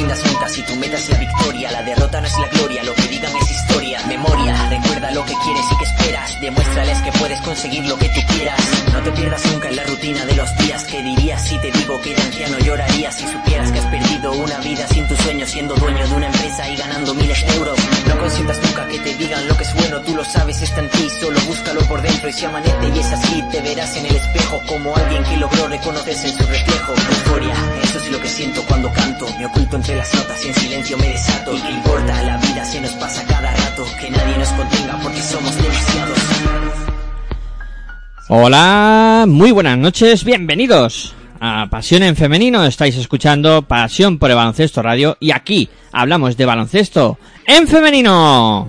[0.00, 1.70] rindas nunca si tu meta es la victoria.
[1.70, 4.00] La derrota no es la gloria, lo que digan es historia.
[4.06, 6.40] Memoria, recuerda lo que quieres y que esperas.
[6.40, 8.60] Demuéstrales que puedes conseguir lo que tú quieras.
[8.92, 10.84] No te pierdas nunca en la rutina de los días.
[10.84, 14.58] que dirías si te digo que de anciano llorarías si supieras que has perdido una
[14.60, 17.78] vida sin tu sueño, siendo dueño de una empresa y ganando miles de euros?
[18.08, 20.88] No consientas nunca que te digan lo que es bueno, tú lo sabes, está en
[20.90, 24.16] ti, solo búscalo por dentro y si amanece y es así, te verás en el
[24.16, 26.92] espejo como alguien que logró reconocerse en su reflejo.
[26.94, 27.54] Euforia,
[27.90, 30.96] eso es lo que siento cuando canto, me oculto entre las notas y en silencio
[30.96, 31.56] me desato.
[31.56, 32.22] ¿Y qué importa?
[32.22, 36.18] La vida se nos pasa cada rato, que nadie nos contenga porque somos demasiados.
[38.28, 42.64] Hola, muy buenas noches, bienvenidos a Pasión en Femenino.
[42.64, 48.68] Estáis escuchando Pasión por el Baloncesto Radio y aquí hablamos de baloncesto en femenino.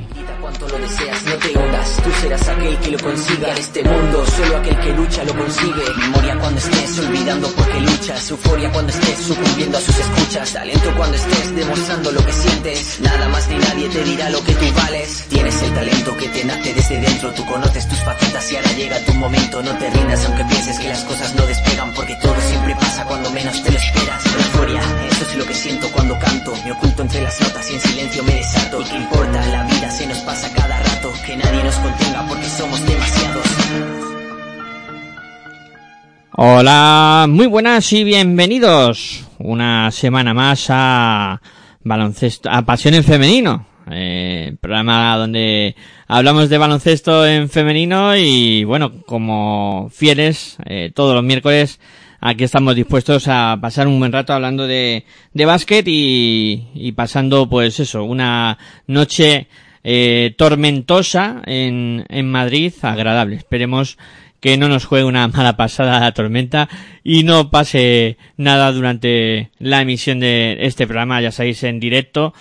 [2.04, 5.84] Tú serás aquel que lo consiga en este mundo, solo aquel que lucha lo consigue.
[5.98, 11.18] Memoria cuando estés olvidando porque luchas, euforia cuando estés sucumbiendo a sus escuchas, talento cuando
[11.18, 13.00] estés demostrando lo que sientes.
[13.02, 15.26] Nada más ni nadie te dirá lo que tú vales.
[15.30, 19.06] Tienes el talento que te nace desde dentro, tú conoces tus facetas y ahora llega
[19.06, 19.62] tu momento.
[19.62, 23.30] No te rindas aunque pienses que las cosas no despegan porque todo siempre pasa cuando
[23.32, 24.26] menos te lo esperas.
[24.26, 27.82] Euforia, eso es lo que siento cuando canto, me oculto entre las notas y en
[27.82, 28.82] silencio me desato.
[28.82, 29.46] ¿Y qué importa?
[29.48, 31.76] La vida se nos pasa cada rato, que nadie nos
[32.28, 33.46] porque somos demasiados.
[36.34, 41.42] Hola, muy buenas y bienvenidos una semana más a
[41.84, 45.76] baloncesto, a Pasión en Femenino, eh, programa donde
[46.08, 51.80] hablamos de baloncesto en femenino y bueno, como fieles, eh, todos los miércoles
[52.20, 57.80] aquí estamos dispuestos a pasar un buen rato hablando de, de básquet y pasando pues
[57.80, 59.48] eso, una noche
[59.84, 63.36] eh, tormentosa en, en Madrid, agradable.
[63.36, 63.98] Esperemos
[64.42, 66.68] que no nos juegue una mala pasada la tormenta
[67.04, 72.34] y no pase nada durante la emisión de este programa, ya sabéis, en directo,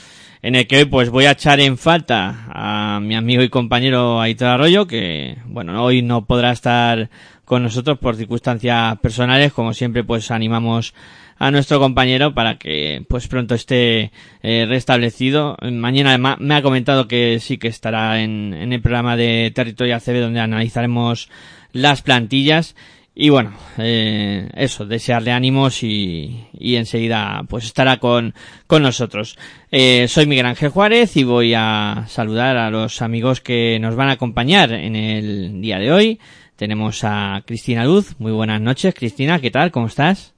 [0.42, 4.20] en el que hoy pues voy a echar en falta a mi amigo y compañero
[4.20, 7.10] Aitor Arroyo, que bueno, hoy no podrá estar
[7.44, 10.94] con nosotros por circunstancias personales, como siempre pues animamos
[11.40, 14.12] a nuestro compañero para que pues pronto esté
[14.42, 15.56] eh, restablecido.
[15.62, 20.20] Mañana me ha comentado que sí que estará en, en el programa de Territorio ACB
[20.20, 21.30] donde analizaremos
[21.72, 22.76] las plantillas
[23.14, 28.34] y bueno, eh, eso, desearle ánimos y, y enseguida pues estará con,
[28.66, 29.38] con nosotros.
[29.70, 34.10] Eh, soy Miguel Ángel Juárez y voy a saludar a los amigos que nos van
[34.10, 36.20] a acompañar en el día de hoy.
[36.56, 38.14] Tenemos a Cristina Luz.
[38.18, 39.40] Muy buenas noches, Cristina.
[39.40, 39.70] ¿Qué tal?
[39.70, 40.34] ¿Cómo estás?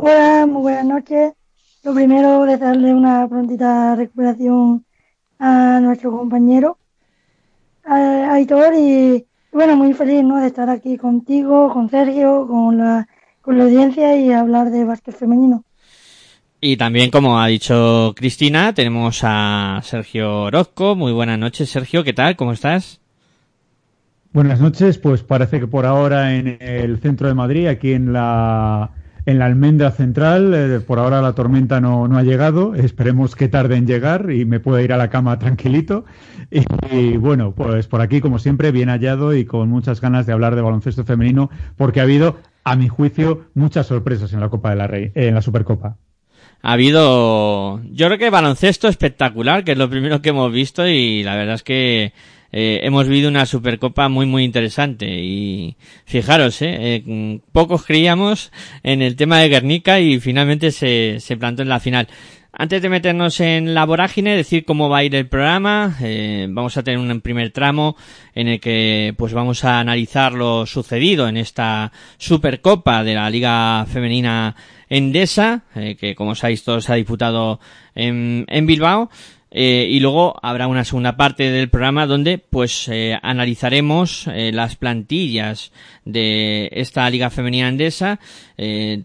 [0.00, 1.32] Hola, muy buenas noches.
[1.82, 4.84] Lo primero, desearle una prontita recuperación
[5.40, 6.78] a nuestro compañero,
[7.84, 10.36] a Aitor, y bueno, muy feliz ¿no?
[10.40, 13.08] de estar aquí contigo, con Sergio, con la,
[13.40, 15.64] con la audiencia y hablar de básquet femenino.
[16.60, 20.94] Y también, como ha dicho Cristina, tenemos a Sergio Orozco.
[20.94, 22.04] Muy buenas noches, Sergio.
[22.04, 22.36] ¿Qué tal?
[22.36, 23.00] ¿Cómo estás?
[24.32, 24.96] Buenas noches.
[24.96, 28.92] Pues parece que por ahora en el centro de Madrid, aquí en la
[29.28, 30.54] en la almendra central.
[30.54, 32.74] Eh, por ahora la tormenta no, no, ha llegado.
[32.74, 36.06] Esperemos que tarde en llegar y me pueda ir a la cama tranquilito.
[36.50, 40.32] Y, y, bueno, pues por aquí, como siempre, bien hallado y con muchas ganas de
[40.32, 44.70] hablar de baloncesto femenino, porque ha habido, a mi juicio, muchas sorpresas en la Copa
[44.70, 45.98] de la Rey, en la Supercopa.
[46.62, 51.22] Ha habido, yo creo que baloncesto espectacular, que es lo primero que hemos visto y
[51.22, 52.14] la verdad es que
[52.52, 59.02] eh, hemos vivido una supercopa muy muy interesante y fijaros, eh, eh, pocos creíamos en
[59.02, 62.08] el tema de Guernica y finalmente se, se plantó en la final.
[62.60, 66.76] Antes de meternos en la vorágine, decir cómo va a ir el programa, eh, vamos
[66.76, 67.94] a tener un primer tramo
[68.34, 73.86] en el que pues vamos a analizar lo sucedido en esta Supercopa de la Liga
[73.86, 74.56] Femenina
[74.88, 77.60] Endesa, eh, que como sabéis todos ha disputado
[77.94, 79.08] en, en Bilbao.
[79.50, 84.76] Eh, y luego habrá una segunda parte del programa donde pues eh, analizaremos eh, las
[84.76, 85.72] plantillas
[86.04, 88.20] de esta liga femenina andesa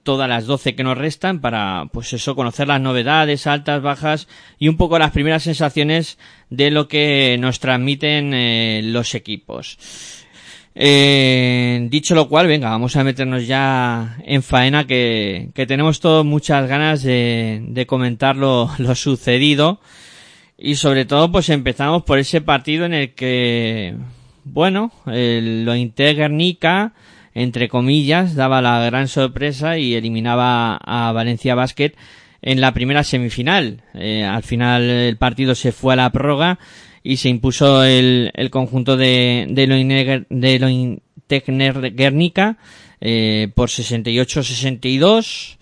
[0.04, 4.28] todas las 12 que nos restan para pues eso conocer las novedades altas bajas
[4.58, 6.18] y un poco las primeras sensaciones
[6.50, 9.78] de lo que nos transmiten los equipos
[10.74, 16.68] dicho lo cual, venga, vamos a meternos ya en faena que, que tenemos todos muchas
[16.68, 19.80] ganas de, de comentar lo, lo sucedido.
[20.58, 23.96] Y sobre todo, pues empezamos por ese partido en el que,
[24.44, 26.94] bueno, el, lo Guernica,
[27.34, 31.94] entre comillas, daba la gran sorpresa y eliminaba a Valencia Basket
[32.42, 33.82] en la primera semifinal.
[33.94, 36.60] Eh, al final el partido se fue a la prórroga
[37.02, 39.76] y se impuso el, el conjunto de, de lo,
[41.20, 42.58] de Guernica
[43.02, 45.58] eh, por 68-62.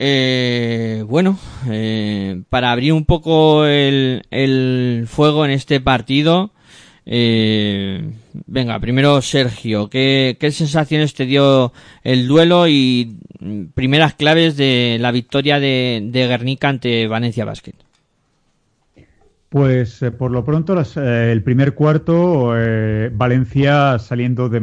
[0.00, 1.36] Eh, bueno,
[1.68, 6.52] eh, para abrir un poco el, el fuego en este partido,
[7.04, 8.08] eh,
[8.46, 11.72] venga, primero Sergio, ¿qué, ¿qué sensaciones te dio
[12.04, 13.18] el duelo y
[13.74, 17.74] primeras claves de la victoria de, de Guernica ante Valencia Basket?
[19.48, 22.52] Pues eh, por lo pronto las, el primer cuarto,
[23.14, 24.60] Valencia saliendo de,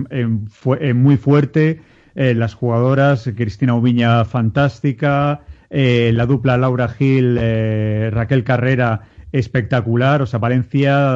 [0.93, 1.81] muy fuerte,
[2.15, 7.37] las jugadoras, Cristina Ubiña fantástica, la dupla Laura Gil,
[8.11, 9.01] Raquel Carrera
[9.33, 10.39] espectacular, o sea,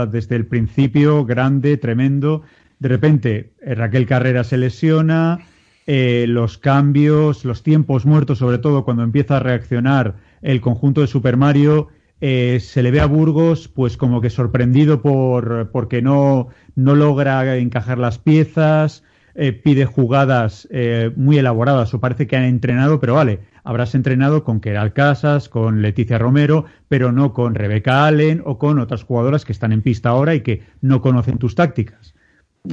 [0.06, 2.44] desde el principio grande, tremendo,
[2.80, 5.40] de repente Raquel Carrera se lesiona,
[5.88, 11.36] los cambios, los tiempos muertos, sobre todo cuando empieza a reaccionar el conjunto de Super
[11.36, 11.88] Mario,
[12.22, 17.57] eh, se le ve a Burgos pues como que sorprendido por porque no, no logra
[17.57, 19.04] encajar las piezas,
[19.41, 24.44] eh, pide jugadas eh, muy elaboradas o parece que han entrenado, pero vale, habrás entrenado
[24.44, 29.45] con Keral Casas, con Leticia Romero, pero no con Rebeca Allen o con otras jugadoras
[29.45, 32.15] que están en pista ahora y que no conocen tus tácticas.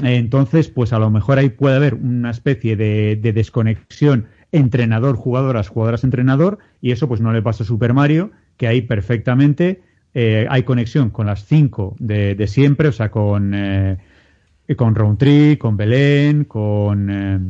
[0.03, 6.59] Entonces, pues a lo mejor ahí puede haber una especie de, de desconexión entrenador-jugadoras, jugadoras-entrenador,
[6.81, 9.83] y eso pues no le pasa a Super Mario, que ahí perfectamente
[10.15, 13.55] eh, hay conexión con las cinco de, siempre, o sea, con,
[14.75, 17.41] con Roundtree, con Belén, con, eh,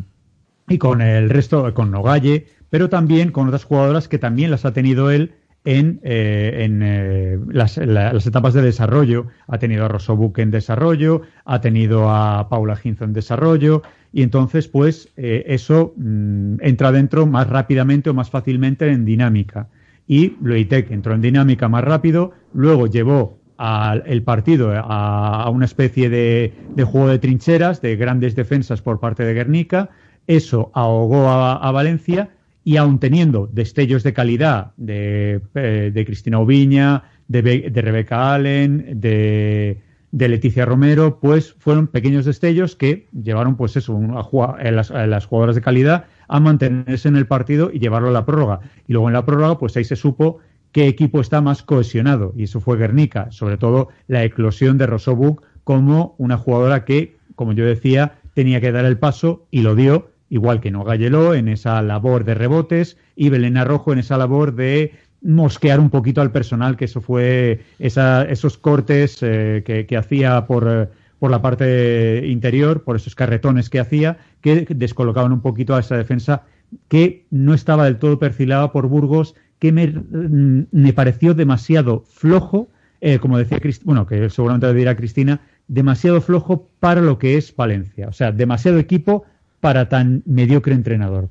[0.69, 4.73] y con el resto, con Nogalle, pero también con otras jugadoras que también las ha
[4.73, 5.35] tenido él
[5.65, 9.27] en, en las, etapas de desarrollo.
[9.49, 13.83] Ha tenido a Rosobuk en desarrollo, ha tenido a Paula Ginzo en desarrollo,
[14.13, 19.69] y entonces, pues, eso mm, entra dentro más rápidamente o más fácilmente en dinámica
[20.07, 26.53] y Loitec entró en dinámica más rápido, luego llevó el partido a, una especie de,
[26.85, 29.91] juego de trincheras, de grandes defensas por parte de Guernica,
[30.27, 32.31] eso ahogó a, Valencia
[32.65, 39.83] y aun teniendo destellos de calidad de, eh, Cristina Oviña, de, Rebeca Allen, de,
[40.13, 45.55] Leticia Romero, pues fueron pequeños destellos que llevaron pues eso a, las, a las jugadoras
[45.55, 48.61] de calidad a mantenerse en el partido y llevarlo a la prórroga.
[48.89, 50.41] Y luego en la prórroga, pues ahí se supo
[50.77, 52.35] qué equipo está más cohesionado.
[52.37, 57.55] Y eso fue Guernica, sobre todo la eclosión de Rosobuk como una jugadora que, como
[57.55, 61.49] yo decía, tenía que dar el paso y lo dio, igual que No Galleló en
[61.49, 64.93] esa labor de rebotes y Belén Rojo en esa labor de
[65.23, 70.89] mosquear un poquito al personal, que eso fue esos cortes eh, que, hacía por, eh,
[71.19, 75.97] por la parte interior, por esos carretones que hacía, que descolocaban un poquito a esa
[75.97, 76.43] defensa
[76.89, 82.69] que no estaba del todo perfilada por Burgos, que me, mm, me pareció demasiado flojo,
[83.01, 88.09] eh, como decía bueno, que seguramente dirá Cristina, demasiado flojo para lo que es Valencia.
[88.09, 89.25] O sea, demasiado equipo
[89.61, 91.29] para tan mediocre entrenador.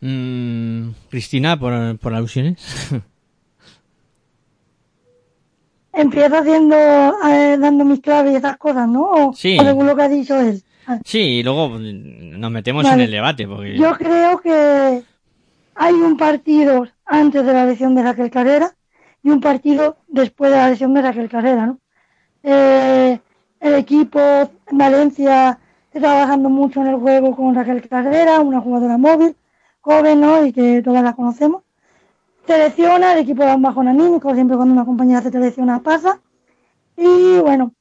[0.00, 2.58] Mm, Cristina, por, por alusiones.
[5.92, 9.32] Empiezo haciendo, eh, dando mis claves y esas cosas, ¿no?
[9.34, 9.58] sí.
[9.58, 10.62] según lo que ha dicho él.
[11.04, 13.46] Sí, y luego nos metemos en el debate.
[13.46, 13.76] Porque...
[13.76, 15.02] Yo creo que
[15.74, 18.74] hay un partido antes de la lesión de Raquel Carrera
[19.22, 21.78] y un partido después de la lesión de Raquel Carrera, ¿no?
[22.42, 23.20] Eh,
[23.60, 25.58] el equipo en Valencia
[25.92, 29.36] está trabajando mucho en el juego con Raquel Carrera, una jugadora móvil,
[29.80, 30.44] joven, ¿no?
[30.46, 31.62] Y que todas la conocemos.
[32.46, 36.20] Selecciona, el equipo da un bajón anímico, siempre cuando una compañera se selecciona pasa.
[36.96, 37.74] Y bueno,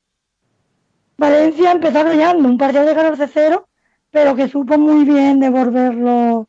[1.18, 3.66] Valencia empezó ganando un partido de 14-0,
[4.12, 6.49] pero que supo muy bien devolverlo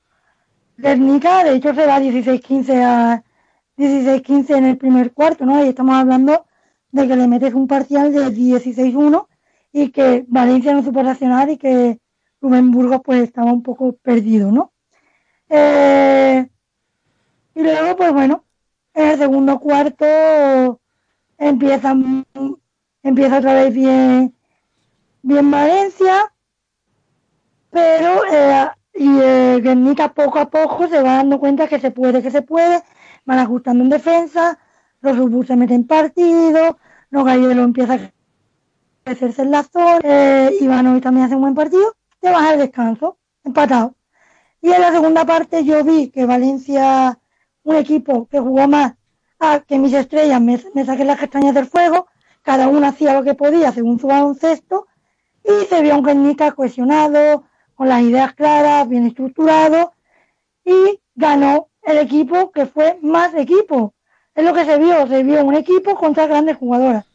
[0.81, 1.45] Guernica.
[1.45, 3.25] De hecho, se va 16-15 a
[3.77, 5.65] 16-15 en el primer cuarto, ¿no?
[5.65, 6.47] Y estamos hablando
[6.93, 9.27] de que le metes un parcial de 16-1
[9.73, 11.99] y que Valencia no supo reaccionar y que
[12.41, 12.73] Rubén
[13.03, 14.73] pues estaba un poco perdido, ¿no?
[15.49, 16.49] Eh,
[17.55, 18.45] y luego, pues bueno,
[18.95, 20.81] en el segundo cuarto
[21.39, 21.95] empieza,
[23.03, 24.35] empieza otra vez bien
[25.23, 26.33] bien Valencia,
[27.71, 32.23] pero eh, y eh, Guernica poco a poco se va dando cuenta que se puede,
[32.23, 32.83] que se puede,
[33.25, 34.59] van ajustando en defensa,
[35.01, 36.79] los Rubus se meten en partido,
[37.11, 38.13] los Gallero empieza a
[39.05, 43.19] crecerse en la zona, eh, Ivanovic también hace un buen partido, te vas al descanso,
[43.45, 43.95] empatado.
[44.61, 47.19] Y en la segunda parte yo vi que Valencia,
[47.63, 48.95] un equipo que jugó más
[49.39, 52.09] a que mis estrellas me, me saquen las castañas del fuego,
[52.43, 54.87] cada uno hacía lo que podía según su baloncesto,
[55.43, 57.45] y se vio un Guernica cohesionado,
[57.81, 59.95] con las ideas claras, bien estructurado
[60.67, 63.95] y ganó el equipo que fue más equipo.
[64.35, 67.07] Es lo que se vio, se vio un equipo contra grandes jugadoras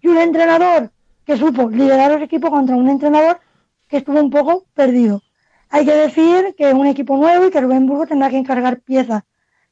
[0.00, 0.92] y un entrenador
[1.24, 3.40] que supo liderar los equipos contra un entrenador
[3.88, 5.22] que estuvo un poco perdido.
[5.70, 8.78] Hay que decir que es un equipo nuevo y que Rubén Burgos tendrá que encargar
[8.82, 9.24] piezas.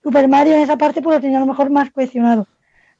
[0.03, 2.49] Super Mario en esa parte pues lo tenía a lo mejor más cuestionado,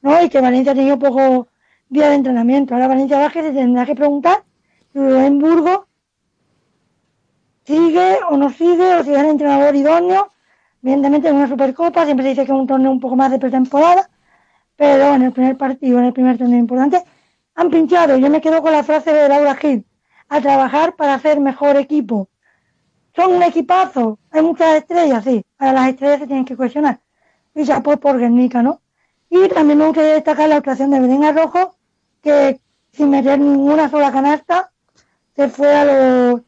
[0.01, 0.23] ¿no?
[0.23, 1.49] Y que Valencia ha tenido poco
[1.89, 2.75] día de entrenamiento.
[2.75, 4.45] Ahora Valencia Vázquez se tendrá que preguntar
[4.93, 5.79] si Rubén Burgos
[7.65, 10.31] sigue o no sigue, o si es el entrenador idóneo.
[10.81, 13.39] Evidentemente en una Supercopa siempre se dice que es un torneo un poco más de
[13.39, 14.09] pretemporada,
[14.75, 17.03] pero en el primer partido, en el primer torneo importante,
[17.55, 18.17] han pinchado.
[18.17, 19.85] Yo me quedo con la frase de Laura Gil,
[20.29, 22.29] a trabajar para hacer mejor equipo.
[23.15, 26.99] Son un equipazo, hay muchas estrellas, sí, para las estrellas se tienen que cuestionar.
[27.53, 28.81] Y ya pues por Guernica, ¿no?
[29.29, 31.77] Y también me gustaría destacar la actuación de Belén Arrojo,
[32.21, 32.59] que
[32.91, 34.71] sin meter ninguna sola canasta,
[35.35, 36.41] se fue a los,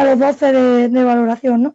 [0.00, 0.52] a los 12
[0.88, 1.74] de, valoración, ¿no?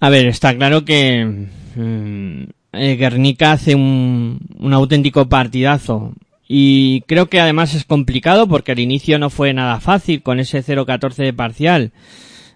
[0.00, 2.42] A ver, está claro que mm,
[2.72, 6.14] eh, Guernica hace un, un auténtico partidazo.
[6.48, 10.64] Y creo que además es complicado porque al inicio no fue nada fácil con ese
[10.64, 11.92] 0-14 de parcial.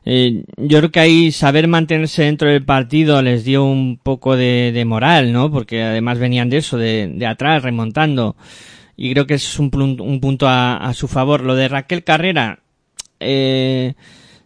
[0.07, 4.83] Eh, yo creo que ahí saber mantenerse dentro del partido les dio un poco de,
[4.87, 5.51] moral, ¿no?
[5.51, 8.37] Porque además venían de eso, de, atrás, remontando.
[8.97, 11.43] Y creo que es un, un punto a, su favor.
[11.43, 12.61] Lo de Raquel Carrera,
[13.25, 13.95] eh,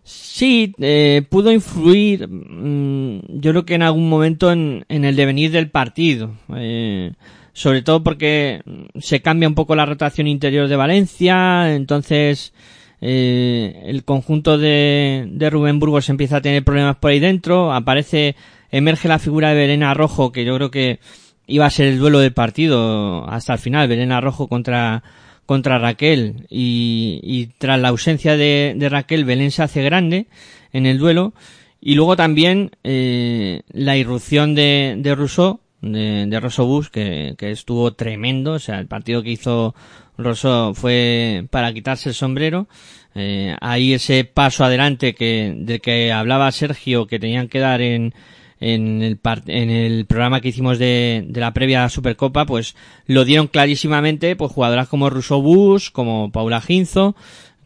[0.04, 5.70] sí, eh, pudo influir, mm, yo creo que en algún momento en, el devenir del
[5.70, 6.32] partido.
[6.56, 7.12] Eh,
[7.52, 8.62] sobre todo porque
[9.00, 12.52] se cambia un poco la rotación interior de Valencia, entonces
[13.00, 18.36] eh, el conjunto de, de Rubén Burgos empieza a tener problemas por ahí dentro, aparece,
[18.70, 21.00] emerge la figura de Belena Rojo, que yo creo que
[21.48, 25.02] iba a ser el duelo del partido hasta el final, Belena Rojo contra,
[25.48, 30.26] contra Raquel, y, y tras la ausencia de, de, Raquel, Belén se hace grande
[30.74, 31.32] en el duelo,
[31.80, 37.94] y luego también eh, la irrupción de, de Rousseau, de, de Rosso que, que estuvo
[37.94, 39.74] tremendo, o sea, el partido que hizo
[40.18, 42.68] Rosso fue para quitarse el sombrero.
[43.14, 48.12] Eh, ahí ese paso adelante que, del que hablaba Sergio, que tenían que dar en,
[48.60, 52.74] en el, en el programa que hicimos de, de la previa Supercopa, pues
[53.06, 57.14] lo dieron clarísimamente, pues jugadoras como Russo Bus, como Paula Ginzo,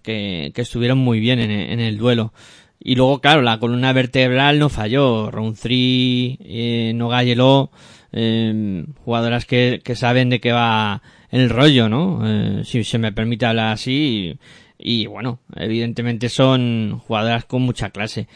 [0.02, 2.32] que, que estuvieron muy bien en, en, el duelo.
[2.78, 5.30] Y luego, claro, la columna vertebral no falló.
[5.30, 7.70] Rountree, eh, Nogayelo,
[8.12, 12.20] eh, jugadoras que, que saben de qué va el rollo, ¿no?
[12.24, 14.36] Eh, si se me permite hablar así.
[14.78, 18.26] Y, bueno, evidentemente son jugadoras con mucha clase.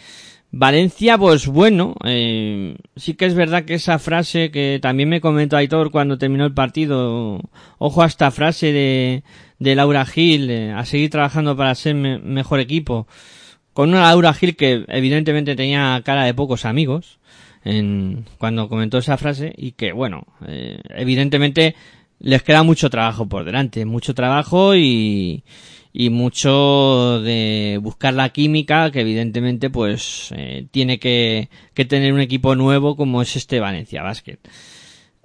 [0.58, 5.58] Valencia, pues bueno, eh, sí que es verdad que esa frase que también me comentó
[5.58, 7.42] Aitor cuando terminó el partido,
[7.76, 9.22] ojo a esta frase de,
[9.58, 13.06] de Laura Gil, a seguir trabajando para ser mejor equipo,
[13.74, 17.18] con una Laura Gil que evidentemente tenía cara de pocos amigos,
[17.62, 21.74] en, cuando comentó esa frase, y que bueno, eh, evidentemente
[22.18, 25.44] les queda mucho trabajo por delante, mucho trabajo y,
[25.98, 31.48] y mucho de buscar la química que evidentemente pues eh, tiene que,
[31.88, 34.38] tener un equipo nuevo como es este Valencia Basket.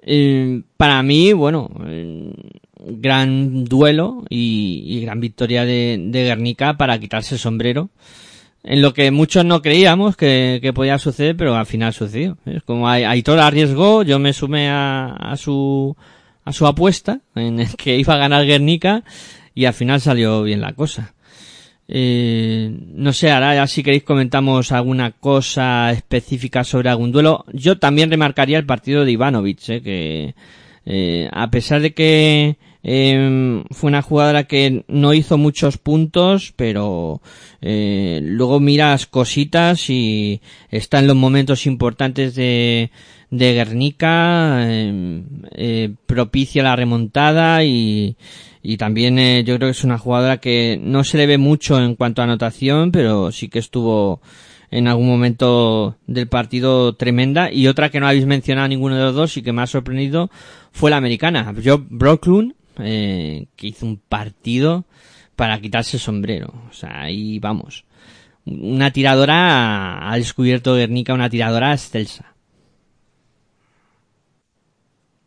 [0.02, 2.32] Eh, para mí, bueno, eh,
[2.80, 7.90] gran duelo y, gran victoria de, Guernica para quitarse el sombrero.
[8.64, 12.38] En lo que muchos no creíamos que, que podía suceder, pero al final sucedió.
[12.46, 15.98] Es como Aitor arriesgó, yo me sumé a, a su
[16.44, 19.04] a su apuesta en el que iba a ganar Guernica
[19.54, 21.14] y al final salió bien la cosa.
[21.88, 27.46] Eh, no sé, ahora si queréis comentamos alguna cosa específica sobre algún duelo.
[27.52, 30.36] Yo también remarcaría el partido de Ivanovic, eh, que
[30.86, 37.22] eh, a pesar de que eh, fue una jugadora que no hizo muchos puntos, pero
[37.62, 42.90] eh, luego miras cositas y está en los momentos importantes de,
[43.30, 48.16] de Guernica, em, eh, propicia la remontada y,
[48.64, 51.82] y también eh, yo creo que es una jugadora que no se le ve mucho
[51.82, 54.22] en cuanto a anotación, pero sí que estuvo
[54.70, 57.52] en algún momento del partido tremenda.
[57.52, 60.30] Y otra que no habéis mencionado ninguno de los dos y que me ha sorprendido
[60.72, 64.86] fue la americana, Job Brooklyn, eh, que hizo un partido
[65.36, 66.54] para quitarse el sombrero.
[66.70, 67.86] O sea, ahí vamos.
[68.46, 72.31] Una tiradora, ha descubierto Guernica una tiradora excelsa.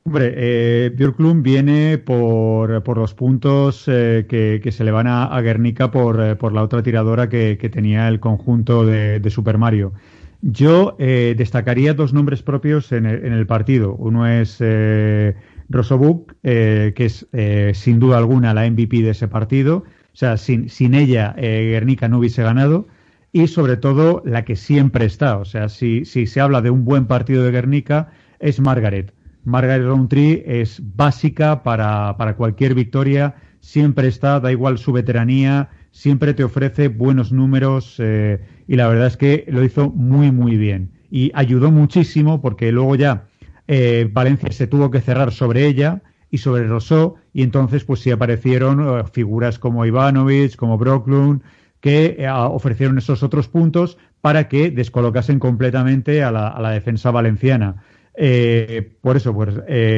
[0.06, 5.24] Hombre, eh, Björklund viene por, por los puntos eh, que, que, se le van a,
[5.24, 9.30] a Guernica por, eh, por, la otra tiradora que, que tenía el conjunto de, de
[9.30, 9.94] Super Mario.
[10.42, 13.94] Yo eh, destacaría dos nombres propios en el, en el partido.
[13.94, 15.36] Uno es eh,
[15.70, 17.26] Rosobuk, eh, que es
[17.72, 19.84] sin duda alguna la MVP de ese partido.
[20.12, 22.86] O sea, sin, sin ella Guernica no hubiese ganado.
[23.32, 25.38] Y sobre todo la que siempre está.
[25.38, 29.14] O sea, si, si se habla de un buen partido de Guernica, es Margaret.
[29.44, 36.34] Margaret Roundtree es básica para, para cualquier victoria, siempre está, da igual su veteranía, siempre
[36.34, 40.90] te ofrece buenos números eh, y la verdad es que lo hizo muy, muy bien.
[41.10, 43.28] Y ayudó muchísimo porque luego ya
[43.68, 48.10] eh, Valencia se tuvo que cerrar sobre ella y sobre Rosó y entonces pues sí
[48.10, 51.42] aparecieron eh, figuras como Ivanovic, como Brooklyn,
[51.80, 57.84] que ofrecieron esos otros puntos para que descolocasen completamente a la, defensa valenciana.
[58.14, 59.54] Por eso, pues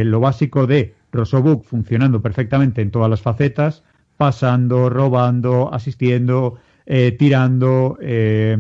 [0.07, 3.83] lo básico de Rosobuk funcionando perfectamente en todas las facetas,
[4.17, 8.57] pasando, robando, asistiendo, eh, tirando, eh,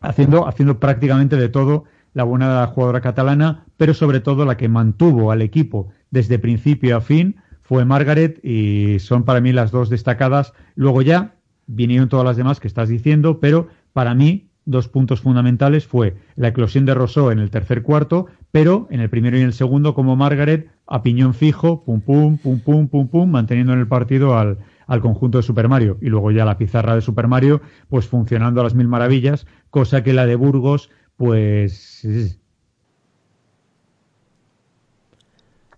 [0.00, 5.30] haciendo, haciendo prácticamente de todo la buena jugadora catalana, pero sobre todo la que mantuvo
[5.30, 10.54] al equipo desde principio a fin fue Margaret y son para mí las dos destacadas.
[10.76, 11.34] Luego ya
[11.66, 16.48] vinieron todas las demás que estás diciendo, pero para mí dos puntos fundamentales fue la
[16.48, 19.94] eclosión de Rousseau en el tercer cuarto, pero en el primero y en el segundo
[19.94, 24.36] como Margaret a piñón fijo, pum pum, pum pum, pum pum, manteniendo en el partido
[24.36, 25.98] al, al conjunto de Super Mario.
[26.02, 30.02] Y luego ya la pizarra de Super Mario pues funcionando a las mil maravillas, cosa
[30.02, 32.06] que la de Burgos pues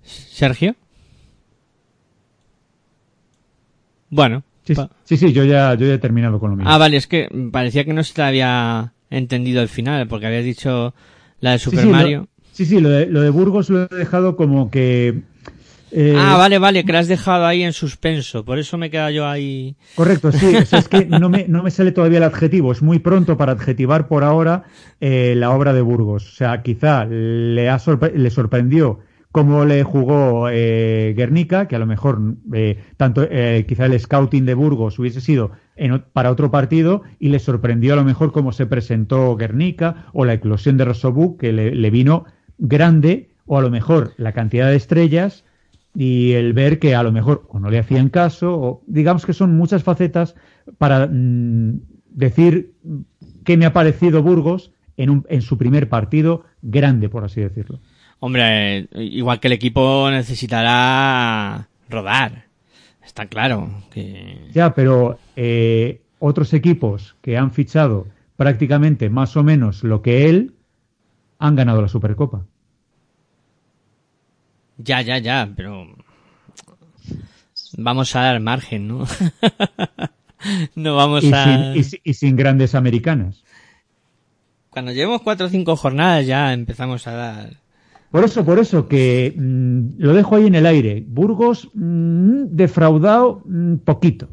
[0.03, 0.75] Sergio.
[4.11, 4.43] Bueno,
[5.05, 6.71] sí, sí, yo ya yo ya he terminado con lo mismo.
[6.71, 10.45] Ah, vale, es que parecía que no se te había entendido el final porque habías
[10.45, 10.95] dicho
[11.41, 12.29] la de Super Mario.
[12.53, 15.23] sí, sí, lo de, lo de Burgos lo he dejado como que
[15.91, 19.11] eh, ah, vale, vale, que la has dejado ahí en suspenso, por eso me queda
[19.11, 19.77] yo ahí.
[19.95, 23.37] Correcto, sí, es que no me, no me sale todavía el adjetivo, es muy pronto
[23.37, 24.65] para adjetivar por ahora
[25.01, 26.29] eh, la obra de Burgos.
[26.29, 27.81] O sea, quizá le, ha
[28.15, 29.01] le sorprendió
[29.33, 32.21] cómo le jugó eh, Guernica, que a lo mejor
[32.97, 33.29] tanto
[33.67, 35.53] quizá el scouting de Burgos hubiese sido
[36.13, 40.35] para otro partido y le sorprendió a lo mejor cómo se presentó Guernica o la
[40.35, 42.25] eclosión de Rosobuk que le, vino
[42.59, 45.45] grande o a lo mejor la cantidad de estrellas
[45.95, 49.33] y el ver que a lo mejor o no le hacían caso, o digamos que
[49.33, 50.35] son muchas facetas
[50.77, 51.81] para mm,
[52.11, 52.75] decir
[53.45, 57.81] que me ha parecido Burgos en, un, en su primer partido grande, por así decirlo.
[58.21, 62.47] Hombre, igual que el equipo necesitará rodar,
[63.05, 63.71] está claro.
[63.91, 64.49] Que...
[64.53, 70.55] Ya, pero eh, otros equipos que han fichado prácticamente más o menos lo que él
[71.39, 72.45] han ganado la Supercopa.
[74.79, 75.89] Ya, ya, ya, pero
[77.77, 79.07] vamos a dar margen, ¿no?
[80.75, 81.75] no vamos a...
[81.77, 83.43] y, sin grandes americanas.
[84.71, 87.68] Cuando llevemos cuatro o cinco jornadas ya empezamos a dar...
[88.11, 91.05] Por eso, por eso, que mm, lo dejo ahí en el aire.
[91.07, 94.29] Burgos mm, defraudado mm, poquito.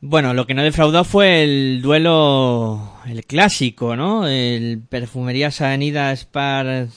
[0.00, 4.26] Bueno, lo que no defraudó fue el duelo, el clásico, ¿no?
[4.26, 6.88] El Perfumerías Avenida Spar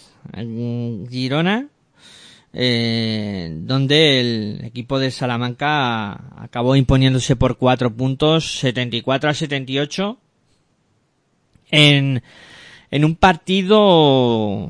[1.10, 1.68] Girona
[2.54, 10.18] eh, donde el equipo de Salamanca acabó imponiéndose por cuatro puntos, 74 a 78,
[11.72, 12.22] en,
[12.92, 14.70] en un partido,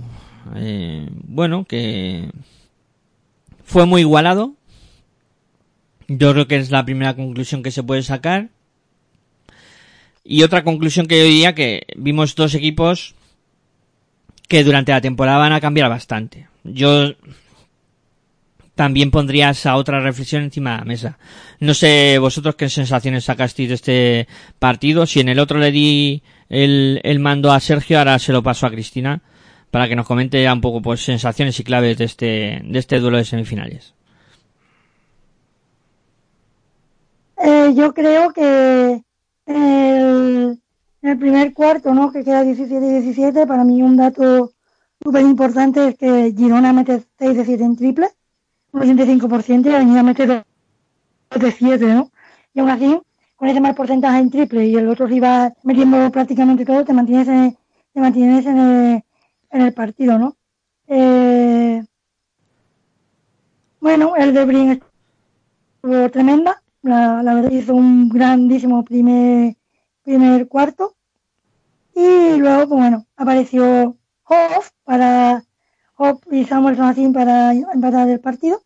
[0.55, 2.29] eh, bueno, que
[3.63, 4.53] fue muy igualado.
[6.07, 8.49] Yo creo que es la primera conclusión que se puede sacar.
[10.23, 13.15] Y otra conclusión que yo diría que vimos dos equipos
[14.47, 16.47] que durante la temporada van a cambiar bastante.
[16.63, 17.13] Yo
[18.75, 21.17] también pondrías a otra reflexión encima de la mesa.
[21.59, 24.27] No sé vosotros qué sensaciones sacasteis de este
[24.59, 25.05] partido.
[25.05, 28.65] Si en el otro le di el, el mando a Sergio, ahora se lo paso
[28.65, 29.21] a Cristina
[29.73, 32.99] para que nos comente ya un poco pues sensaciones y claves de este, de este
[32.99, 33.95] duelo de semifinales.
[37.43, 39.01] Eh, yo creo que
[39.47, 40.61] el,
[41.01, 42.11] el primer cuarto, ¿no?
[42.11, 44.51] que queda 17-17, para mí un dato
[45.01, 48.09] súper importante es que Girona mete 6 de 7 en triple
[48.73, 52.11] un 85% y Avenida mete de 7, ¿no?
[52.53, 52.99] Y aún así,
[53.35, 57.27] con ese más porcentaje en triple y el otro rival metiendo prácticamente todo, te mantienes
[57.27, 57.57] en,
[57.91, 59.03] te mantienes en, el,
[59.53, 60.35] en el partido, ¿no?
[60.87, 61.81] Eh,
[63.79, 64.81] bueno, el de Brin
[65.75, 69.55] estuvo tremenda, la, verdad hizo un grandísimo primer,
[70.01, 70.95] primer cuarto
[71.95, 75.43] y luego, pues bueno, apareció Hoff para
[75.97, 78.61] Hoff y Samuelson para empatar el partido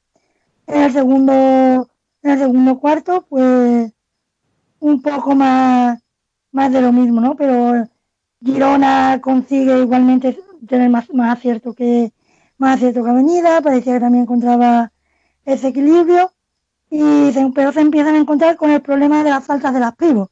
[0.67, 1.89] en el segundo,
[2.21, 3.91] en el segundo cuarto, pues
[4.80, 6.00] un poco más,
[6.52, 7.36] más de lo mismo, ¿no?
[7.36, 7.88] Pero
[8.41, 12.12] Girona consigue igualmente tener más, más acierto que
[12.58, 14.91] más acierto que Avenida, parecía que también encontraba
[15.45, 16.32] ese equilibrio
[16.89, 20.30] y pero se empiezan a encontrar con el problema de las faltas de las pibos,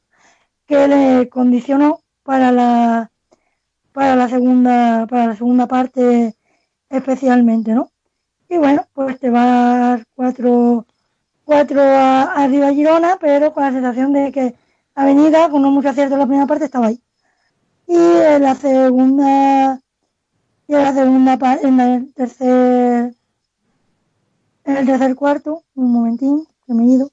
[0.66, 3.10] que le condicionó para la
[3.92, 6.34] para la segunda para la segunda parte
[6.88, 7.90] especialmente, ¿no?
[8.48, 10.86] Y bueno, pues te va a dar cuatro,
[11.44, 14.54] 4 arriba Girona, pero con la sensación de que
[14.94, 17.00] Avenida, con no mucho acierto en la primera parte, estaba ahí.
[17.86, 19.80] Y en la segunda,
[20.68, 23.14] y en la segunda, en el tercer,
[24.64, 27.10] en el tercer cuarto, un momentín, que me he ido.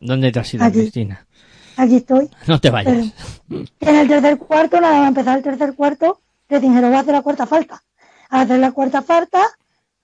[0.00, 1.26] ¿Dónde te has ido, Cristina?
[1.76, 2.28] Aquí estoy.
[2.46, 3.12] No te vayas.
[3.48, 7.22] en el tercer cuarto, nada más empezar el tercer cuarto, Retingero va a hacer la
[7.22, 7.82] cuarta falta.
[8.28, 9.42] Al hacer la cuarta falta,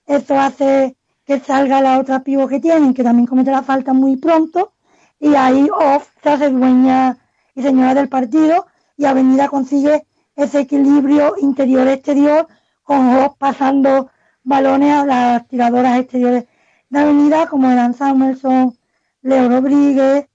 [0.07, 0.95] esto hace
[1.25, 4.73] que salga la otra pivo que tienen, que también comete la falta muy pronto,
[5.19, 7.17] y ahí Off se hace dueña
[7.53, 8.65] y señora del partido,
[8.97, 10.07] y Avenida consigue
[10.43, 12.47] ese equilibrio interior-exterior,
[12.83, 14.09] con pasando
[14.43, 16.45] balones a las tiradoras exteriores
[16.89, 18.75] de Avenida, como eran Samuelson,
[19.21, 20.27] Leo Rodríguez,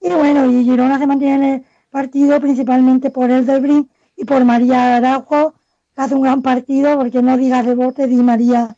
[0.00, 4.44] y bueno, y Girona se mantiene en el partido principalmente por el del y por
[4.44, 5.54] María Araujo,
[5.94, 8.76] que hace un gran partido, porque no diga rebote, di María,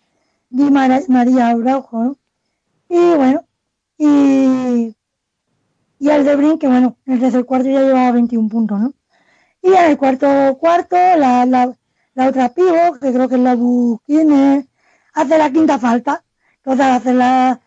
[0.50, 2.16] di María Araujo, ¿no?
[2.90, 3.42] Y bueno,
[3.96, 4.94] y,
[5.98, 8.92] y el de que bueno, en el cuarto ya llevaba 21 puntos, ¿no?
[9.64, 11.74] Y en el cuarto cuarto, la, la,
[12.12, 14.68] la otra pivo, que creo que es la Buquine,
[15.14, 16.22] hace la quinta falta.
[16.56, 17.58] Entonces hace la,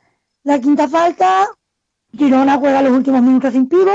[0.44, 1.48] la quinta falta,
[2.12, 3.92] Girona juega los últimos minutos sin pivo,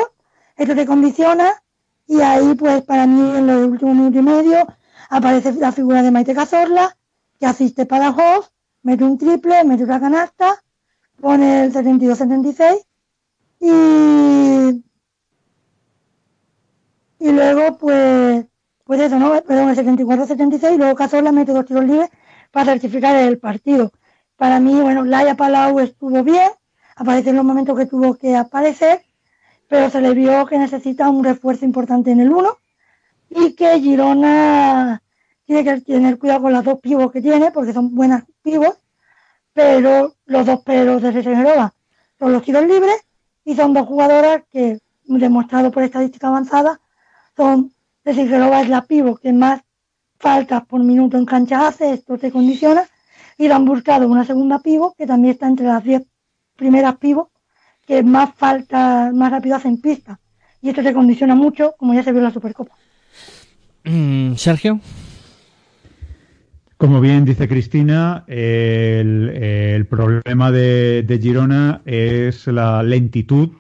[0.57, 1.63] esto te condiciona.
[2.09, 4.67] Y ahí pues para mí en los últimos minutos y medio
[5.09, 6.97] aparece la figura de Maite Cazorla
[7.39, 8.49] que asiste para Hoff,
[8.83, 10.61] mete un triple, mete otra canasta,
[11.21, 12.85] pone el 72-76
[13.61, 14.83] y
[17.23, 18.45] y luego pues
[18.85, 19.41] pues eso, ¿no?
[19.43, 22.11] Perdón, el 74-76 y luego Cazorla mete dos tiros libres
[22.51, 23.93] para certificar el partido.
[24.37, 26.51] Para mí, bueno, Laia Palau estuvo bien,
[26.97, 29.03] aparece en los momentos que tuvo que aparecer,
[29.69, 32.59] pero se le vio que necesita un refuerzo importante en el 1
[33.31, 35.01] y que Girona
[35.47, 38.77] tiene que tener cuidado con las dos pivos que tiene, porque son buenas pivos,
[39.53, 41.73] pero los dos pelos de Reserva
[42.19, 42.97] son los tiros libres
[43.45, 46.81] y son dos jugadoras que, demostrado por estadística avanzada,
[47.37, 47.73] son
[48.05, 49.61] Reserva es la pivo que más
[50.19, 52.85] faltas por minuto en cancha hace, esto te condiciona,
[53.39, 56.03] y lo han buscado una segunda pivo que también está entre las 10
[56.57, 57.29] primeras pivos
[57.87, 60.19] que más falta, más rápido hacen pista.
[60.61, 62.75] Y esto te condiciona mucho, como ya se vio en la Supercopa.
[63.85, 64.81] Mm, Sergio.
[66.77, 73.51] Como bien dice Cristina, el, problema de, Girona es la lentitud,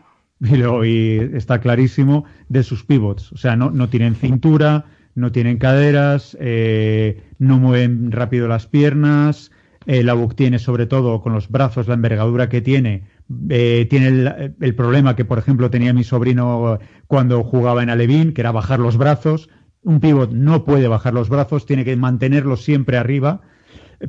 [0.84, 3.32] y, está clarísimo, de sus pivots.
[3.32, 9.50] O sea, no, no tienen cintura, no tienen caderas, eh, no mueven rápido las piernas,
[9.86, 13.04] eh, la Buc tiene sobre todo con los brazos, la envergadura que tiene,
[13.50, 18.40] eh, tiene el, problema que por ejemplo tenía mi sobrino cuando jugaba en Alevín, que
[18.40, 19.48] era bajar los brazos.
[19.82, 23.40] Un pivot no puede bajar los brazos, tiene que mantenerlos siempre arriba,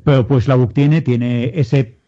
[0.03, 1.99] pero pues la Buc tiene, tiene ese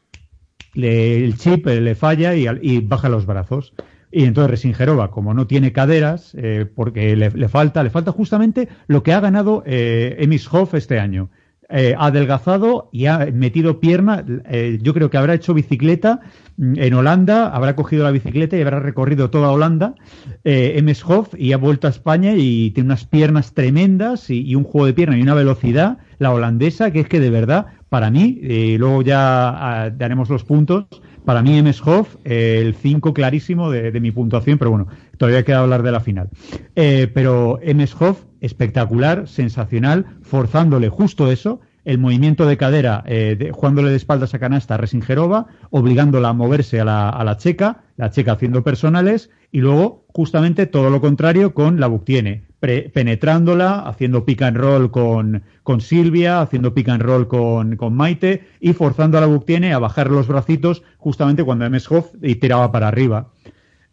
[0.75, 3.73] el chip le falla y, baja los brazos.
[4.15, 9.03] Y entonces Resingerova, como no tiene caderas, eh, porque le, falta, le falta justamente lo
[9.03, 11.29] que ha ganado eh, Emis este año,
[11.67, 14.23] eh, ha adelgazado y ha metido pierna.
[14.49, 16.19] Eh, yo creo que habrá hecho bicicleta
[16.57, 19.95] mm, en Holanda, habrá cogido la bicicleta y habrá recorrido toda Holanda,
[20.43, 24.85] eh, Hoff, y ha vuelto a España y tiene unas piernas tremendas y, un juego
[24.85, 28.77] de pierna y una velocidad, la holandesa, que es que de verdad, para mí, y
[28.77, 30.85] luego ya ah, daremos los puntos,
[31.25, 35.83] para mí MS Hoff, el 5 clarísimo de, mi puntuación, pero bueno, todavía queda hablar
[35.83, 36.29] de la final.
[36.73, 43.95] pero MS Hoff espectacular, sensacional, forzándole justo eso, el movimiento de cadera, eh, jugándole de
[43.95, 48.33] espaldas a canasta a Resingerova, obligándola a moverse a la, a la, checa, la checa
[48.33, 54.57] haciendo personales, y luego justamente todo lo contrario con la Buctiene, penetrándola, haciendo pick and
[54.57, 55.43] roll con,
[55.79, 60.09] Silvia, haciendo pick and roll con, con Maite, y forzando a la Buctiene a bajar
[60.09, 63.31] los bracitos justamente cuando MS Hoff tiraba para arriba.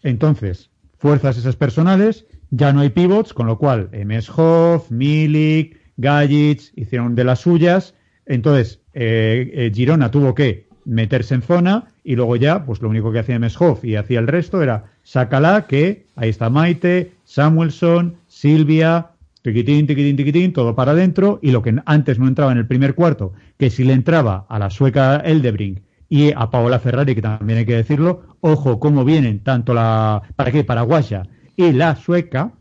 [0.03, 3.91] Entonces, fuerzas esas personales, ya no hay pivots, con lo cual
[4.37, 7.95] Hoff, Milik, Gajic hicieron de las suyas.
[8.27, 13.13] Entonces, eh, eh, Girona tuvo que meterse en zona y luego ya, pues lo único
[13.13, 19.13] que hacía Hoff y hacía el resto era sácala, que ahí está Maite, Samuelson, Silvia,
[19.43, 22.95] tiquitín, tiquitín, tiquitín, todo para adentro y lo que antes no entraba en el primer
[22.95, 27.61] cuarto, que si le entraba a la sueca Eldebrink y a Paola Ferrari, que también
[27.61, 30.65] hay que decirlo, ojo cómo vienen tanto la, ¿para qué?
[30.65, 31.23] Paraguaya
[31.57, 32.53] y la sueca,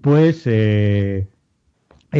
[0.00, 1.26] pues eh,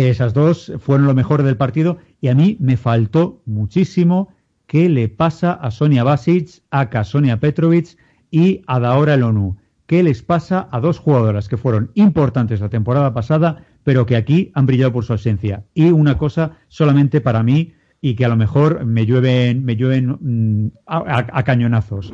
[0.05, 4.29] esas dos fueron lo mejor del partido y a mí me faltó muchísimo
[4.67, 7.97] qué le pasa a Sonia Basic, a Sonia Petrovic
[8.31, 9.57] y a Daora Elonu.
[9.87, 14.51] ¿Qué les pasa a dos jugadoras que fueron importantes la temporada pasada, pero que aquí
[14.55, 15.65] han brillado por su ausencia?
[15.75, 20.19] Y una cosa solamente para mí, y que a lo mejor me llueven, me llueven
[20.21, 22.13] mm, a, cañonazos.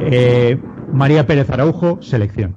[0.00, 0.58] Eh,
[0.92, 2.56] María Pérez Araujo, selección.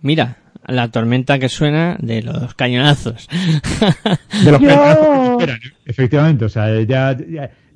[0.00, 3.28] Mira, la tormenta que suena de los cañonazos.
[4.44, 5.58] De los cañonazos ¿eh?
[5.84, 6.44] efectivamente.
[6.44, 7.16] O sea, ya,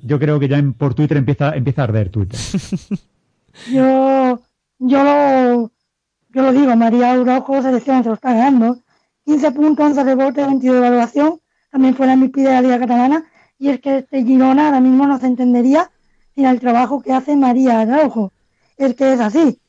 [0.01, 2.39] yo creo que ya por Twitter empieza, empieza a arder Twitter.
[3.71, 4.41] yo,
[4.79, 5.71] yo lo,
[6.29, 8.77] yo lo digo, María Araujo, selección, se lo está ganando.
[9.25, 11.39] 15 puntos, 11 rebotes, 22 de evaluación.
[11.71, 13.25] También fue la MVP de la Liga Catalana.
[13.57, 15.89] Y es que este Girona ahora mismo no se entendería
[16.33, 18.33] sin el trabajo que hace María Araujo.
[18.77, 19.59] Es que es así.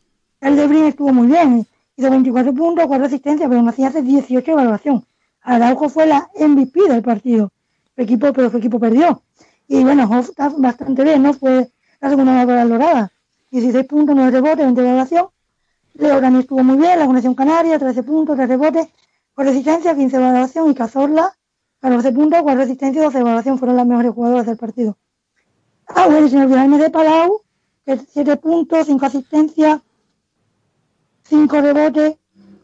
[0.41, 4.45] El de Brin estuvo muy bien hizo 24 puntos, 4 asistencias, pero hacía hace 18
[4.45, 5.05] de evaluación.
[5.43, 7.51] Araujo fue la MVP del partido,
[7.95, 9.23] su equipo, pero su equipo perdió.
[9.69, 11.35] Y bueno, Hoff está bastante bien, ¿no?
[11.35, 13.13] Fue la segunda la lograda.
[13.51, 15.27] 16 puntos, 9 rebotes, 20 de evaluación.
[15.95, 18.89] Leo también estuvo muy bien, la conexión canaria, 13 puntos, 3 rebotes,
[19.35, 20.71] 4 asistencias, 15 de.
[20.71, 21.37] Y Cazorla,
[21.81, 23.19] 14 puntos, 4 asistencias, 12
[23.51, 23.57] de.
[23.59, 24.97] Fueron las mejores jugadoras del partido.
[25.87, 27.43] Ah, bueno, sin olvidarme de Palau,
[27.85, 29.81] 7 puntos, 5 asistencias,
[31.25, 32.17] 5 rebotes,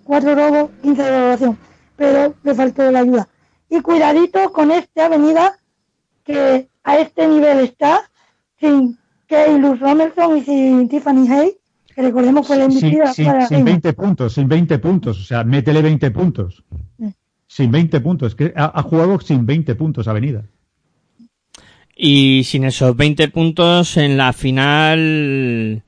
[0.05, 1.59] 4 robos, 15 de evaluación.
[1.97, 3.29] Pero le faltó la ayuda.
[3.71, 5.59] Y cuidadito con esta avenida
[6.25, 8.11] que a este nivel está,
[8.61, 11.57] sin Kay Luz Romerson y sin Tiffany Hay,
[11.95, 15.83] que recordemos fue la invitada para Sin 20 puntos, sin 20 puntos, o sea, métele
[15.83, 16.65] 20 puntos.
[17.47, 20.45] Sin 20 puntos, que ha, ha, jugado sin 20 puntos Avenida.
[21.97, 25.83] Y sin esos 20 puntos en la final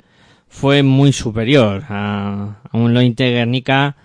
[0.51, 3.97] fue muy superior a, un Lointe Guernica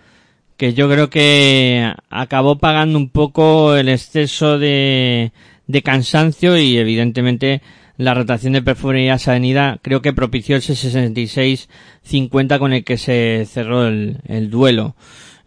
[0.56, 5.34] que yo creo que acabó pagando un poco el exceso de,
[5.68, 7.62] de cansancio y evidentemente
[7.98, 13.88] la rotación de Perfumerías Avenida creo que propició ese 66-50 con el que se cerró
[13.88, 14.96] el, el duelo.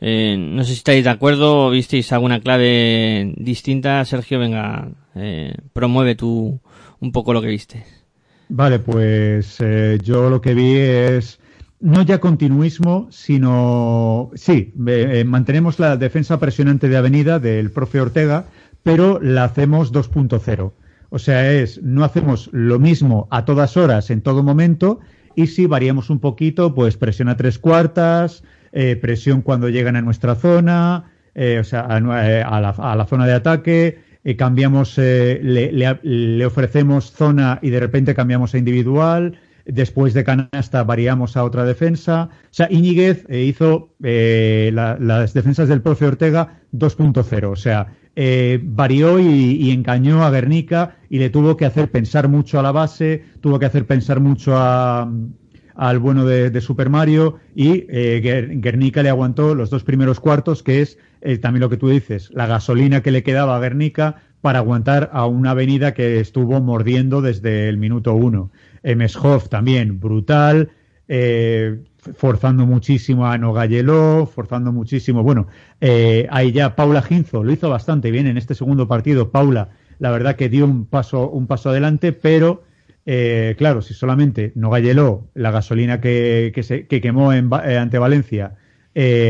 [0.01, 4.05] Eh, no sé si estáis de acuerdo o visteis alguna clave distinta.
[4.05, 6.61] Sergio, venga, eh, promueve tú
[7.01, 7.98] un poco lo que viste.
[8.49, 11.39] Vale, pues eh, yo lo que vi es
[11.81, 18.47] no ya continuismo, sino sí, eh, mantenemos la defensa presionante de Avenida del profe Ortega,
[18.83, 20.73] pero la hacemos 2.0.
[21.11, 25.01] O sea, es no hacemos lo mismo a todas horas, en todo momento,
[25.37, 30.03] y si variamos un poquito, pues presión a tres cuartas, eh, presión cuando llegan a
[30.03, 36.47] nuestra zona, o sea, a, la, a la zona de ataque, eh, cambiamos, eh, le,
[36.47, 42.31] ofrecemos zona y de repente cambiamos a individual, después de canasta variamos a otra defensa.
[42.45, 47.95] O sea, Iñiguez eh, hizo las defensas del profe Ortega 2.0, o sea,
[48.63, 53.25] varió y, engañó a Guernica y le tuvo que hacer pensar mucho a la base,
[53.41, 54.57] tuvo que hacer pensar mucho
[55.79, 60.99] al bueno de, Super Mario y Guernica le aguantó los dos primeros cuartos, que es
[61.21, 65.09] eh, también lo que tú dices, la gasolina que le quedaba a Guernica para aguantar
[65.12, 68.51] a una avenida que estuvo mordiendo desde el minuto uno.
[68.83, 70.71] Emeshoff también, brutal,
[71.07, 71.79] eh,
[72.17, 75.23] forzando muchísimo a Nogayeló, forzando muchísimo.
[75.23, 75.47] Bueno,
[75.81, 79.31] eh, ahí ya Paula Ginzo lo hizo bastante bien en este segundo partido.
[79.31, 79.69] Paula,
[80.01, 82.64] la verdad que dio un paso, un paso adelante, pero
[83.57, 88.57] claro, si solamente Nogayeló, la gasolina que, que, se, que quemó en, ante Valencia,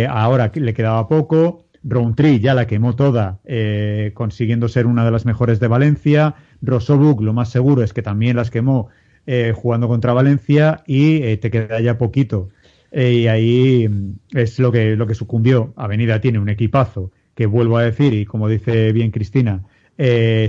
[0.08, 1.68] ahora le quedaba poco.
[1.82, 6.34] Roundtree ya la quemó toda, eh, consiguiendo ser una de las mejores de Valencia.
[6.60, 8.88] Rosobuk, lo más seguro es que también las quemó
[9.26, 12.50] eh, jugando contra Valencia y eh, te queda ya poquito.
[12.92, 15.72] y ahí mm, es lo que, lo que sucumbió.
[15.76, 19.62] Avenida tiene un equipazo que vuelvo a decir, y como dice bien Cristina,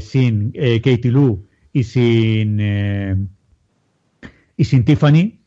[0.02, 2.60] sin Katie Lou y sin,
[4.58, 5.40] y sin Tiffany,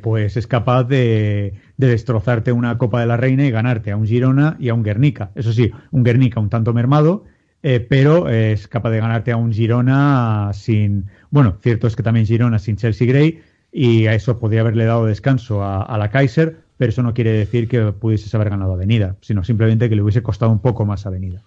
[0.00, 4.06] pues es capaz de, de destrozarte una Copa de la Reina y ganarte a un
[4.06, 5.30] Girona y a un Guernica.
[5.34, 7.24] Eso sí, un Guernica un tanto mermado,
[7.62, 11.06] eh, pero es capaz de ganarte a un Girona sin.
[11.30, 13.40] Bueno, cierto es que también Girona sin Chelsea Gray
[13.72, 17.68] y a eso podría haberle dado descanso a, la Kaiser, pero eso no quiere decir
[17.68, 21.42] que pudieses haber ganado Avenida, sino simplemente que le hubiese costado un poco más Avenida.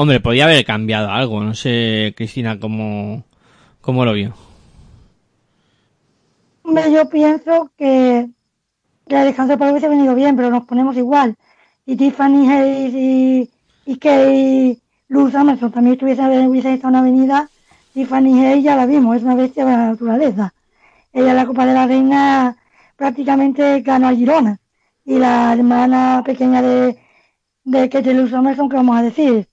[0.00, 3.24] Hombre, podía haber cambiado algo, no sé, Cristina, cómo,
[3.80, 4.32] cómo lo vio.
[6.62, 8.28] Hombre, yo pienso que
[9.06, 11.34] ya descanso para hubiese venido bien, pero nos ponemos igual.
[11.84, 13.50] Y Tiffany Hayes y,
[13.86, 17.50] y Luz Emerson también estuviese, hubiese estado en una avenida.
[17.92, 20.54] Tiffany Hayes ya la vimos, es una bestia de la naturaleza.
[21.12, 22.56] Ella la Copa de la Reina
[22.94, 24.60] prácticamente ganó a Girona.
[25.04, 26.96] Y la hermana pequeña de,
[27.64, 29.47] de Kate Luz Emerson, que vamos a decir?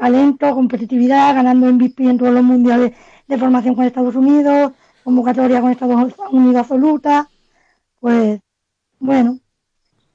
[0.00, 2.92] Talento, competitividad, ganando MVP en todos los mundiales
[3.28, 4.72] de formación con Estados Unidos,
[5.04, 7.28] convocatoria con Estados Unidos absoluta.
[8.00, 8.40] Pues
[8.98, 9.38] bueno,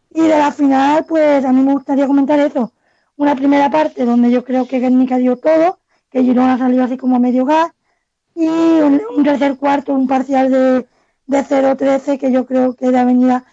[0.09, 2.73] y de la final, pues a mí me gustaría comentar eso.
[3.15, 7.17] Una primera parte donde yo creo que Guernica dio todo que Girona salió así como
[7.17, 7.71] a medio gas.
[8.33, 10.87] Y un, tercer cuarto, un parcial de,
[11.27, 13.45] de 0-13 que yo creo que de Avenida,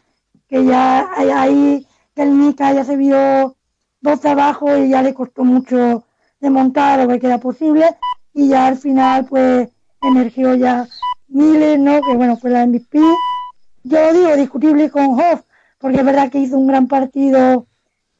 [0.48, 3.56] que ya ahí Mica ya se vio
[4.00, 6.04] dos abajo y ya le costó mucho
[6.42, 7.86] desmontar o ver que era posible
[8.34, 9.68] y ya al final pues
[10.02, 10.86] emergió ya
[11.28, 12.02] Miles, ¿no?
[12.02, 12.98] Que bueno, fue la MVP.
[13.84, 15.42] Yo digo discutible con Hoff,
[15.78, 17.66] porque es verdad que hizo un gran partido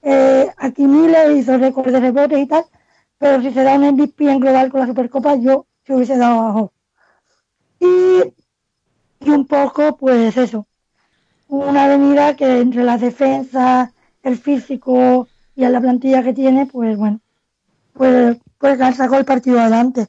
[0.01, 2.65] eh, aquí Miles, hizo récord de rebotes y tal,
[3.19, 6.41] pero si se da un MVP en global con la Supercopa, yo se hubiese dado
[6.41, 6.73] a Hoff.
[7.81, 10.67] Y, y un poco, pues eso,
[11.49, 13.91] una avenida que entre las defensas,
[14.23, 17.21] el físico y la plantilla que tiene, pues bueno,
[17.93, 20.07] pues, pues sacó el partido adelante.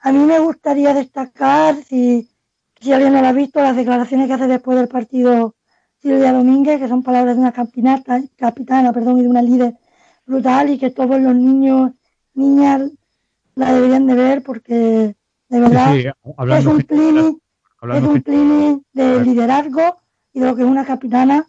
[0.00, 2.28] A mí me gustaría destacar, si,
[2.80, 5.54] si alguien no lo ha visto, las declaraciones que hace después del partido
[6.00, 8.02] Silvia Domínguez, que son palabras de una capitana,
[8.36, 9.74] capitana perdón, y de una líder
[10.26, 11.92] brutal y que todos los niños,
[12.34, 12.90] niñas
[13.54, 15.16] la deberían de ver porque
[15.48, 17.38] de verdad es un clinic,
[17.94, 19.96] es un clinic de liderazgo
[20.32, 21.46] y de lo que es una capitana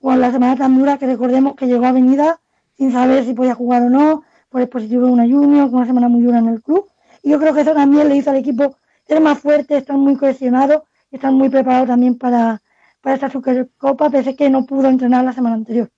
[0.00, 2.40] con la semana tan dura que recordemos que llegó a Avenida
[2.76, 5.86] sin saber si podía jugar o no, por el positivo de una junior, con una
[5.86, 6.86] semana muy dura en el club.
[7.22, 10.16] Y yo creo que eso también le hizo al equipo ser más fuerte, estar muy
[10.16, 12.60] cohesionado y estar muy preparado también para,
[13.00, 15.88] para esta Supercopa, pese a que no pudo entrenar la semana anterior.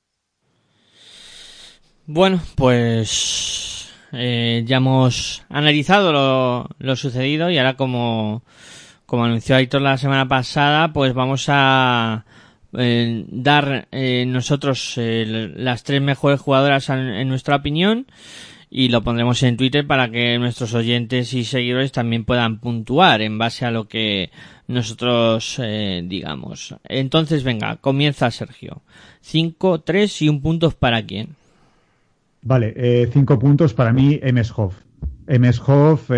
[2.07, 8.43] Bueno, pues eh, ya hemos analizado lo, lo, sucedido y ahora como,
[9.07, 12.25] como anunció Aitor la semana pasada, pues vamos a
[12.75, 18.07] eh, dar eh, nosotros eh, las tres mejores jugadoras en, nuestra opinión
[18.71, 23.37] y lo pondremos en Twitter para que nuestros oyentes y seguidores también puedan puntuar en
[23.37, 24.31] base a lo que
[24.69, 25.61] nosotros
[26.05, 26.75] digamos.
[26.89, 28.81] Entonces, venga, comienza Sergio.
[29.21, 31.37] Cinco, tres y un punto para quién.
[32.41, 34.77] Vale, cinco puntos para mí, Emeshoff.
[35.27, 36.11] Emeshoff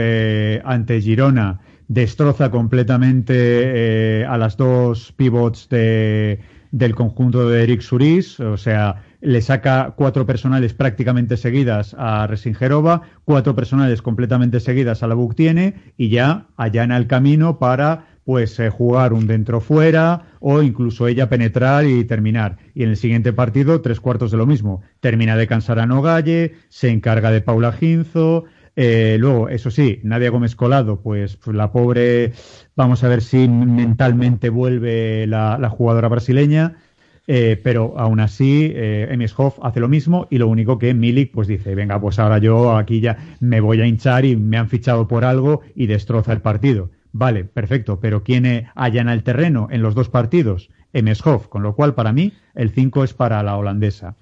[0.65, 8.41] ante Girona destroza completamente eh, a las dos pivots de, del conjunto de Eric Suris,
[8.41, 15.07] o sea, le saca cuatro personales prácticamente seguidas a Resingerova, cuatro personales completamente seguidas a
[15.07, 20.63] la Buctiene y ya allana el camino para pues eh, jugar un dentro fuera o
[20.63, 22.57] incluso ella penetrar y terminar.
[22.75, 24.83] Y en el siguiente partido, tres cuartos de lo mismo.
[25.01, 28.45] Termina de cansar a Nogalle, se encarga de Paula Ginzo,
[28.77, 32.33] eh, luego, eso sí, Nadia Gómez Colado, pues, pues, la pobre,
[32.75, 36.77] vamos a ver si mentalmente vuelve la, jugadora brasileña.
[37.27, 41.49] Eh, pero aún así, eh, Hoff hace lo mismo y lo único que Milik pues
[41.49, 45.09] dice, venga, pues ahora yo aquí ya me voy a hinchar y me han fichado
[45.09, 46.91] por algo y destroza el partido.
[47.13, 50.69] Vale, perfecto, pero ¿quién allana el terreno en los dos partidos?
[50.93, 54.17] Emis Hoff, con lo cual para mí el 5 es para la holandesa.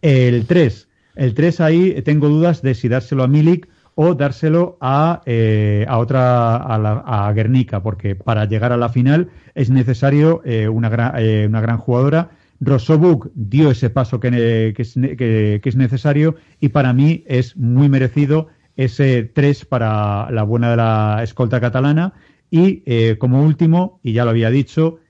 [0.00, 5.22] El 3, el 3 ahí tengo dudas de si dárselo a Milik o dárselo a,
[5.24, 10.68] eh, a otra, a, a, Guernica, porque para llegar a la final es necesario eh,
[10.68, 12.30] una, gran, eh, una gran jugadora.
[12.60, 17.88] Rosobuk dio ese paso que, que, es, que, es, necesario y para mí es muy
[17.88, 22.12] merecido ese 3 para la buena de la escolta catalana.
[22.50, 25.00] Y como último, y ya lo había dicho,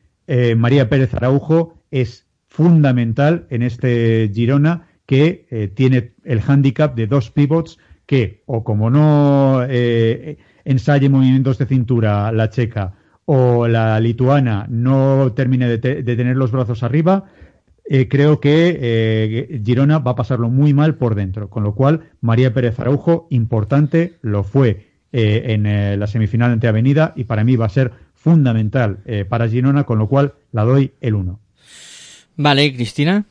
[0.56, 7.78] María Pérez Araujo es fundamental en este Girona que tiene el hándicap de dos pivots
[8.06, 15.32] que o como no eh, ensaye movimientos de cintura la checa o la lituana no
[15.32, 17.24] termine de, tener los brazos arriba,
[17.84, 21.50] eh, creo que eh, Girona va a pasarlo muy mal por dentro.
[21.50, 27.24] Con lo cual, María Pérez Araujo, importante, lo fue en la semifinal ante Avenida y
[27.24, 31.40] para mí va a ser fundamental para Girona, con lo cual la doy el 1.
[32.36, 33.24] Vale, Cristina.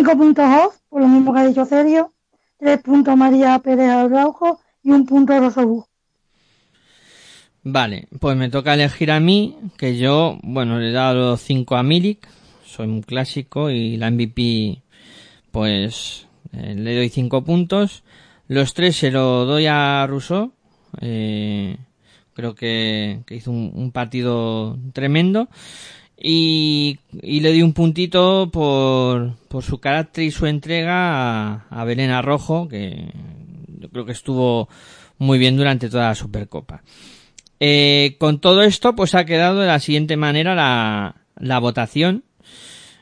[0.00, 2.14] Cinco puntos off, por lo mismo que ha dicho Sergio.
[2.56, 5.84] Tres puntos María Pérez Araujo y un punto Rosobú.
[7.62, 11.82] Vale, pues me toca elegir a mí, que yo, bueno, le he dado cinco a
[11.82, 12.26] Milik,
[12.64, 14.80] soy un clásico y la MVP,
[15.50, 18.02] pues, eh, le doy cinco puntos.
[18.48, 20.54] Los tres se lo doy a Rousseau,
[21.02, 21.76] eh,
[22.32, 25.50] creo que, hizo un, partido tremendo
[26.20, 31.84] y, y, le di un puntito por, por su carácter y su entrega a, a
[31.84, 33.10] Belén Arrojo, que
[33.78, 34.68] yo creo que estuvo
[35.18, 36.82] muy bien durante toda la Supercopa.
[37.58, 42.24] Eh, con todo esto, pues ha quedado de la siguiente manera la, la votación.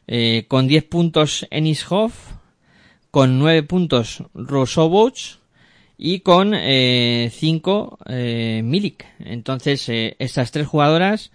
[0.07, 2.33] Eh, con 10 puntos Enishoff,
[3.11, 5.39] con 9 puntos Rosoboch
[5.99, 7.31] y con 5 eh,
[8.09, 9.05] eh, Milik.
[9.19, 11.33] Entonces, eh, estas tres jugadoras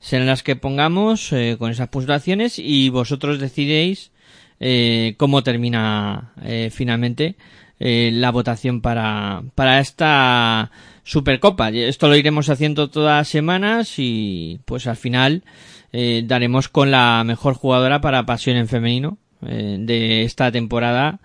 [0.00, 4.12] serán las que pongamos eh, con esas puntuaciones y vosotros decidéis
[4.58, 7.36] eh, cómo termina eh, finalmente
[7.82, 10.70] eh, la votación para, para esta
[11.02, 11.70] Supercopa.
[11.70, 15.44] Esto lo iremos haciendo todas las semanas y pues al final
[15.92, 21.20] eh, daremos con la mejor jugadora para Pasión en Femenino eh, de esta temporada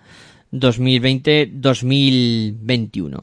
[0.52, 3.22] 2020-2021.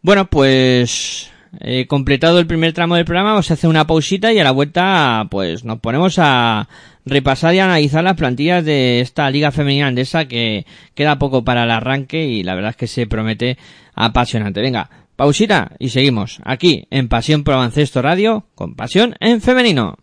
[0.00, 1.30] Bueno, pues
[1.60, 4.52] eh, completado el primer tramo del programa, vamos a hacer una pausita y a la
[4.52, 6.68] vuelta pues nos ponemos a
[7.04, 11.70] repasar y analizar las plantillas de esta Liga Femenina Andesa que queda poco para el
[11.70, 13.58] arranque y la verdad es que se promete
[13.94, 14.62] apasionante.
[14.62, 19.98] Venga, pausita y seguimos aquí en Pasión Pro Baloncesto Radio con Pasión en Femenino.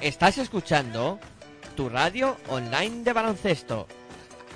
[0.00, 1.18] Estás escuchando
[1.76, 3.86] tu radio online de baloncesto.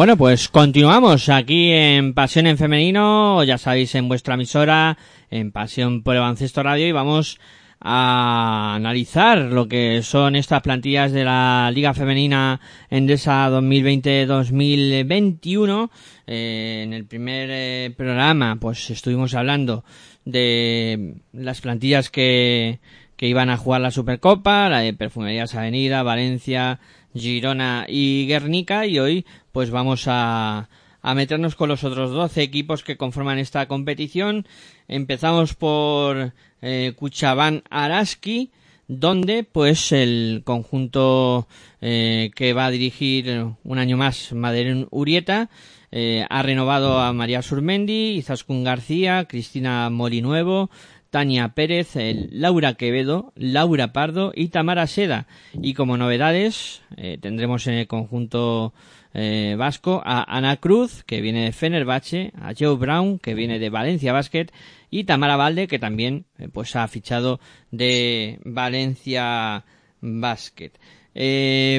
[0.00, 4.96] Bueno, pues continuamos aquí en Pasión en Femenino, ya sabéis, en vuestra emisora,
[5.30, 7.38] en Pasión por el Baloncesto Radio, y vamos
[7.80, 15.90] a analizar lo que son estas plantillas de la Liga Femenina Endesa 2020-2021.
[16.26, 19.84] Eh, en el primer eh, programa, pues estuvimos hablando
[20.24, 22.78] de las plantillas que,
[23.18, 26.80] que iban a jugar la Supercopa, la de Perfumerías Avenida, Valencia,
[27.14, 30.68] Girona y Guernica y hoy pues vamos a,
[31.02, 34.46] a meternos con los otros 12 equipos que conforman esta competición.
[34.88, 36.32] Empezamos por
[36.62, 38.50] eh, Cuchabán Araski,
[38.88, 41.46] donde pues el conjunto
[41.80, 45.48] eh, que va a dirigir un año más Maderen Urieta
[45.92, 50.70] eh, ha renovado a María Surmendi, Izaskun García, Cristina Morinuevo,
[51.10, 51.94] Tania Pérez,
[52.30, 55.26] Laura Quevedo, Laura Pardo y Tamara Seda.
[55.52, 58.72] Y como novedades eh, tendremos en el conjunto
[59.14, 63.70] eh, vasco a Ana Cruz, que viene de Fenerbahce, a Joe Brown, que viene de
[63.70, 64.46] Valencia Basket,
[64.90, 67.40] y Tamara Valde, que también eh, pues ha fichado
[67.70, 69.64] de Valencia
[70.00, 70.72] Basket.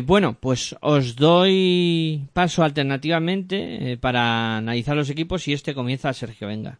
[0.05, 6.79] bueno, pues os doy paso alternativamente para analizar los equipos y este comienza Sergio Venga.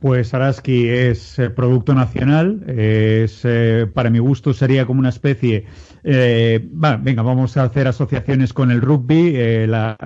[0.00, 5.64] Pues Araski es eh, producto nacional, es eh, para mi gusto sería como una especie,
[6.02, 9.96] eh, venga, vamos a hacer asociaciones con el rugby, la,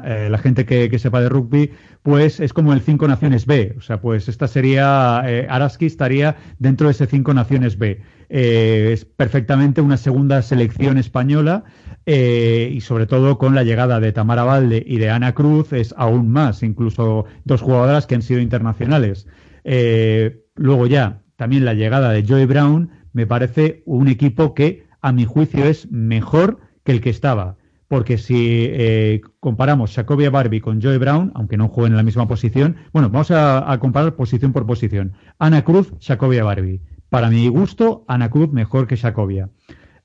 [0.41, 1.73] gente que, sepa de rugby,
[2.03, 6.87] pues es como el Cinco Naciones B, o sea, pues esta sería, Araski estaría dentro
[6.87, 8.01] de ese Cinco Naciones B.
[8.29, 11.65] es perfectamente una segunda selección española
[12.07, 16.31] y sobre todo con la llegada de Tamara Valde y de Ana Cruz es aún
[16.31, 19.27] más, incluso dos jugadoras que han sido internacionales.
[19.65, 25.13] Eh, luego ya, también la llegada de Joey Brown me parece un equipo que, a
[25.13, 27.57] mi juicio, es mejor que el que estaba.
[27.89, 32.29] Porque si eh, comparamos Jacobia Barbie con Joey Brown, aunque no jueguen en la misma
[32.29, 35.15] posición, bueno, vamos a, comparar posición por posición.
[35.39, 36.83] Ana Cruz, Jacobia Barbie.
[37.09, 39.49] Para mi gusto, Ana Cruz mejor que Jacobia.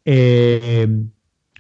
[0.06, 0.88] Eh,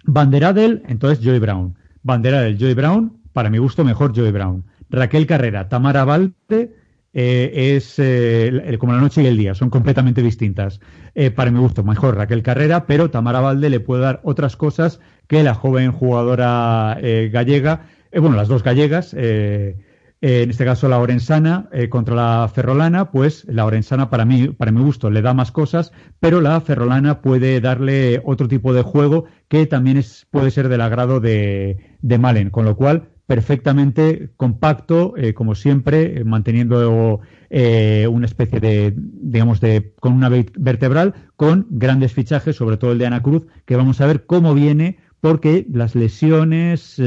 [0.06, 1.76] Banderadel, entonces Joey Brown.
[2.04, 4.64] Banderadel, Joey Brown, para mi gusto mejor Joey Brown.
[4.89, 6.76] Raquel Carrera, Tamara Valde,
[7.14, 10.80] eh, es eh, como la noche y el día, son completamente distintas.
[11.14, 14.99] Eh, para mi gusto, mejor Raquel Carrera, pero Tamara Valde le puede dar otras cosas
[15.28, 16.97] que la joven jugadora
[17.32, 19.80] gallega, bueno, las dos gallegas, en
[20.22, 25.09] este caso la Orensana contra la Ferrolana, pues la Orensana para mí, para mi gusto,
[25.09, 29.97] le da más cosas, pero la Ferrolana puede darle otro tipo de juego que también
[29.97, 35.56] es, puede ser del agrado de, de Malen, con lo cual perfectamente compacto, eh, como
[35.56, 42.56] siempre, eh, manteniendo eh, una especie de, digamos, de, con una vertebral, con grandes fichajes,
[42.56, 47.02] sobre todo el de Ana Cruz, que vamos a ver cómo viene, porque las lesiones,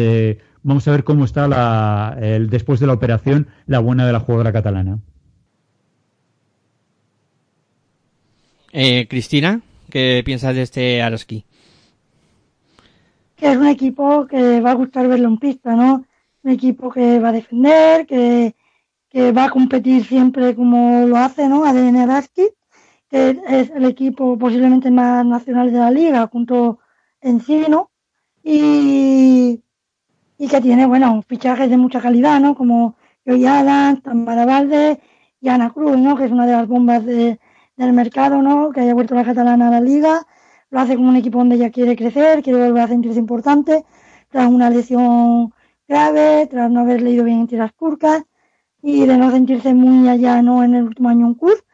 [0.63, 4.21] vamos a ver cómo está la, el, después de la operación la buena de la
[4.21, 4.99] jugadora catalana.
[9.09, 9.61] Cristina,
[9.91, 11.46] ¿qué piensas de este Araski?
[13.37, 16.05] Que es un equipo que va a gustar verlo en pista, ¿no?
[16.43, 18.55] Un equipo que va a defender, que,
[19.33, 21.65] va a competir siempre como lo hace, ¿no?
[21.65, 22.49] ADN Araski,
[23.09, 26.81] que es el equipo posiblemente más nacional de la liga, junto
[27.23, 27.91] Encino,
[28.43, 29.63] y,
[30.39, 32.55] y que tiene, bueno, fichajes de mucha calidad, ¿no?
[32.55, 35.01] Como Joey Adams, Tamara Valde
[35.41, 36.17] y Ana Cruz, ¿no?
[36.17, 37.39] Que es una de las bombas del
[37.93, 38.71] mercado, ¿no?
[38.71, 40.27] Que haya vuelto la catalana a la liga
[40.71, 43.85] lo hace como un equipo donde ella quiere crecer, quiere volver a sentirse importante,
[44.31, 45.53] tras una lesión
[45.89, 48.25] grave, tras no haber leído bien entre las curcas
[48.83, 51.65] y de no sentirse muy allá no en el último año en CUR.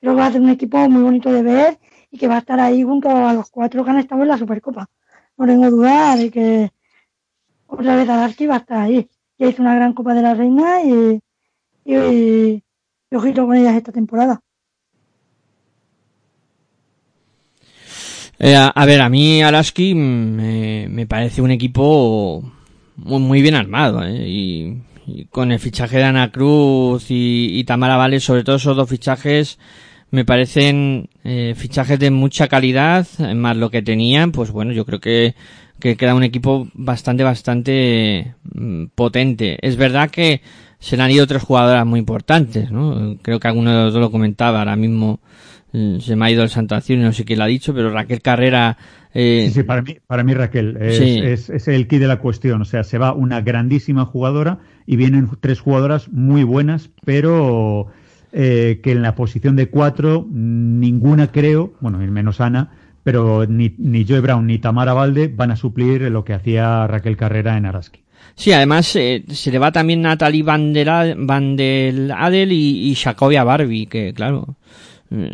[0.00, 1.78] Creo que va a ser un equipo muy bonito de ver
[2.10, 4.38] y que va a estar ahí junto a los cuatro que han estado en la
[4.38, 4.88] Supercopa.
[5.36, 6.70] No tengo duda de que
[7.66, 9.08] otra vez Araski va a estar ahí.
[9.38, 11.20] Ya hizo una gran Copa de la Reina y,
[11.84, 11.94] y,
[13.10, 14.42] y ojito con ellas esta temporada.
[18.42, 22.42] Eh, a, ver, a mí Araski me, me parece un equipo
[22.96, 24.26] muy, bien armado, ¿eh?
[24.26, 24.76] y,
[25.28, 29.58] con el fichaje de Ana Cruz y, Tamara Vale, sobre todo esos dos fichajes,
[30.10, 35.00] me parecen eh, fichajes de mucha calidad, más lo que tenían, pues bueno, yo creo
[35.00, 35.34] que,
[35.78, 39.58] que queda un equipo bastante, bastante mm, potente.
[39.60, 40.40] Es verdad que
[40.78, 43.18] se le han ido tres jugadoras muy importantes, ¿no?
[43.20, 46.42] Creo que alguno de los dos lo comentaba ahora mismo Mm, se me ha ido
[46.42, 48.76] el santo y no sé quién lo ha dicho, pero Raquel Carrera.
[49.14, 49.44] Eh...
[49.46, 52.62] Sí, sí, para mí, para mí Raquel es, es, el key de la cuestión.
[52.62, 57.86] O sea, se va una grandísima jugadora y vienen tres jugadoras muy buenas, pero
[58.32, 62.70] eh, que en la posición de cuatro, ninguna creo, bueno, menos Ana,
[63.02, 67.16] pero ni, ni Joe Brown ni Tamara Valde van a suplir lo que hacía Raquel
[67.16, 68.02] Carrera en Araski.
[68.34, 70.88] Sí, además eh, se le va también Natalie Van der,
[72.16, 74.56] Adel y, y Jacobia Barbie, que claro,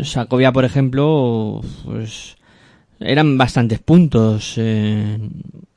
[0.03, 2.37] Sacovia, por ejemplo, pues
[3.01, 4.55] eran bastantes puntos.
[4.57, 5.19] Eh,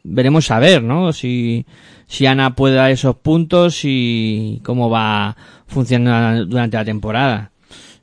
[0.04, 1.12] veremos a ver, ¿no?
[1.14, 1.66] Si,
[2.08, 5.36] si Ana puede dar esos puntos y cómo va
[5.68, 7.52] funcionando durante la temporada.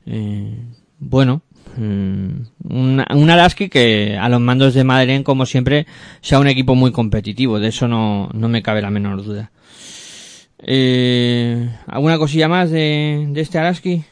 [0.07, 0.55] Eh,
[0.99, 1.43] bueno,
[1.77, 2.29] mm,
[2.69, 5.87] un, un Araski que a los mandos de Madeleine, como siempre,
[6.21, 7.59] sea un equipo muy competitivo.
[7.59, 9.51] De eso no, no me cabe la menor duda.
[10.59, 14.05] Eh, ¿Alguna cosilla más de, de este Araski?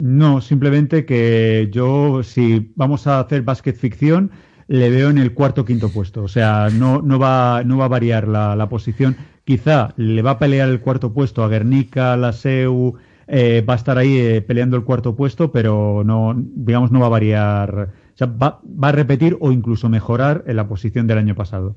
[0.00, 4.30] No, simplemente que yo, si vamos a hacer básquet ficción,
[4.66, 6.22] le veo en el cuarto quinto puesto.
[6.22, 9.16] O sea, no, no, va, no va a variar la, posición.
[9.44, 12.96] Quizá le va a pelear el cuarto puesto a Guernica, la SEU,
[13.26, 17.06] eh, va a estar ahí eh, peleando el cuarto puesto, pero no, digamos, no va
[17.06, 17.90] a variar.
[18.14, 21.76] O sea, va, va a repetir o incluso mejorar en la posición del año pasado.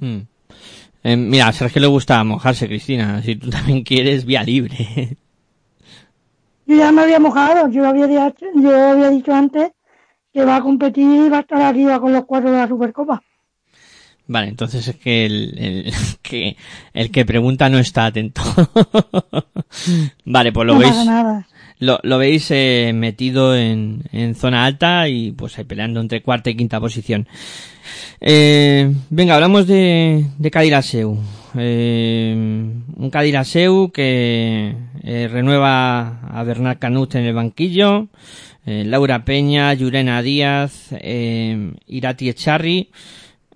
[0.00, 0.18] Hmm.
[1.02, 3.22] Eh, mira, a Sergio le gusta mojarse, Cristina.
[3.22, 5.16] Si tú también quieres, vía libre.
[6.70, 9.72] Yo ya me había mojado, yo había, dicho, yo había dicho antes
[10.32, 13.20] que va a competir y va a estar arriba con los cuatro de la Supercopa.
[14.28, 15.92] Vale, entonces es que el, el,
[16.22, 16.56] que
[16.94, 18.40] el que pregunta no está atento.
[20.24, 20.92] vale, pues lo no veis.
[20.92, 21.48] pasa nada.
[21.80, 26.50] Lo, lo veis eh, metido en, en zona alta y pues ahí peleando entre cuarta
[26.50, 27.26] y quinta posición.
[28.20, 31.18] Eh, venga, hablamos de, de Cadiraseu.
[31.56, 38.08] Eh, un Cadiraseu que eh, renueva a Bernard Canut en el banquillo.
[38.66, 42.90] Eh, Laura Peña, Yurena Díaz, eh, Irati Echarri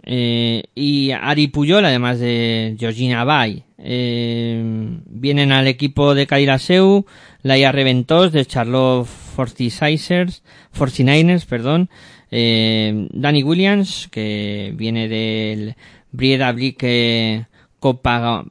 [0.07, 3.63] y Ari Puyol, además de Georgina Bay.
[3.79, 7.07] Vienen al equipo de Cadiraseu
[7.43, 10.43] Laia Reventós de Charlotte 46ers,
[10.77, 11.89] 49ers, perdón,
[12.31, 15.75] Danny Williams, que viene del
[16.13, 17.47] Brieda Blique
[17.85, 18.47] Copa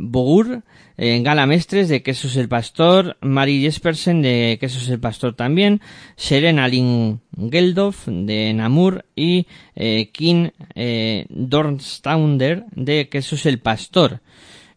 [0.96, 5.82] eh, Gala Mestres de Quesos el Pastor, Mari Jespersen de Quesos el Pastor también,
[6.16, 14.20] Serena Lin Geldof de Namur y eh, Kim eh, Dornstaunder de Quesos el Pastor.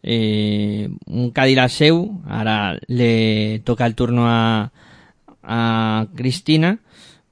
[0.02, 4.72] Eh, un Cadiraseu, ahora le toca el turno a,
[5.42, 6.78] a Cristina,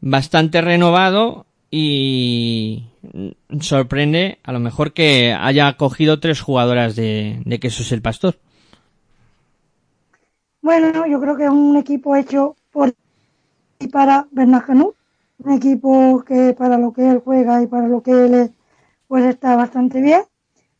[0.03, 2.83] bastante renovado y
[3.61, 8.36] sorprende a lo mejor que haya cogido tres jugadoras de, de Quesos el Pastor.
[10.62, 12.94] Bueno, yo creo que es un equipo hecho por
[13.78, 18.12] y para Bernard un equipo que para lo que él juega y para lo que
[18.12, 18.50] él es,
[19.09, 20.22] pues está bastante bien.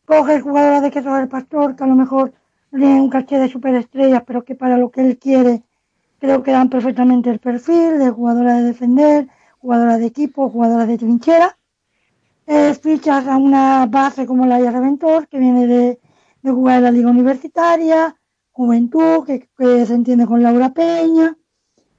[0.05, 2.33] Coge jugadoras de Quesos el Pastor que a lo mejor
[2.71, 5.63] tienen un caché de superestrellas, pero que para lo que él quiere
[6.19, 9.27] creo que dan perfectamente el perfil de jugadora de defender,
[9.59, 11.57] jugadora de equipo, jugadora de trinchera.
[12.47, 15.99] Eh, fichas a una base como la Reventor, que viene de,
[16.41, 18.15] de jugar en la liga universitaria,
[18.51, 21.35] juventud, que, que se entiende con Laura Peña.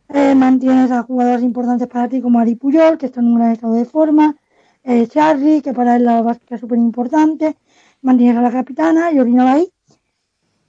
[0.08, 3.52] Eh, mantienes a jugadores importantes para ti como Ari Puyol, que está en un gran
[3.52, 4.36] estado de forma.
[4.84, 7.56] Eh, Charlie, que para él la básica es súper importante.
[8.02, 9.68] Mantienes a la capitana, Yorina Bay.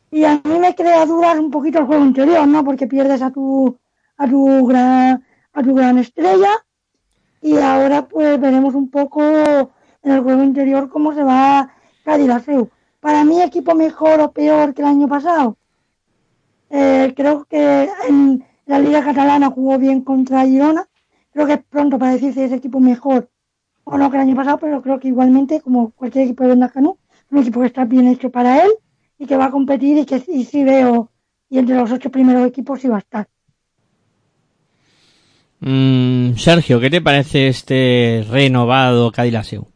[0.10, 2.64] Y a mí me crea dudas un poquito el juego interior, ¿no?
[2.64, 3.78] Porque pierdes a tu,
[4.18, 5.24] a tu gran,
[5.54, 6.50] a tu gran estrella.
[7.42, 11.72] Y ahora pues veremos un poco en el juego interior cómo se va
[12.04, 12.70] Cadiraseu.
[13.00, 15.58] Para mí equipo mejor o peor que el año pasado.
[16.70, 20.88] Eh, creo que en la Liga Catalana jugó bien contra Girona.
[21.32, 23.30] Creo que es pronto para decir si es equipo mejor
[23.90, 26.98] o no que el año pasado, pero creo que igualmente, como cualquier equipo de Bendacanú,
[27.32, 28.72] un equipo que está bien hecho para él
[29.18, 31.12] y que va a competir y que sí veo,
[31.50, 33.28] y entre los ocho primeros equipos sí va a estar.
[35.60, 39.68] Mm, Sergio, ¿qué te parece este renovado Cadiraseu?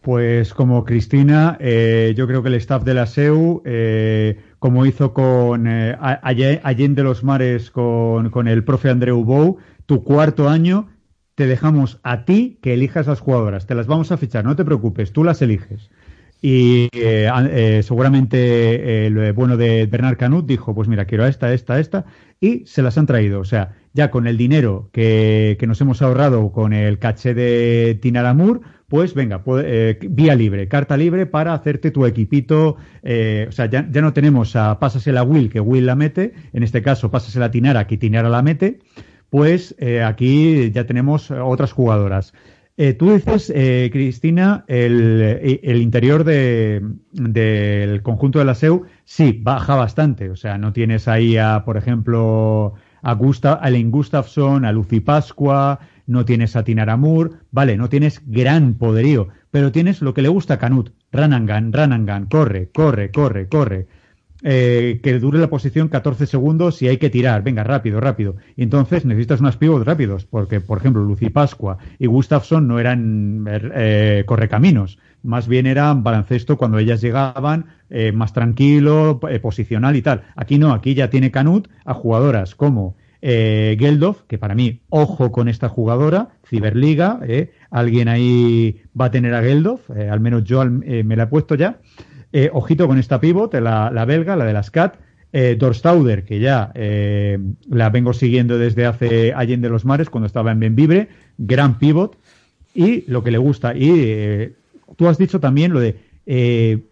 [0.00, 5.14] Pues como Cristina, eh, yo creo que el staff de la SEU, eh, como hizo
[5.14, 10.88] con eh, Allende los Mares con, con, el profe Andreu Bou, tu cuarto año,
[11.36, 13.66] te dejamos a ti que elijas las jugadoras.
[13.66, 15.88] Te las vamos a fichar, no te preocupes, tú las eliges.
[16.44, 21.78] Y eh, seguramente el bueno de Bernard Canut dijo, pues mira, quiero a esta, esta,
[21.78, 22.06] esta,
[22.40, 23.38] y se las han traído.
[23.38, 27.98] O sea, ya con el dinero que, que nos hemos ahorrado con el caché de
[28.00, 28.62] Tinaramur,
[28.92, 32.76] pues venga, eh, vía libre, carta libre para hacerte tu equipito.
[33.02, 36.34] Eh, o sea, ya, ya, no tenemos a pásasela a Will, que Will la mete,
[36.52, 38.80] en este caso pásasela a Tinara, que Tinara la mete,
[39.30, 42.34] pues eh, aquí ya tenemos otras jugadoras.
[42.98, 43.52] Tú dices,
[43.92, 50.28] Cristina, el, el interior del de, conjunto de la SEU sí baja bastante.
[50.28, 55.80] O sea, no tienes ahí a, por ejemplo, a, Gustav, a Gustafsson, a Lucy Pascua,
[56.06, 60.54] no tienes a Tinaramur, vale, no tienes gran poderío, pero tienes lo que le gusta
[60.54, 63.88] a Canut, Ranangan, Ranangan, corre, corre, corre, corre.
[64.44, 68.36] Eh, que dure la posición 14 segundos y hay que tirar, venga, rápido, rápido.
[68.56, 73.46] Y entonces necesitas unos pivots rápidos, porque, por ejemplo, Lucy Pascua y Gustafsson no eran
[73.48, 80.24] eh, correcaminos, más bien eran baloncesto cuando ellas llegaban, eh, más tranquilo, posicional y tal.
[80.34, 85.30] Aquí no, aquí ya tiene Canut a jugadoras como eh, Geldof, que para mí, ojo
[85.30, 90.42] con esta jugadora, Ciberliga, eh, alguien ahí va a tener a Geldof, eh, al menos
[90.42, 91.78] yo me la he puesto ya.
[92.52, 94.96] Ojito con esta pivot, la, belga, la de las CAT.
[95.58, 101.08] Dorstauder, que ya la vengo siguiendo desde hace Allende los Mares, cuando estaba en Benvibre,
[101.38, 102.18] gran pivot.
[102.74, 104.52] Y lo que le gusta, y
[104.96, 105.96] tú has dicho también lo de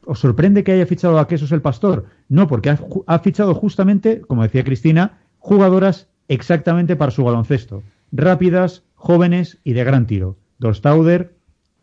[0.07, 2.07] ¿Os sorprende que haya fichado a Quesos el Pastor?
[2.29, 7.83] No, porque ha, ha, fichado justamente, como decía Cristina, jugadoras exactamente para su baloncesto.
[8.13, 10.37] Rápidas, jóvenes y de gran tiro.
[10.59, 11.33] Dorstauder,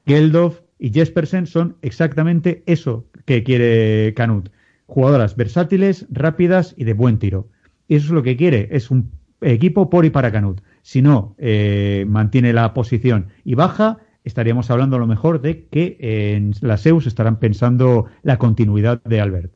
[0.06, 4.50] Geldof y Jespersen son exactamente eso que quiere Canut.
[4.86, 7.48] Jugadoras versátiles, rápidas y de buen tiro.
[7.88, 8.70] Y eso es lo que quiere.
[8.72, 9.12] Es un
[9.42, 10.62] equipo por y para Canut.
[10.82, 15.98] Si no eh, mantiene la posición y baja, estaríamos hablando a lo mejor de que
[16.00, 19.54] en la SEUS estarán pensando la continuidad de Albert.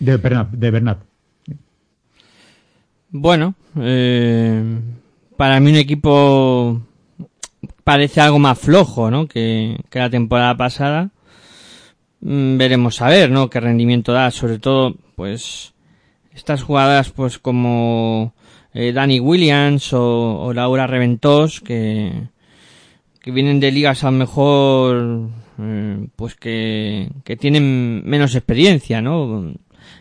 [0.00, 0.50] De Bernat.
[0.50, 0.98] De Bernat.
[3.10, 4.62] Bueno, eh,
[5.36, 6.82] para mí un equipo
[7.84, 9.26] parece algo más flojo, ¿no?
[9.28, 11.10] Que, que la temporada pasada.
[12.20, 13.50] Mm, veremos a ver, ¿no?
[13.50, 15.74] Qué rendimiento da, sobre todo, pues,
[16.34, 18.34] estas jugadas, pues, como
[18.72, 22.28] eh, Danny Williams o, Laura Reventós, que,
[23.20, 25.28] que vienen de ligas a lo mejor,
[25.60, 29.52] eh, pues, que, que tienen menos experiencia, ¿no?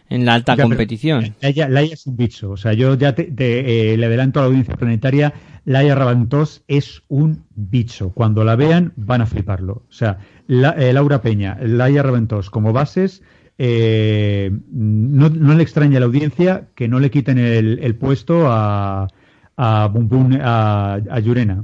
[0.09, 1.35] en la alta competición.
[1.41, 2.51] Laia, es un bicho.
[2.51, 5.33] O sea, yo ya te, eh, le adelanto a la audiencia planetaria,
[5.65, 8.11] Laia Rabantos es un bicho.
[8.11, 9.83] Cuando la vean van a fliparlo.
[9.87, 13.23] O sea, eh, Laura Peña, Laia Rabantos como bases,
[13.57, 19.07] eh, no, le extraña a la audiencia que no le quiten el, puesto a,
[19.55, 21.63] a Bum a, a.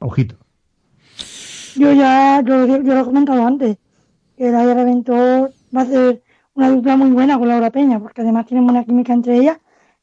[0.00, 0.36] Ojito.
[1.76, 3.78] Yo ya, lo he comentado antes,
[4.36, 6.22] que Laia Rabantos va a ser
[6.54, 9.58] una dupla muy buena con Laura Peña, porque además tienen buena química entre ellas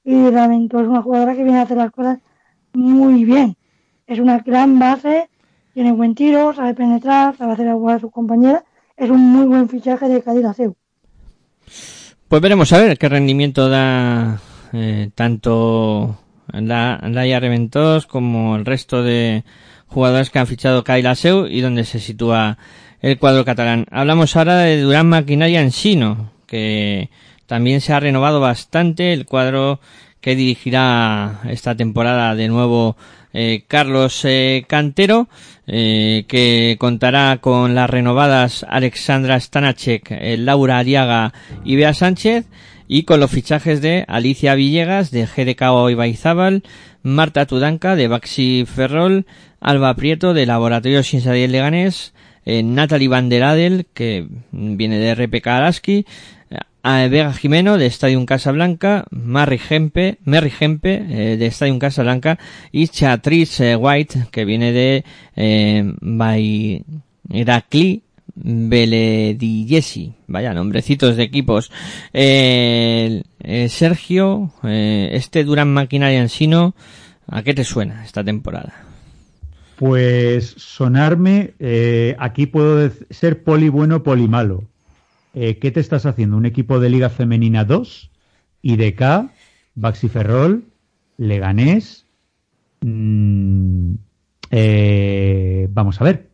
[0.06, 2.20] y realmente es una jugadora que viene a hacer las cosas
[2.76, 3.56] muy bien.
[4.08, 5.30] Es una gran base,
[5.74, 8.64] tiene buen tiro, sabe penetrar, sabe hacer agua a sus compañeras.
[8.98, 10.46] Es un muy buen fichaje de Cádiz
[12.28, 14.40] Pues veremos a ver qué rendimiento da
[14.74, 16.18] eh, tanto
[16.48, 19.44] la, Laia Reventos como el resto de
[19.88, 22.58] jugadores que han fichado Kaila Seu y donde se sitúa
[23.02, 23.86] el cuadro catalán.
[23.92, 27.10] Hablamos ahora de Durán Maquinaria en Sino, que
[27.46, 29.80] también se ha renovado bastante el cuadro
[30.26, 32.98] que dirigirá esta temporada de nuevo
[33.32, 35.30] eh, Carlos eh, Cantero,
[35.68, 40.10] eh, que contará con las renovadas Alexandra Stanachek,
[40.40, 41.32] Laura Ariaga
[41.64, 42.48] y Bea Sánchez,
[42.88, 46.64] y con los fichajes de Alicia Villegas, de GDK Ibaizábal,
[47.04, 49.28] Marta Tudanca, de Baxi Ferrol,
[49.60, 52.16] Alba Prieto, de Laboratorio Sinsadiel Leganés,
[52.48, 56.06] Natalie Van der Adel, que viene de RPK Araski,
[56.88, 62.38] a Vega Jimeno de Stadium Casablanca, Mary Gempe, Mary Gempe eh, de Stadium Casablanca
[62.72, 65.04] y Chatrice eh, White que viene de
[65.36, 66.84] eh, Bayrakli
[68.36, 70.14] Belediyesi.
[70.28, 71.72] Vaya nombrecitos de equipos.
[72.14, 73.24] Eh,
[73.68, 76.76] Sergio, este Duran Maquinaria Ensino,
[77.26, 78.86] ¿a qué te suena esta temporada?
[79.78, 81.56] Pues sonarme,
[82.20, 84.75] aquí puedo ser poli bueno, poli malo
[85.36, 86.38] eh, ¿qué te estás haciendo?
[86.38, 88.10] ¿Un equipo de Liga Femenina 2?
[88.62, 89.30] IDK,
[89.76, 90.64] Baxi Ferrol,
[91.18, 92.08] Leganés.
[92.82, 93.96] Mm,
[94.52, 96.30] eh, vamos a ver.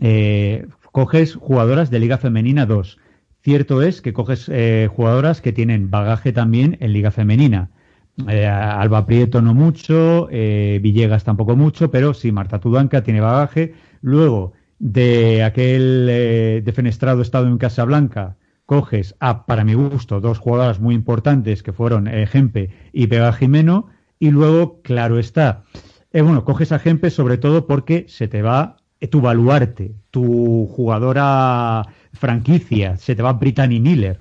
[0.00, 2.98] Eh, coges jugadoras de Liga Femenina 2.
[3.42, 4.50] Cierto es que coges
[4.90, 7.70] jugadoras que tienen bagaje también en Liga Femenina.
[8.26, 13.72] Alba Prieto no mucho, Villegas tampoco mucho, pero sí, Marta Tudanca tiene bagaje.
[14.02, 20.80] Luego, de aquel eh, defenestrado estado en Casablanca, coges a, para mi gusto, dos jugadoras
[20.80, 25.64] muy importantes que fueron eh, Gempe y Vega Jimeno, y luego, claro está,
[26.12, 28.78] eh, bueno, coges a Gempe sobre todo porque se te va
[29.10, 34.20] tu baluarte, tu jugadora franquicia, se te va Brittany Miller,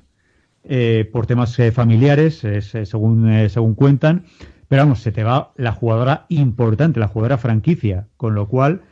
[1.12, 2.46] por temas familiares,
[2.84, 4.26] según, según cuentan,
[4.70, 8.84] pero vamos, se te va la jugadora importante, la jugadora franquicia, con lo cual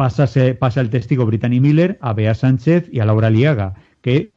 [0.00, 0.26] pasa,
[0.58, 4.32] pasa el testigo Brittany Miller a Bea Sánchez y a Laura Liaga, que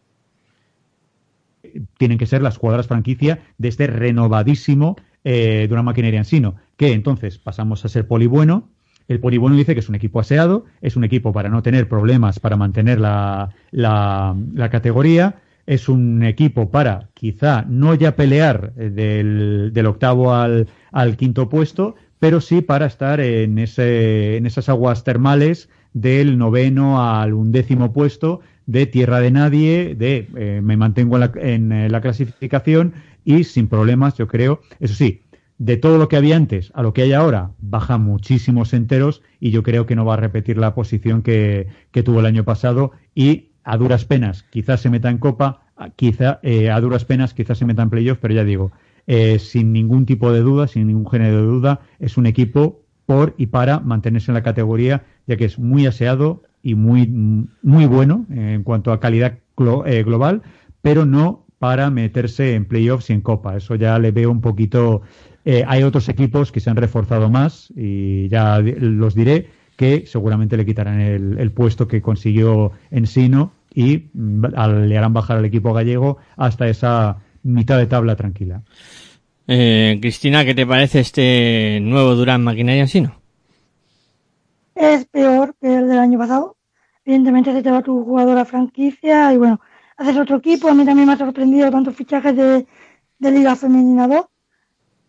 [1.97, 6.55] tienen que ser las jugadoras franquicia de este renovadísimo eh, de una maquinaria en sino.
[6.75, 8.67] Que entonces pasamos a ser polibueno.
[9.07, 12.41] El polibueno dice que es un equipo aseado, es un equipo para no tener problemas
[12.41, 19.85] para mantener la, la, categoría, es un equipo para quizá no ya pelear del, del
[19.85, 25.67] octavo al, al quinto puesto, pero sí para estar en, ese, en esas aguas termales
[25.91, 31.31] del noveno al undécimo puesto de tierra de nadie, de eh, me mantengo en, la,
[31.35, 32.93] en eh, la, clasificación
[33.25, 34.61] y sin problemas, yo creo.
[34.79, 35.23] Eso sí,
[35.57, 39.51] de todo lo que había antes a lo que hay ahora, baja muchísimos enteros y
[39.51, 42.93] yo creo que no va a repetir la posición que, que tuvo el año pasado
[43.13, 45.65] y a duras penas quizás se meta en Copa,
[45.97, 48.71] quizá eh, a duras penas quizás se meta en playoff, pero ya digo,
[49.07, 53.33] eh, sin ningún tipo de duda, sin ningún género de duda, es un equipo por
[53.37, 57.07] y para mantenerse en la categoría, ya que es muy aseado y muy,
[57.61, 59.39] muy bueno en cuanto a calidad
[59.85, 60.41] eh, global,
[60.81, 63.55] pero no para meterse en playoffs y en copa.
[63.55, 65.01] Eso ya le veo un poquito.
[65.45, 69.47] Eh, hay otros equipos que se han reforzado más y ya los diré
[69.77, 74.45] que seguramente le quitarán el, puesto que consiguió en Sino y mm,
[74.87, 78.63] le harán bajar al equipo gallego hasta esa mitad de tabla tranquila.
[79.47, 83.23] Eh, Cristina, ¿qué te parece este nuevo Durán Maquinaria Sino?
[84.75, 86.57] es peor que el del año pasado.
[87.05, 89.59] Evidentemente se te va tu jugadora franquicia y bueno,
[89.97, 90.69] haces otro equipo.
[90.69, 92.65] A mí también me ha sorprendido tantos fichajes de,
[93.19, 94.25] de Liga Femenina 2.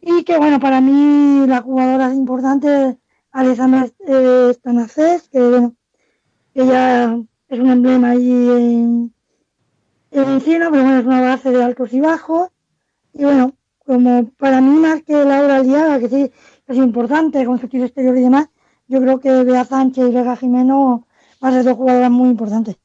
[0.03, 2.99] Y que bueno, para mí la jugadora importante
[3.33, 5.75] Alessandra eh, Stanacés, que bueno,
[6.55, 7.19] ella
[7.49, 9.15] es un emblema ahí en,
[10.15, 12.49] en Encino, pero bueno, es una base de altos y bajos.
[13.13, 13.53] Y bueno,
[13.85, 16.31] como para mí más que Laura Aliaga, que sí
[16.67, 18.49] es importante con su tiro exterior y demás,
[18.87, 21.07] yo creo que Bea Sánchez y Vega Jimeno
[21.41, 22.77] van a ser dos jugadoras muy importantes.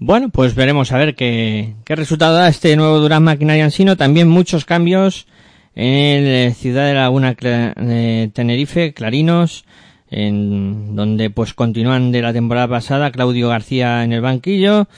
[0.00, 3.96] Bueno, pues veremos a ver qué, qué resultado da este nuevo Durán Maquinaria Ansino.
[3.96, 5.26] También muchos cambios
[5.74, 9.64] en Ciudad de Laguna de Tenerife, Clarinos,
[10.10, 14.88] en donde pues continúan de la temporada pasada Claudio García en el banquillo,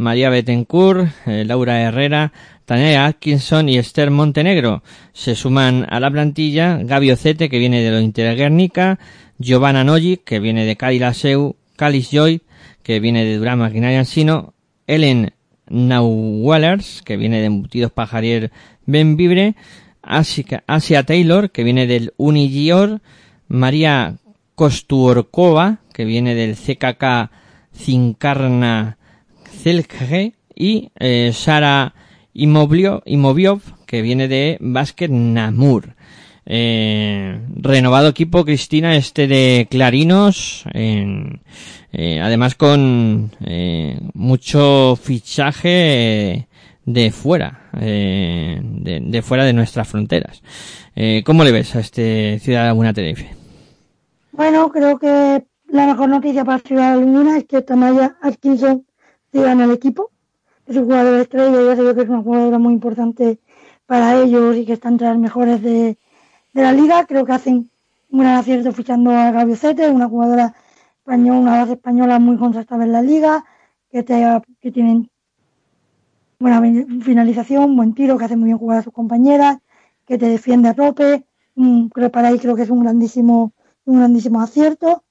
[0.00, 2.32] María Betancourt, eh, Laura Herrera,
[2.64, 4.82] Tania Atkinson y Esther Montenegro.
[5.12, 8.98] Se suman a la plantilla Gaby Ocete, que viene de lo Inter Guernica,
[9.38, 12.40] Giovanna Nojic, que viene de Cali Laseu, Calis Joy,
[12.82, 14.54] que viene de Durán Maquinaria Sino,
[14.86, 15.34] Ellen
[15.68, 18.50] Nauwellers, que viene de Embutidos Pajarier
[18.86, 19.54] Benvibre,
[20.02, 23.02] Asia Taylor, que viene del Unigior,
[23.48, 24.16] María
[24.54, 27.30] Kostuorkova, que viene del CKK
[27.74, 28.96] Zinkarna
[29.62, 31.94] Celje, y eh, Sara
[32.32, 35.94] Imoviov, que viene de Basket Namur.
[36.46, 43.30] Eh, renovado equipo Cristina este de Clarinos eh, además con
[44.14, 46.48] mucho fichaje
[46.86, 50.42] de fuera de, de, fuera de nuestras fronteras
[51.24, 53.28] ¿cómo le ves a este Ciudad Laguna Tenerife?
[54.32, 58.86] Bueno creo que la mejor noticia para Ciudad Laguna es que Tamaya Atkinson
[59.32, 60.10] en el equipo
[60.66, 63.40] es un jugador estrella ya sé que es una jugadora muy importante
[63.86, 65.98] para ellos y que está entre las mejores de,
[66.52, 67.06] de la liga.
[67.06, 67.68] Creo que hacen
[68.10, 69.54] un gran acierto fichando a Gaby
[69.92, 70.54] una jugadora
[70.98, 73.44] española, una base española muy contrastada en la liga,
[73.90, 74.24] que, te,
[74.60, 75.10] que tienen
[76.38, 76.60] buena
[77.02, 79.58] finalización, buen tiro, que hace muy bien jugar a sus compañeras,
[80.06, 81.24] que te defiende a tope.
[81.56, 83.52] Mm, para ahí creo que es un grandísimo,
[83.86, 85.02] un grandísimo acierto.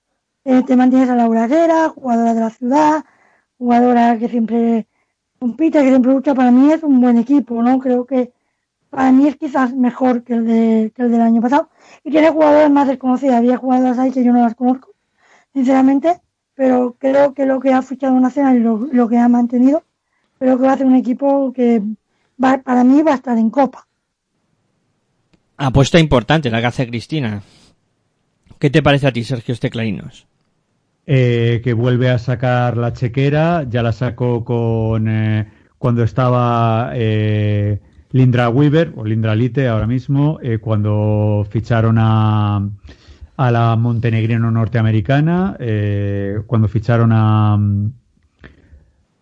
[0.46, 3.04] Eh, te mantienes a Laura Herrera, jugadora de la ciudad,
[3.60, 4.88] jugadora que siempre
[5.38, 6.34] compite, que siempre lucha.
[6.34, 7.78] Para mí es un buen equipo, ¿no?
[7.78, 8.32] Creo que
[8.90, 11.70] para mí es quizás mejor que el, de, que el del año pasado.
[12.04, 13.36] Y tiene jugadores más desconocidos.
[13.36, 14.94] Había jugadoras ahí que yo no las conozco,
[15.54, 16.20] sinceramente,
[16.56, 19.84] pero creo que lo que ha fichado Nacional y lo, que ha mantenido,
[20.40, 21.82] creo que va a ser un equipo que
[22.44, 23.86] va, para mí va a estar en Copa.
[25.58, 27.44] Apuesta importante la que hace Cristina.
[28.58, 30.29] ¿Qué te parece a ti, Sergio Esteclarinos?
[31.12, 35.48] Eh, que vuelve a sacar la chequera, ya la sacó con eh,
[35.80, 37.80] cuando estaba eh,
[38.12, 42.70] Lindra Weaver o Lindra Lite ahora mismo, cuando ficharon a,
[43.38, 45.58] a la montenegrino norteamericana,
[46.46, 47.56] cuando ficharon a,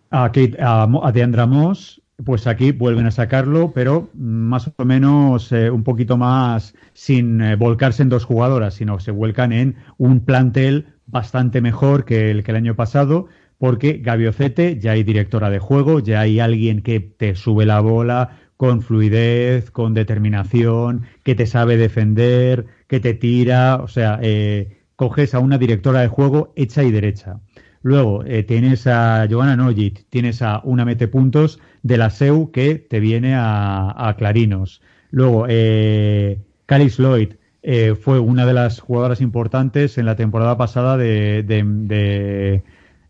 [0.09, 5.83] a, Kate, a, Deandra Moss, pues aquí vuelven a sacarlo, pero más o menos un
[5.85, 12.05] poquito más sin volcarse en dos jugadoras, sino se vuelcan en un plantel bastante mejor
[12.05, 13.28] que el que el año pasado,
[13.58, 18.38] porque Gaviocete ya hay directora de juego, ya hay alguien que te sube la bola,
[18.58, 25.36] con fluidez, con determinación, que te sabe defender, que te tira, o sea, eh, coges
[25.36, 27.39] a una directora de juego hecha y derecha.
[27.84, 32.76] Luego eh, tienes a Johanna Nojic, tienes a una mete puntos de la SEU que
[32.76, 34.82] te viene a, Clarinos.
[35.12, 37.34] Luego, eh, Calis Lloyd
[37.64, 42.62] eh, fue una de las jugadoras importantes en la temporada pasada de, de,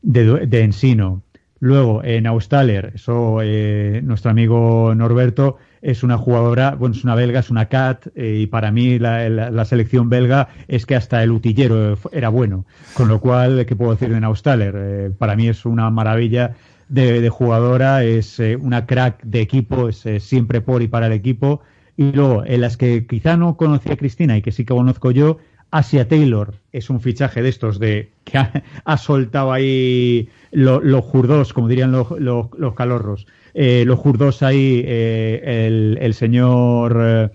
[0.02, 1.22] de, de Ensino.
[1.60, 7.40] Luego, en Austaler, eso, eh, nuestro amigo Norberto es una jugadora, bueno, es una belga,
[7.40, 11.98] es una cat, eh, y para mí la, selección belga es que hasta el utillero
[12.12, 12.66] era bueno.
[12.94, 14.76] Con lo cual, ¿qué puedo decir en Austaler?
[14.78, 16.56] Eh, para mí es una maravilla
[16.90, 21.62] de, jugadora, es una crack de equipo, es siempre por y para el equipo.
[21.98, 25.40] Y luego, en las que quizá no conocía Cristina y que sí que conozco yo,
[25.72, 28.38] Asia Taylor es un fichaje de estos de que
[28.86, 35.98] ha, soltado ahí los jurdos, como dirían los, los, calorros, eh, los jurdos ahí, eh,
[36.00, 37.30] el, señor, eh,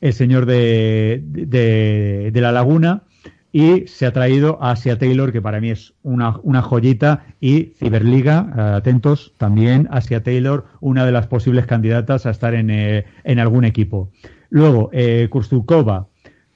[0.00, 3.02] el señor de, de, la laguna
[3.52, 7.72] y se ha traído a Asia Taylor, que para mí es una, una joyita, y
[7.78, 13.64] Ciberliga, atentos, también Asia Taylor, una de las posibles candidatas a estar en, en algún
[13.64, 14.10] equipo.
[14.50, 16.08] Luego, eh, Kurstukova,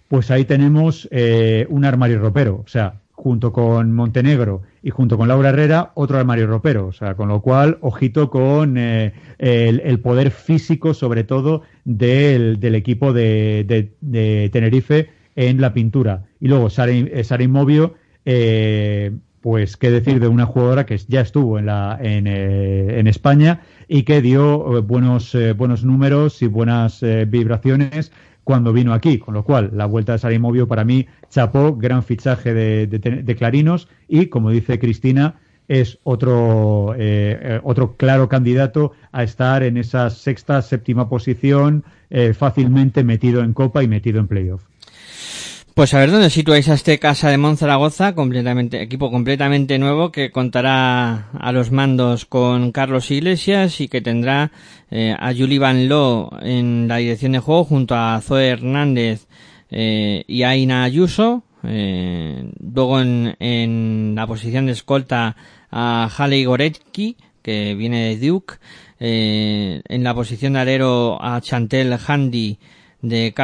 [0.08, 5.28] pues ahí tenemos eh, un armario ropero, o sea, junto con Montenegro y junto con
[5.28, 10.32] Laura Herrera, otro armario ropero, o sea, con lo cual, ojito con eh, el, poder
[10.32, 13.92] físico, sobre todo, del, equipo de,
[14.52, 16.24] Tenerife, en la pintura.
[16.40, 17.94] Y luego Sara, Sara Inmovio,
[19.40, 24.04] pues qué decir de una jugadora que ya estuvo en, la, en, en España y
[24.04, 28.10] que dio buenos, buenos números y buenas vibraciones
[28.44, 32.54] cuando vino aquí, con lo cual la vuelta de Sarimovio para mí chapó, gran fichaje
[32.54, 39.62] de, Clarinos y, como dice Cristina, es otro, eh, eh, otro claro candidato a estar
[39.62, 44.62] en esa sexta, séptima posición, eh, fácilmente metido en Copa y metido en playoff.
[45.74, 50.30] Pues a ver dónde situáis a este Casa de Monzaragoza, completamente, equipo completamente nuevo que
[50.30, 54.52] contará a los mandos con Carlos Iglesias y que tendrá
[54.92, 59.26] eh, a Julie Van Loo en la dirección de juego junto a Zoe Hernández
[59.68, 61.42] eh, y Aina Ayuso.
[61.64, 65.34] Eh, luego en, en, la posición de escolta
[65.72, 68.58] a Haley Gorecki, que viene de Duke.
[69.00, 72.60] en la posición de alero a Chantel Handy
[73.04, 73.34] de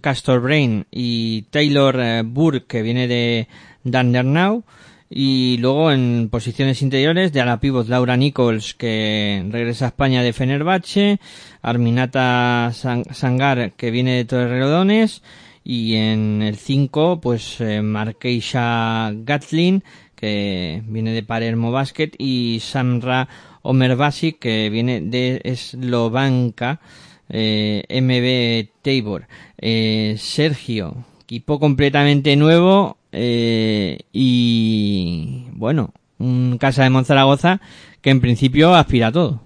[0.00, 3.48] Castor Brain y Taylor eh, Burke que viene de
[3.82, 4.62] Dandernau
[5.10, 10.32] y luego en posiciones interiores de a la Laura Nichols que regresa a España de
[10.32, 11.18] Fenerbahce,
[11.60, 15.22] Arminata Sangar que viene de Torrelodones
[15.64, 19.82] y en el 5 pues eh, Marqueisha Gatlin
[20.14, 23.28] que viene de Palermo Basket y Samra
[23.62, 26.80] Omerbasic que viene de Eslovanca
[27.28, 29.26] eh, MB Tabor,
[29.58, 37.60] eh, Sergio, equipo completamente nuevo eh, y bueno, un Casa de Monzaragoza
[38.00, 39.42] que en principio aspira a todo.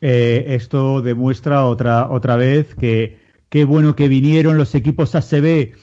[0.00, 5.74] Eh, esto demuestra otra, otra vez que qué bueno que vinieron los equipos ACB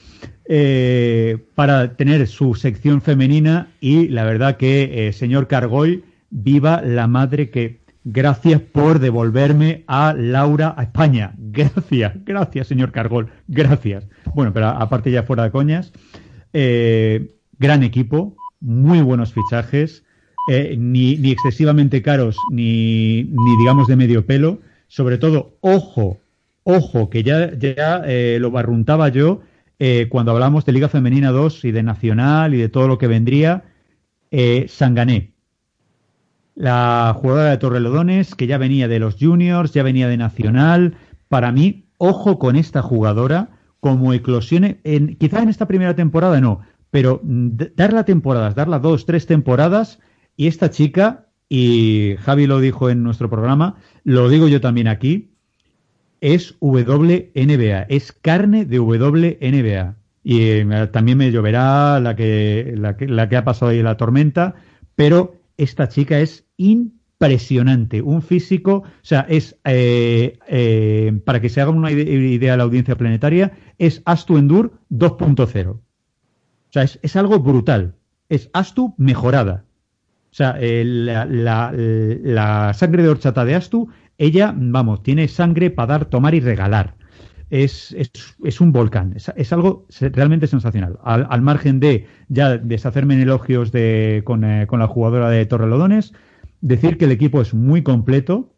[0.44, 7.06] eh, para tener su sección femenina y la verdad que, eh, señor Cargoy, viva la
[7.06, 11.34] madre que Gracias por devolverme a Laura a España.
[11.36, 13.28] Gracias, gracias, señor Cargol.
[13.46, 14.08] Gracias.
[14.34, 15.92] Bueno, pero aparte ya fuera de coñas,
[16.54, 20.04] eh, gran equipo, muy buenos fichajes,
[20.50, 24.60] eh, ni, ni, excesivamente caros, ni, ni, digamos de medio pelo.
[24.88, 26.18] Sobre todo, ojo,
[26.62, 29.42] ojo, que ya, ya eh, lo barruntaba yo
[30.10, 33.64] cuando hablamos de Liga Femenina 2 y de Nacional y de todo lo que vendría.
[34.68, 35.32] Sangané,
[36.54, 40.96] la jugadora de Torrelodones, que ya venía de los juniors, ya venía de Nacional.
[41.28, 46.60] Para mí, ojo con esta jugadora, como eclosione, en, quizá en esta primera temporada no,
[46.90, 50.00] pero darla temporadas, darla dos, tres temporadas,
[50.36, 55.34] y esta chica, y Javi lo dijo en nuestro programa, lo digo yo también aquí,
[56.20, 59.96] es WNBA, es carne de WNBA.
[60.22, 63.96] Y eh, también me lloverá la que, la que, la que ha pasado ahí la
[63.96, 64.54] tormenta,
[64.94, 68.00] pero esta chica es impresionante.
[68.00, 72.64] Un físico, o sea, es, eh, eh, para que se haga una idea de la
[72.64, 75.70] audiencia planetaria, es Astu Endur 2.0.
[75.70, 75.82] O
[76.70, 77.94] sea, es, algo brutal.
[78.28, 79.64] Es Astu mejorada.
[80.30, 86.04] O sea, eh, la, sangre de horchata de Astu, ella, vamos, tiene sangre para dar,
[86.06, 86.96] tomar y regalar.
[87.50, 87.94] Es,
[88.44, 90.98] es, un volcán, es, algo realmente sensacional.
[91.02, 96.12] Al, margen de ya deshacerme en elogios de, con, con la jugadora de Torrelodones,
[96.60, 98.54] Decir que el equipo es muy completo,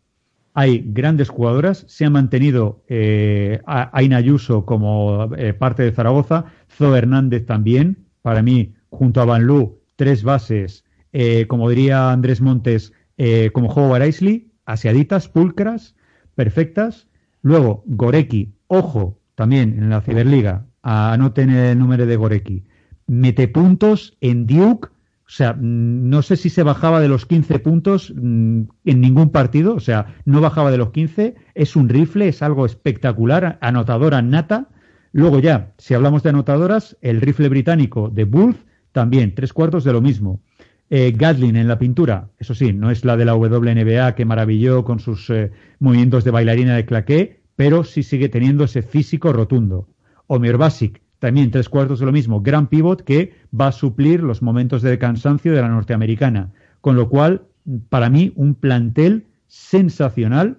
[0.54, 6.96] hay grandes jugadoras, se ha mantenido eh, Aina Ayuso como eh, parte de Zaragoza, Zo
[6.96, 12.92] Hernández también, para mí, junto a Van Lu, tres bases, eh, como diría Andrés Montes,
[13.18, 15.94] eh, como juego Isley, asiaditas, pulcras,
[16.34, 17.08] perfectas.
[17.40, 22.64] Luego, Goreki, ojo, también en la Ciberliga, a no tener el número de Goreki,
[23.06, 24.88] mete puntos en Duke
[25.32, 29.30] o sea, mm, no sé si se bajaba de los 15 puntos mm, en ningún
[29.30, 34.20] partido, o sea, no bajaba de los 15, es un rifle, es algo espectacular, anotadora
[34.20, 34.68] nata.
[35.10, 38.58] Luego ya, si hablamos de anotadoras, el rifle británico de Wolf,
[38.92, 40.42] también, tres cuartos de lo mismo.
[40.90, 44.84] Eh, Gatlin en la pintura, eso sí, no es la de la WNBA que maravilló
[44.84, 49.88] con sus eh, movimientos de bailarina de claqué, pero sí sigue teniendo ese físico rotundo.
[50.26, 54.42] Omer Basic, también tres cuartos de lo mismo, gran pivot que va a suplir los
[54.42, 56.52] momentos de cansancio de la norteamericana.
[56.80, 57.42] Con lo cual,
[57.88, 60.58] para mí, un plantel sensacional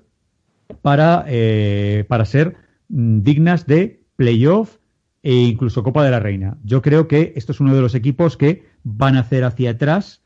[0.82, 2.56] para, eh, para ser
[2.90, 4.78] mm, dignas de playoff
[5.22, 6.58] e incluso Copa de la Reina.
[6.64, 10.23] Yo creo que esto es uno de los equipos que van a hacer hacia atrás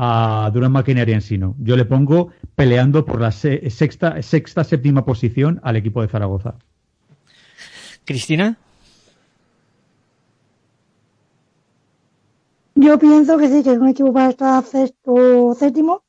[0.00, 1.56] a Durán Maquinaria en Sino.
[1.58, 6.54] Yo le pongo peleando por la sexta, sexta, séptima posición al equipo de Zaragoza.
[8.04, 8.56] Cristina.
[12.76, 15.14] Yo pienso que sí, que es un equipo para estar sexto
[15.48, 16.04] o séptimo.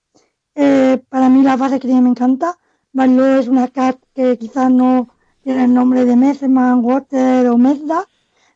[0.53, 2.59] Eh, para mí la base que tiene me encanta.
[2.93, 5.09] Barlo es una cat que quizás no
[5.43, 8.05] tiene el nombre de Messerman, Water o Mezda,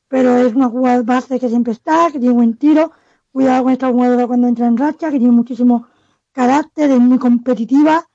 [0.07, 2.91] pero es una jugadora base que siempre está, que tiene buen tiro,
[3.33, 5.87] cuidado con esta jugadora cuando entra en racha, que tiene muchísimo
[6.31, 8.07] carácter, es muy competitiva,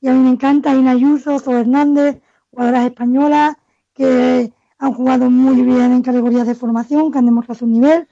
[0.00, 2.20] y a mí me encanta Ina Ayuso, Zo Hernández,
[2.50, 3.56] jugadoras españolas
[3.94, 8.06] que han jugado muy bien en categorías de formación, que han demostrado su nivel.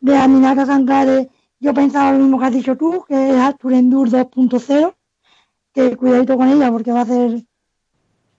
[0.00, 1.30] De Aminata Andrade,
[1.60, 4.94] yo pensaba lo mismo que has dicho tú, que es Artur Endur 2.0,
[5.72, 7.44] que cuidadito con ella porque va a ser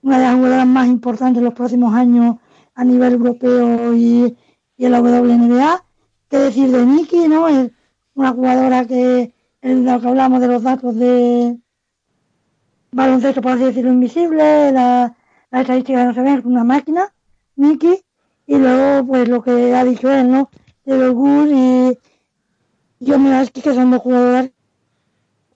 [0.02, 2.38] una de las jugadoras más importantes en los próximos años
[2.74, 4.36] a nivel europeo y,
[4.78, 5.86] en la WNBA.
[6.32, 7.50] ¿Qué decir de Nikki, no?
[7.50, 7.72] Es
[8.16, 11.58] una jugadora que, en lo que hablamos de los datos de
[12.94, 15.14] baloncesto, por así decirlo, invisible, la,
[15.52, 17.14] la estadística no se ven, una máquina,
[17.58, 18.00] Nikki,
[18.48, 20.50] y luego, pues lo que ha dicho él, ¿no?
[20.86, 21.14] De los
[21.52, 21.98] y
[23.06, 24.52] yo me que son dos jugadoras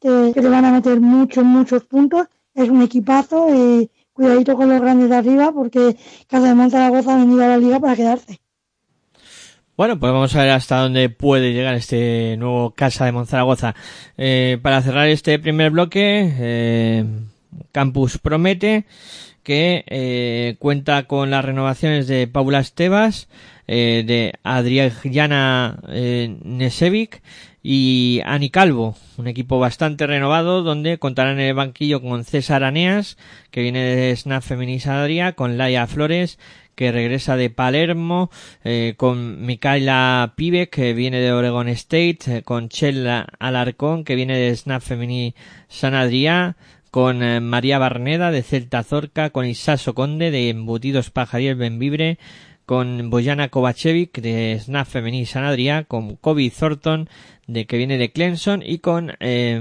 [0.01, 2.27] que, que, le van a meter muchos, muchos puntos.
[2.53, 5.95] Es un equipazo y cuidadito con los grandes de arriba porque
[6.27, 8.41] Casa de Monzaragoza ha venido a la liga para quedarse.
[9.77, 13.75] Bueno, pues vamos a ver hasta dónde puede llegar este nuevo Casa de Monzaragoza.
[14.17, 17.05] Eh, para cerrar este primer bloque, eh,
[17.73, 18.85] Campus promete
[19.43, 23.27] que eh, cuenta con las renovaciones de Paula Estebas,
[23.67, 27.21] eh, de Adriana eh, Nesevic
[27.61, 33.17] y Ani Calvo, un equipo bastante renovado donde contarán en el banquillo con César Aneas,
[33.51, 36.39] que viene de Snap Feminista Adria, con Laia Flores,
[36.75, 38.29] que regresa de Palermo,
[38.63, 44.37] eh, con Micaela Pibe, que viene de Oregon State, eh, con Chela Alarcón, que viene
[44.37, 45.33] de Snap Femini
[45.67, 46.55] San Adrià,
[46.91, 52.19] con eh, María Barneda de Celta Zorca, con Isaso Conde de Embutidos Pajariel Benvibre,
[52.65, 57.09] con Boyana Kovacevic de Snap Femení San Adrià, con Kobe Thornton
[57.47, 59.59] de que viene de Clemson y con eh,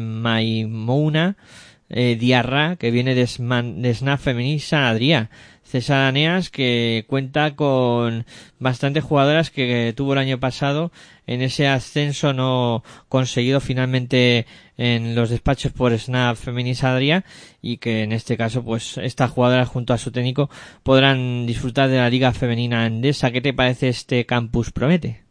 [2.19, 5.31] Diarra que viene de, de Snap Femení San Adrià.
[5.75, 8.27] César Aneas que cuenta con
[8.61, 10.93] bastantes jugadoras que tuvo el año pasado
[11.27, 14.47] en ese ascenso no conseguido finalmente
[14.77, 17.25] en los despachos por Snap Feminis Adria
[17.61, 20.49] y que en este caso pues estas jugadoras junto a su técnico
[20.85, 23.33] podrán disfrutar de la liga femenina andesa.
[23.33, 25.25] ¿Qué te parece este campus promete?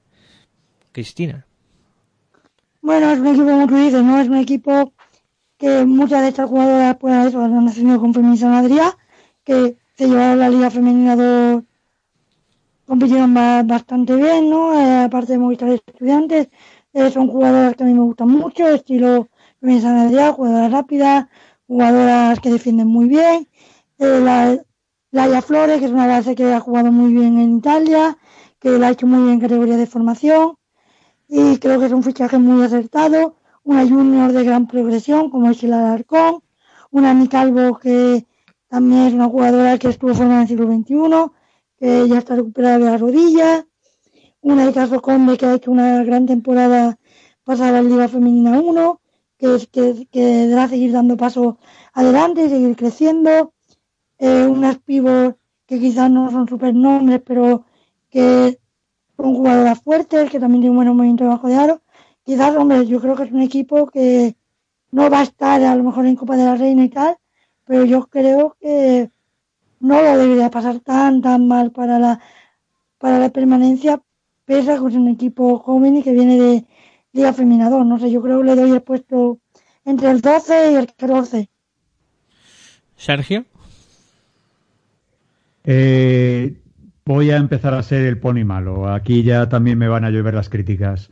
[0.92, 1.46] Cristina.
[2.82, 4.20] Bueno, es un equipo como tú dices, ¿no?
[4.20, 4.92] Es un equipo
[5.58, 8.98] que muchas de estas jugadoras pues han nacido con Feminis Adria,
[9.46, 11.64] que se llevaron la Liga Femenina 2,
[12.86, 14.80] compitieron bastante bien, ¿no?
[14.80, 16.50] Eh, aparte de Movistar Estudiantes,
[16.94, 19.30] eh, son jugadoras que a mí me gustan mucho, estilo
[19.60, 21.28] Femenina San jugadoras rápidas,
[21.68, 23.48] jugadoras que defienden muy bien.
[24.00, 24.58] Eh, la,
[25.12, 28.18] Laia Flores, que es una base que ha jugado muy bien en Italia,
[28.60, 30.58] que la ha hecho muy bien en categoría de formación,
[31.28, 33.36] y creo que es un fichaje muy acertado.
[33.64, 36.44] Una junior de gran progresión, como es el Alarcón,
[36.92, 38.26] una Nicalvo que
[38.74, 41.32] también es una jugadora que estuvo formada en el siglo XXI,
[41.78, 43.68] que ya está recuperada de la rodilla.
[44.42, 46.98] Una de Caso Conde que ha hecho una gran temporada
[47.44, 49.02] pasada en Liga Femenina 1,
[49.38, 51.60] que, que, que deberá seguir dando paso
[51.94, 53.54] adelante y seguir creciendo.
[54.18, 55.36] Eh, unas pibos
[55.68, 57.66] que quizás no son super nombres, pero
[58.10, 58.60] que
[59.16, 61.82] son jugadoras fuertes, que también tienen buen movimiento debajo de aro.
[62.24, 64.36] Quizás, hombre, yo creo que es un equipo que
[64.90, 67.18] no va a estar a lo mejor en Copa de la Reina y tal,
[67.66, 69.10] pero yo creo que
[69.80, 72.20] no lo debería pasar tan tan mal para la
[72.98, 74.02] para la permanencia
[74.46, 76.66] pese a que es un equipo joven y que viene de
[77.14, 79.40] Liga Feminador no sé yo creo que le doy el puesto
[79.86, 81.50] entre el 12 y el 14
[82.96, 83.46] Sergio.
[85.66, 86.56] Eh,
[87.06, 88.88] voy a empezar a ser el pony malo.
[88.88, 91.10] Aquí ya también me van a llover las críticas.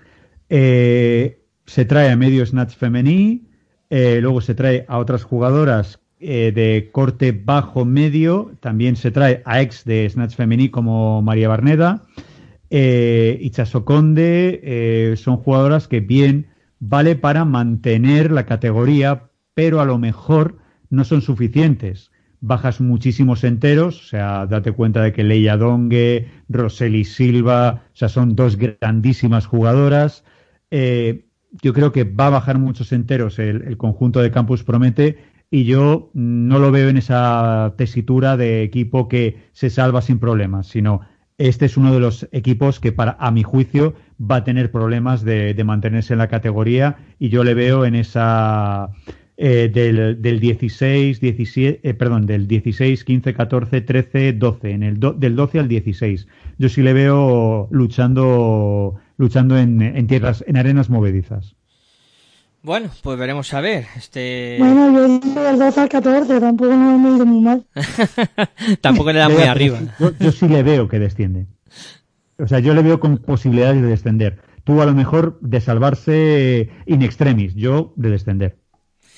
[0.47, 3.51] Eh, se trae a medio snatch femení
[3.89, 8.51] eh, luego se trae a otras jugadoras eh, de corte bajo medio.
[8.59, 12.03] También se trae a ex de Snatch Femení como María Barneda.
[12.73, 16.47] Eh, y Chasoconde eh, son jugadoras que bien
[16.79, 20.57] vale para mantener la categoría, pero a lo mejor
[20.89, 22.11] no son suficientes.
[22.39, 28.07] Bajas muchísimos enteros, o sea, date cuenta de que Leia Dongue, Roseli Silva, o sea,
[28.07, 30.23] son dos grandísimas jugadoras.
[30.71, 31.25] Eh,
[31.61, 35.17] yo creo que va a bajar muchos enteros el, el conjunto de Campus Promete
[35.51, 40.67] y yo no lo veo en esa tesitura de equipo que se salva sin problemas,
[40.67, 41.01] sino
[41.37, 45.25] este es uno de los equipos que para a mi juicio va a tener problemas
[45.25, 48.91] de, mantenerse en la categoría y yo le veo en esa
[49.35, 54.99] eh, del, del, 16, 17, eh, perdón, del 16, 15, 14, 13, 12, en el
[54.99, 56.27] del 12 al 16.
[56.59, 61.55] Yo sí le veo luchando luchando en, en tierras, en arenas movedizas.
[62.63, 63.87] Bueno, pues veremos a ver.
[63.95, 64.57] Este...
[64.59, 67.65] Bueno, yo digo del 12 al 14, tampoco no me ido muy mal.
[68.81, 69.79] tampoco le da muy arriba.
[70.19, 71.47] Yo, sí le veo que desciende.
[72.37, 74.41] O sea, yo le veo con posibilidades de descender.
[74.63, 78.57] Tú a lo mejor de salvarse in extremis, yo de descender.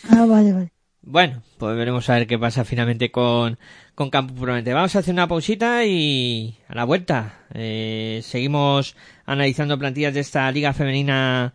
[0.09, 0.71] Ah, vale, vale.
[1.01, 3.57] Bueno, pues veremos a ver qué pasa finalmente con,
[3.93, 4.73] con Campo Promete.
[4.73, 8.95] Vamos a hacer una pausita y a la vuelta eh, seguimos
[9.25, 11.53] analizando plantillas de esta Liga Femenina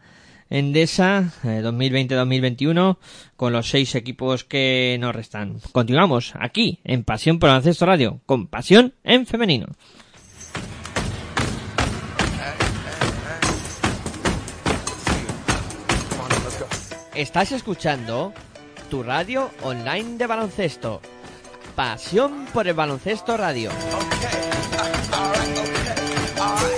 [0.51, 2.97] Endesa 2020-2021 eh,
[3.37, 5.61] con los seis equipos que nos restan.
[5.73, 9.67] Continuamos aquí en Pasión por Baloncesto Radio con Pasión en Femenino.
[17.15, 18.33] Estás escuchando
[18.91, 21.01] tu radio online de baloncesto.
[21.75, 23.71] Pasión por el baloncesto radio.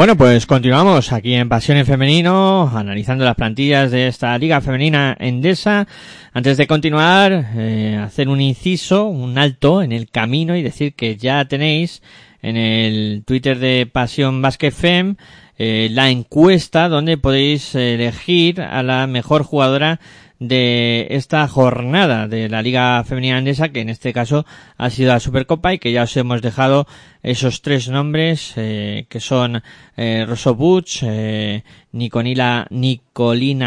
[0.00, 5.14] Bueno, pues continuamos aquí en Pasión en Femenino, analizando las plantillas de esta Liga Femenina
[5.20, 5.86] Endesa.
[6.32, 11.18] Antes de continuar, eh, hacer un inciso, un alto en el camino y decir que
[11.18, 12.00] ya tenéis
[12.40, 15.16] en el Twitter de Pasión Basket Fem
[15.58, 20.00] eh, la encuesta donde podéis elegir a la mejor jugadora
[20.40, 24.46] de esta jornada de la Liga Femenina Andesa, que en este caso
[24.78, 26.86] ha sido la Supercopa y que ya os hemos dejado
[27.22, 29.62] esos tres nombres eh, que son
[29.96, 31.62] eh, Rosso Butch, eh,
[31.92, 32.66] Nicolina,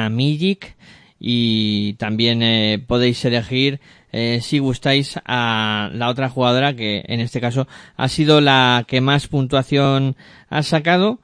[0.09, 0.75] Mijic
[1.19, 3.79] y también eh, podéis elegir
[4.11, 8.99] eh, si gustáis a la otra jugadora que en este caso ha sido la que
[8.99, 10.15] más puntuación
[10.49, 11.19] ha sacado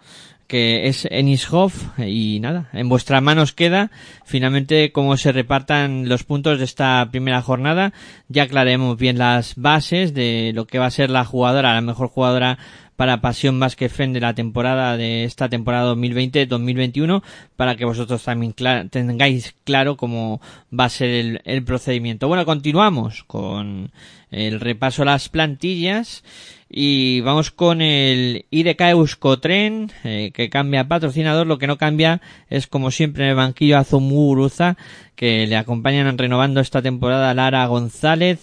[0.49, 3.91] que es Enishhoff y nada, en vuestras manos queda
[4.25, 7.93] finalmente cómo se repartan los puntos de esta primera jornada.
[8.29, 12.07] Ya aclaremos bien las bases de lo que va a ser la jugadora, la mejor
[12.07, 12.57] jugadora
[12.95, 17.21] para Pasión Basket Fen de la temporada de esta temporada 2020-2021
[17.55, 18.53] para que vosotros también
[18.89, 20.41] tengáis claro cómo
[20.77, 22.27] va a ser el, el procedimiento.
[22.27, 23.91] Bueno, continuamos con
[24.31, 26.23] el repaso a las plantillas
[26.69, 31.47] y vamos con el IDK Euskotren, eh, que cambia patrocinador.
[31.47, 34.77] Lo que no cambia es, como siempre, en el banquillo Azumuruza,
[35.15, 38.41] que le acompañan renovando esta temporada Lara González,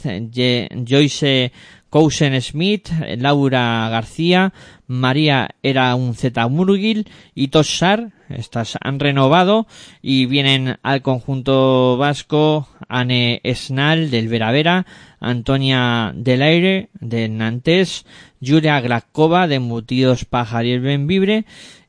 [0.86, 1.52] Joyce
[1.88, 4.52] Cousen Smith, Laura García,
[4.88, 8.10] María era un Z Murgil y Toshar.
[8.28, 9.66] Estas han renovado
[10.02, 14.86] y vienen al conjunto vasco Anne Esnal del Veravera,
[15.20, 18.04] Antonia Delaire de Nantes,
[18.44, 21.44] Julia Glakova de Mutidos Pajariel Benvibre,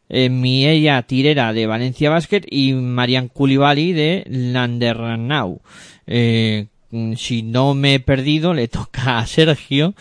[0.09, 5.61] eh, Tirera de Valencia Basket y Marian Culibali de Landernau.
[6.05, 6.67] Eh,
[7.15, 9.93] si no me he perdido, le toca a Sergio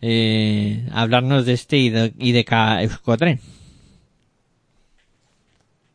[0.00, 3.40] eh, hablarnos de este IDK Euskotren.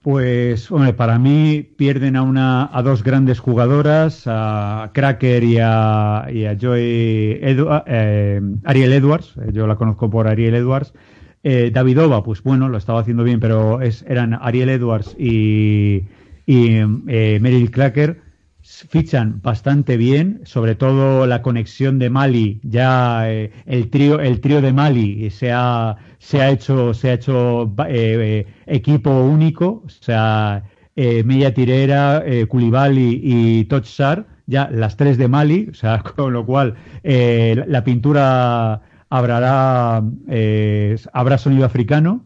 [0.06, 6.20] Pues, hombre, para mí pierden a una a dos grandes jugadoras, a Cracker y a,
[6.20, 9.34] a eh, Ariel Edwards.
[9.42, 10.94] Eh, yo la conozco por Ariel Edwards.
[11.42, 16.04] Eh, Davidova, pues bueno, lo estaba haciendo bien, pero es, eran Ariel Edwards y,
[16.46, 16.76] y
[17.08, 18.22] eh, Meryl Cracker
[18.66, 24.62] fichan bastante bien, sobre todo la conexión de Mali, ya eh, el trío el trío
[24.62, 30.64] de Mali se ha se ha hecho se ha hecho eh, equipo único, o sea,
[30.96, 36.34] eh, Mella Tirera, eh, Koulibaly y Tochsar, ya las tres de Mali, o sea, con
[36.34, 39.98] lo cual eh, la pintura habrá
[41.14, 42.25] habrá sonido africano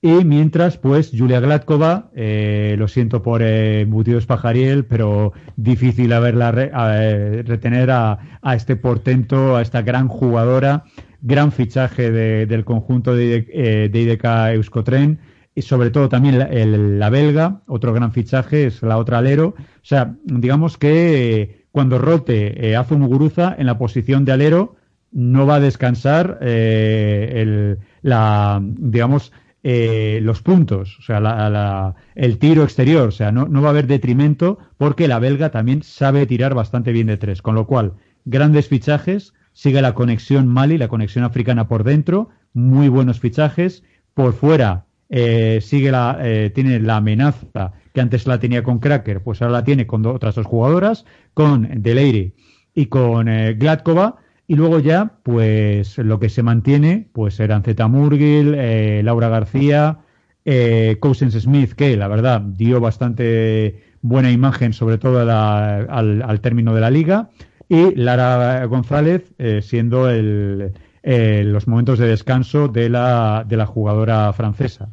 [0.00, 6.52] y mientras, pues, Julia Gladkova, eh, lo siento por eh, Mutidos Pajariel, pero difícil haberla
[6.52, 10.84] re, a, eh, retener a, a, este portento, a esta gran jugadora,
[11.20, 15.18] gran fichaje de, del conjunto de, eh, de IDK Euskotren,
[15.56, 19.56] y sobre todo también la, el, la, belga, otro gran fichaje, es la otra alero.
[19.58, 24.76] O sea, digamos que cuando rote eh, Azu Muguruza en la posición de alero,
[25.10, 29.32] no va a descansar el, la, digamos,
[29.70, 33.86] eh, los puntos, o sea, el tiro exterior, o sea, no, no va a haber
[33.86, 37.92] detrimento porque la belga también sabe tirar bastante bien de tres, con lo cual,
[38.24, 43.82] grandes fichajes, sigue la conexión Mali, la conexión africana por dentro, muy buenos fichajes,
[44.14, 49.22] por fuera eh, sigue la, eh, tiene la amenaza que antes la tenía con Cracker,
[49.22, 51.04] pues ahora la tiene con otras dos jugadoras,
[51.34, 52.32] con Deleire
[52.74, 54.16] y con eh, Gladkova,
[54.50, 59.98] y luego ya, pues lo que se mantiene, pues eran Zeta Murgil, eh, Laura García,
[60.46, 66.80] eh, Cousins Smith, que la verdad dio bastante buena imagen, sobre todo al, término de
[66.80, 67.28] la liga,
[67.68, 70.72] y Lara González eh, siendo el,
[71.02, 74.88] los momentos de descanso de la, de la jugadora francesa.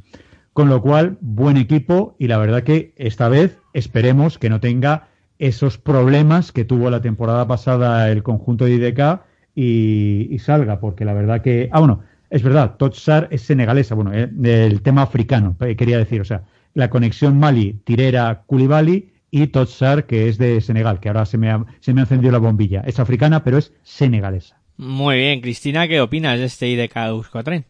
[0.51, 5.07] Con lo cual, buen equipo y la verdad que esta vez esperemos que no tenga
[5.39, 9.21] esos problemas que tuvo la temporada pasada el conjunto de IDK
[9.55, 11.69] y, salga, porque la verdad que.
[11.71, 16.21] Ah, bueno, es verdad, Totsar es senegalesa, bueno, eh, el tema africano, eh, quería decir,
[16.21, 21.49] o sea, la conexión Mali-Tirera-Kulibali y Totsar, que es de Senegal, que ahora se me,
[21.49, 22.81] ha, se me ha encendido la bombilla.
[22.81, 24.59] Es africana, pero es senegalesa.
[24.77, 27.65] Muy bien, Cristina, ¿qué opinas de este IDK Euskotren?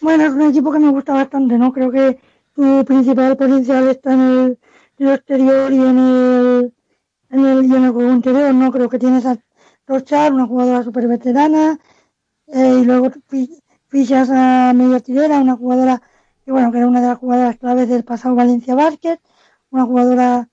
[0.00, 1.72] Bueno, es un equipo que me gusta bastante, ¿no?
[1.72, 2.18] Creo que
[2.54, 4.58] su principal potencial está en
[4.98, 6.72] el exterior y en el
[7.34, 8.70] en el, juego interior, ¿no?
[8.70, 9.36] Creo que tienes a
[9.86, 11.78] Rochar, una jugadora súper veterana,
[12.46, 13.10] eh, y luego
[13.88, 16.00] fichas a medio tirera, una jugadora
[16.44, 19.18] que, bueno, que era una de las jugadoras claves del pasado Valencia Basket,
[19.70, 20.48] una jugadora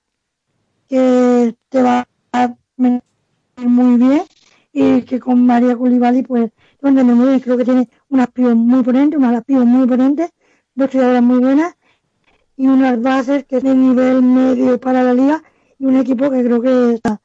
[0.88, 4.22] que te va a muy bien
[4.72, 6.50] y que con María Culibali, pues,
[6.80, 10.30] donde muy bien, creo que tiene unas pibos muy potentes, unas pibos muy potentes,
[10.74, 11.76] dos jugadoras muy buenas
[12.56, 15.42] y unas bases que es de nivel medio para la liga
[15.82, 17.20] y un equipo que creo que está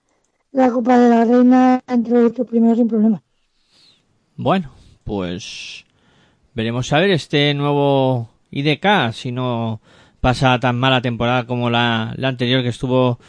[0.51, 3.21] la Copa de la Reina entre los primeros sin problemas.
[4.35, 4.71] Bueno,
[5.03, 5.85] pues
[6.55, 9.79] veremos a ver este nuevo IDK si no
[10.21, 13.19] pasa tan mala temporada como la, la anterior que estuvo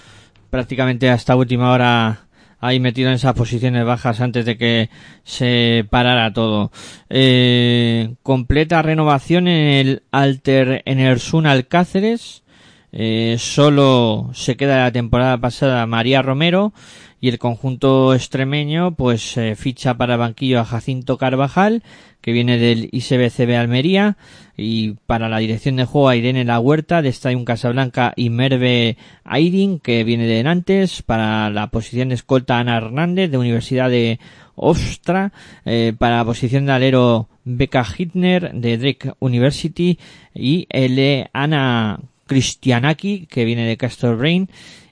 [0.49, 2.21] prácticamente hasta última hora
[2.61, 4.89] ahí metido en esas posiciones bajas antes de que
[5.25, 6.73] se parara todo.
[7.11, 12.43] Eh, completa renovación en el Alter Enersun Alcáceres
[12.93, 16.73] eh, solo se queda la temporada pasada María Romero
[17.21, 21.83] y el conjunto extremeño pues eh, ficha para banquillo a Jacinto Carvajal
[22.21, 24.17] que viene del ICBCB Almería
[24.57, 28.97] y para la dirección de juego a Irene La Huerta de Estadio Casablanca y Merve
[29.25, 34.19] Aidin que viene de Nantes para la posición de escolta Ana Hernández de Universidad de
[34.55, 35.33] Ostra
[35.65, 39.99] eh, para la posición de alero Becca Hitner de Drake University
[40.35, 41.31] y L.
[41.33, 44.49] Ana Cristianaki, que viene de Castor Brain.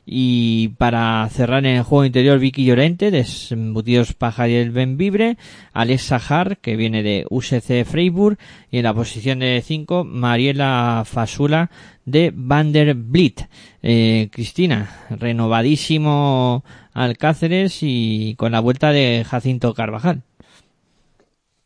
[0.09, 5.37] Y para cerrar en el juego interior, Vicky Llorente, de Embutidos Pajariel Benvibre,
[5.73, 8.39] Alex Sahar, que viene de UCC Freiburg,
[8.71, 11.73] y en la posición de 5, Mariela Fasula,
[12.05, 13.43] de Vanderblit.
[13.83, 20.23] Eh, Cristina, renovadísimo Alcáceres y con la vuelta de Jacinto Carvajal.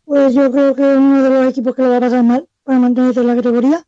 [0.06, 2.78] Pues yo creo que uno de los equipos que le va a pasar mal para
[2.78, 3.84] mantenerse en la categoría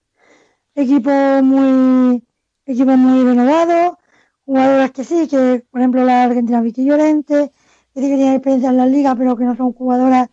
[0.74, 1.11] equipo
[1.43, 2.23] muy
[2.66, 3.99] equipo muy renovado,
[4.44, 7.51] jugadoras que sí, que por ejemplo la Argentina Vicky Llorente,
[7.94, 10.28] que sí que tiene experiencia en la liga, pero que no son jugadoras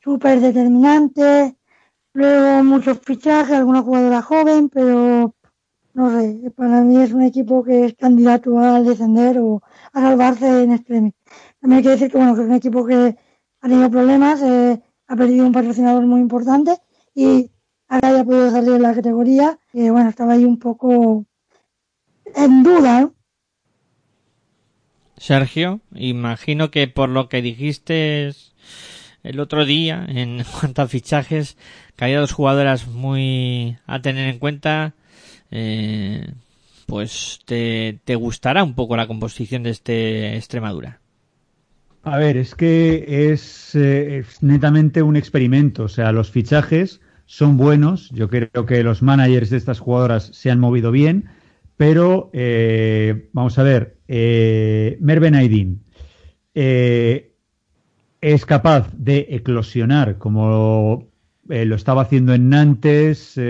[0.00, 1.54] súper determinantes,
[2.14, 5.34] luego muchos fichajes, alguna jugadora joven, pero
[5.94, 10.62] no sé, para mí es un equipo que es candidato a descender o a salvarse
[10.62, 11.12] en extremo.
[11.60, 13.16] También hay que decir que bueno, que es un equipo que
[13.60, 16.76] ha tenido problemas, eh, ha perdido un patrocinador muy importante
[17.14, 17.50] y
[17.92, 21.26] ahora ya podido salir en la categoría, que bueno, estaba ahí un poco
[22.34, 23.10] en duda.
[25.18, 28.32] Sergio, imagino que por lo que dijiste
[29.22, 31.58] el otro día en cuanto a fichajes,
[31.94, 34.94] que había dos jugadoras muy a tener en cuenta,
[35.50, 36.32] eh,
[36.86, 41.00] pues te, te gustará un poco la composición de este Extremadura.
[42.04, 47.56] A ver, es que es, eh, es netamente un experimento, o sea, los fichajes son
[47.56, 48.10] buenos.
[48.10, 51.28] Yo creo que los managers de estas jugadoras se han movido bien,
[51.76, 55.82] pero eh, vamos a ver, eh, Merven Aydin
[56.54, 57.34] eh,
[58.20, 61.08] es capaz de eclosionar como
[61.48, 63.40] eh, lo estaba haciendo en Nantes,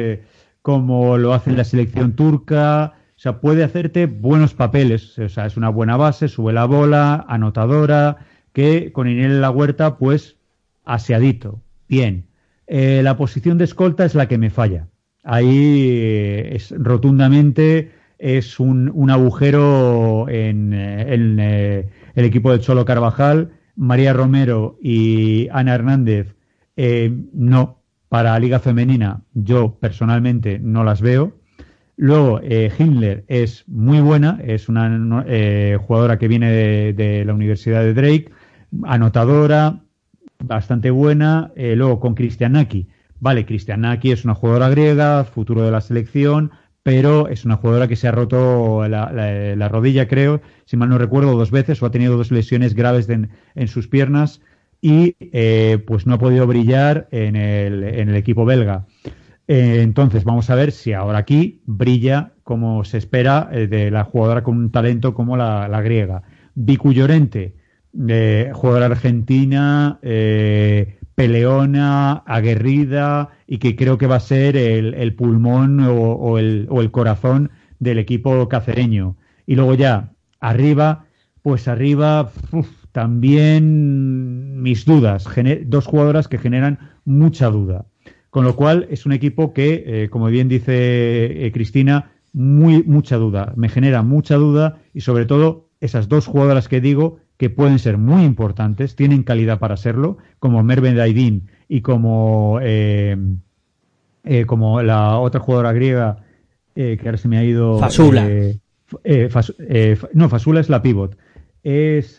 [0.62, 2.94] como lo hace en la selección turca.
[3.16, 5.18] O sea, puede hacerte buenos papeles.
[5.18, 8.18] O sea, es una buena base, sube la bola, anotadora,
[8.52, 10.36] que con Inés La Huerta, pues,
[10.84, 11.60] aseadito.
[11.88, 12.26] Bien.
[12.74, 14.88] Eh, la posición de escolta es la que me falla.
[15.24, 23.50] Ahí eh, es rotundamente es un, un agujero en, en el equipo de Cholo Carvajal.
[23.74, 26.36] María Romero y Ana Hernández,
[27.32, 31.32] no, para la Liga Femenina yo personalmente no las veo.
[31.96, 36.50] Luego, eh, Hindler es muy buena, es una eh, jugadora que viene
[36.92, 38.30] de, la Universidad de Drake,
[38.84, 39.84] anotadora,
[40.42, 41.52] bastante buena.
[41.56, 42.88] Eh, luego, con Cristianaki.
[43.20, 46.50] Vale, Cristianaki es una jugadora griega, futuro de la selección,
[46.82, 51.36] pero es una jugadora que se ha roto la, rodilla, creo, si mal no recuerdo,
[51.36, 53.28] dos veces o ha tenido dos lesiones graves en,
[53.68, 54.40] sus piernas
[54.80, 58.86] y eh, pues no ha podido brillar en el, en el equipo belga.
[59.48, 64.42] Eh, entonces, vamos a ver si ahora aquí brilla como se espera de la jugadora
[64.42, 66.22] con un talento como la, griega.
[66.54, 67.54] Vicu Llorente,
[68.08, 69.98] eh, jugadora argentina,
[71.14, 77.98] peleona, aguerrida y que creo que va a ser el, pulmón o, el, corazón del
[77.98, 79.16] equipo cacereño.
[79.46, 81.06] Y luego ya, arriba,
[81.42, 82.30] pues arriba
[82.92, 85.26] también mis dudas.
[85.66, 87.86] dos jugadoras que generan mucha duda.
[88.30, 93.16] Con lo cual es un equipo que, eh, como bien dice eh, Cristina, muy, mucha
[93.16, 93.52] duda.
[93.56, 97.98] Me genera mucha duda y sobre todo esas dos jugadoras que digo que pueden ser
[97.98, 103.16] muy importantes, tienen calidad para serlo, como Merve Daidin y como, eh,
[104.46, 106.18] como la otra jugadora griega
[106.72, 107.80] que ahora se me ha ido.
[107.80, 108.28] Fasula.
[110.12, 111.18] no, Fasula es la pivot.
[111.64, 112.14] Es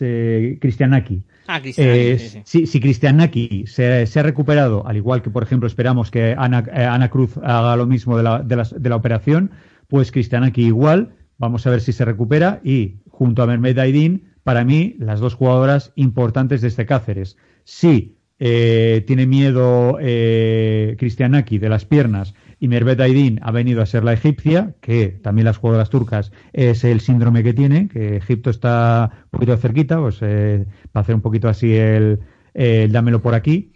[0.60, 1.24] Cristianaki.
[1.46, 6.10] Ah, eh, Si, si Cristianaki se, se, ha recuperado, al igual que, por ejemplo, esperamos
[6.10, 9.52] que Ana, eh, Ana Cruz haga lo mismo de la, de, la, de la operación,
[9.88, 14.64] pues Cristianaki igual, vamos a ver si se recupera y junto a Mermed Aidin, para
[14.64, 17.36] mí, las dos jugadoras importantes de este Cáceres.
[17.64, 24.04] Si eh, tiene miedo eh, de las piernas y Mervet Aydin ha venido a ser
[24.04, 29.10] la egipcia, que también las jugadoras turcas es el síndrome que tiene, que Egipto está
[29.24, 32.20] un poquito cerquita, pues eh, para hacer un poquito así el,
[32.54, 33.72] dámelo por aquí,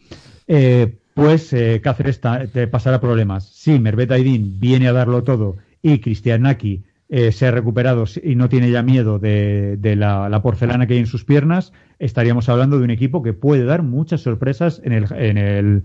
[0.46, 2.20] eh, pues eh, Cáceres
[2.52, 3.48] te pasará problemas.
[3.48, 8.48] Si Mervet Aydin viene a darlo todo y Cristianaki eh, se ha recuperado y no
[8.48, 12.90] tiene ya miedo de, la, porcelana que hay en sus piernas, estaríamos hablando de un
[12.90, 15.82] equipo que puede dar muchas sorpresas en el, en el,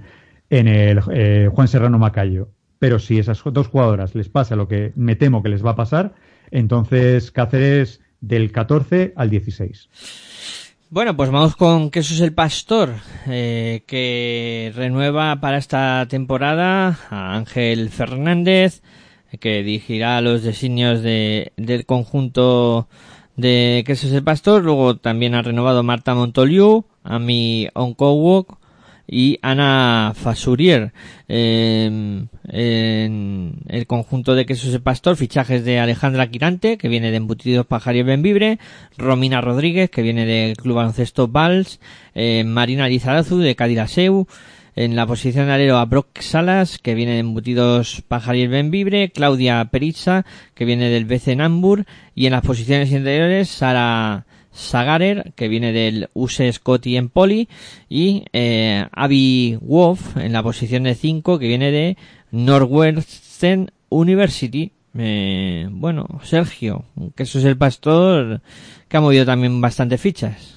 [0.49, 2.49] en el Juan Serrano Macayo.
[2.79, 5.75] Pero si esas dos jugadoras les pasa lo que me temo que les va a
[5.75, 6.15] pasar,
[6.51, 9.89] entonces Cáceres del 14 al 16.
[10.89, 12.91] Bueno, pues vamos con Quesos el Pastor,
[13.25, 18.83] eh, que renueva para esta temporada a Ángel Fernández,
[19.39, 22.87] que dirigirá los designios de, del conjunto
[23.35, 24.63] de Quesos el Pastor.
[24.63, 28.57] Luego también ha renovado Marta Montoliu, a mi Onkowok,
[29.07, 30.93] y Ana Fasurier.
[31.27, 32.29] en
[33.67, 38.05] el conjunto de Quesos de Pastor, fichajes de Alejandra Quirante, que viene de Embutidos Pajario
[38.05, 38.59] Benvibre,
[38.97, 41.79] Romina Rodríguez, que viene del Club Baloncesto Vals,
[42.15, 44.27] eh, Marina Lizarazu, de Cadillaceu,
[44.75, 49.63] en la posición de alero a Brock Salas, que viene de Embutidos Pajariel Benvibre, Claudia
[49.65, 50.25] Perizza,
[50.55, 51.85] que viene del BC Nambur,
[52.15, 57.47] y en las posiciones interiores, Sara Sagarer, que viene del USE Scotty en Poli,
[57.89, 61.97] y eh, Abby Wolf en la posición de 5, que viene de
[62.31, 64.71] Northwestern University.
[64.95, 66.85] Eh, bueno, Sergio,
[67.15, 68.41] que eso es el pastor
[68.87, 70.52] que ha movido también bastantes fichas.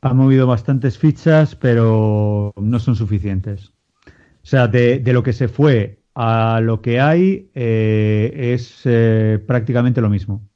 [0.00, 3.72] Ha movido bastantes fichas, pero no son suficientes.
[4.06, 10.00] O sea, de, lo que se fue a lo que hay eh, es eh, prácticamente
[10.00, 10.48] lo mismo.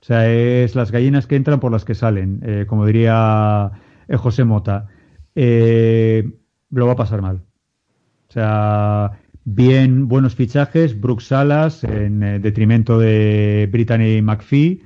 [0.00, 3.72] O sea, es las gallinas que entran por las que salen, eh, como diría
[4.16, 4.88] José Mota.
[5.34, 7.42] Lo va a pasar mal.
[8.28, 14.82] O sea, bien buenos fichajes, Brooks Salas en detrimento de Brittany McPhee.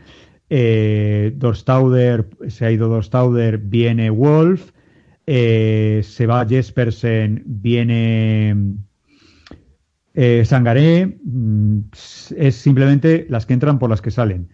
[0.48, 4.72] Eh, Dorstauder, se ha ido Dorstauder, viene Wolf.
[5.26, 8.76] se va Jespersen, viene
[10.44, 11.18] Sangaré.
[11.24, 11.78] Mm,
[12.36, 14.48] es simplemente las que entran por las que salen.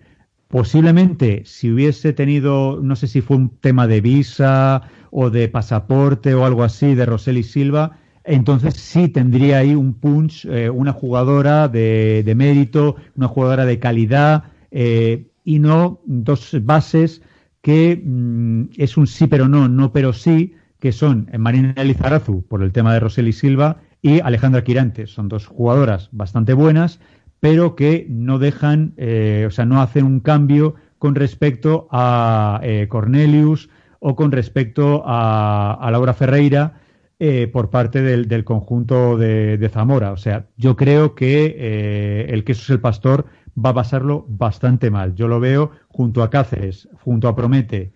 [0.53, 6.35] Posiblemente, si hubiese tenido, no sé si fue un tema de visa o de pasaporte
[6.35, 11.69] o algo así de Roseli Silva, entonces sí tendría ahí un punch, eh, una jugadora
[11.69, 17.23] de, mérito, una jugadora de calidad eh, y no dos bases
[17.61, 22.63] que mm, es un sí pero no, no pero sí, que son Marina Elizarazu por
[22.63, 25.07] el tema de Roseli Silva y Alejandra Quirante.
[25.07, 26.99] Son dos jugadoras bastante buenas
[27.43, 32.87] pero que no dejan, eh, o sea, no hacen un cambio con respecto a eh,
[32.89, 36.75] Cornelius o con respecto a, Laura Ferreira,
[37.19, 40.13] eh, por parte del, conjunto de, Zamora.
[40.13, 43.27] O sea, yo creo que el queso es el pastor
[43.57, 45.15] va a pasarlo bastante mal.
[45.15, 47.93] Yo lo veo junto a Cáceres, junto a Promete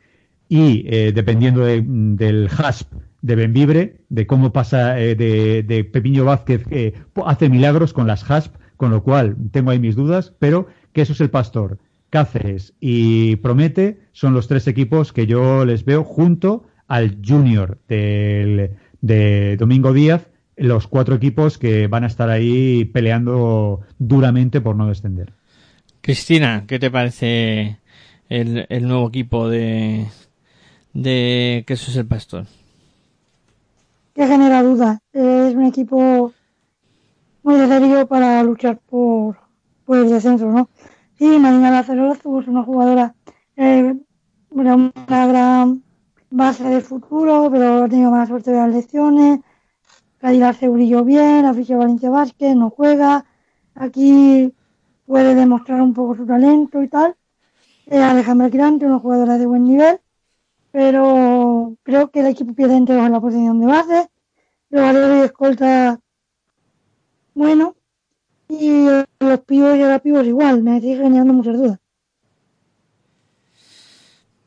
[0.48, 2.92] y eh, dependiendo del hasp
[3.22, 8.54] de Benvibre, de cómo pasa de, de, Pepiño Vázquez, que hace milagros con las hasp,
[8.76, 11.78] con lo cual tengo ahí mis dudas, pero que eso es el pastor.
[12.10, 19.56] Cáceres y Promete son los tres equipos que yo les veo junto al Junior de
[19.58, 25.32] Domingo Díaz, los cuatro equipos que van a estar ahí peleando duramente por no descender.
[26.06, 27.80] Cristina, ¿qué te parece
[28.28, 30.06] el, nuevo equipo de,
[30.92, 32.46] de es el Pastor?
[34.14, 35.00] Que genera duda.
[35.12, 36.32] Es un equipo
[37.42, 39.36] muy serio para luchar por,
[39.84, 40.68] por el descenso, ¿no?
[41.18, 43.16] Sí, Marina Lázaro es una jugadora,
[43.56, 43.92] eh,
[44.50, 45.82] una gran
[46.30, 49.40] base del futuro, pero ha tenido mala suerte de las lecciones.
[50.18, 53.24] Cadillac se brilló bien, afició Valencia Vázquez, no juega.
[53.74, 54.52] Aquí
[55.06, 57.16] puede demostrar un poco su talento y tal.
[57.90, 60.00] Alejandra Quirante, una jugadora de buen nivel,
[60.72, 64.08] pero creo que el equipo pierde entre en la posición de base.
[64.70, 66.00] Luego y escolta,
[67.34, 67.76] bueno,
[68.48, 68.86] y
[69.20, 71.78] los pibos y ahora pibos igual, me sigue generando muchas dudas.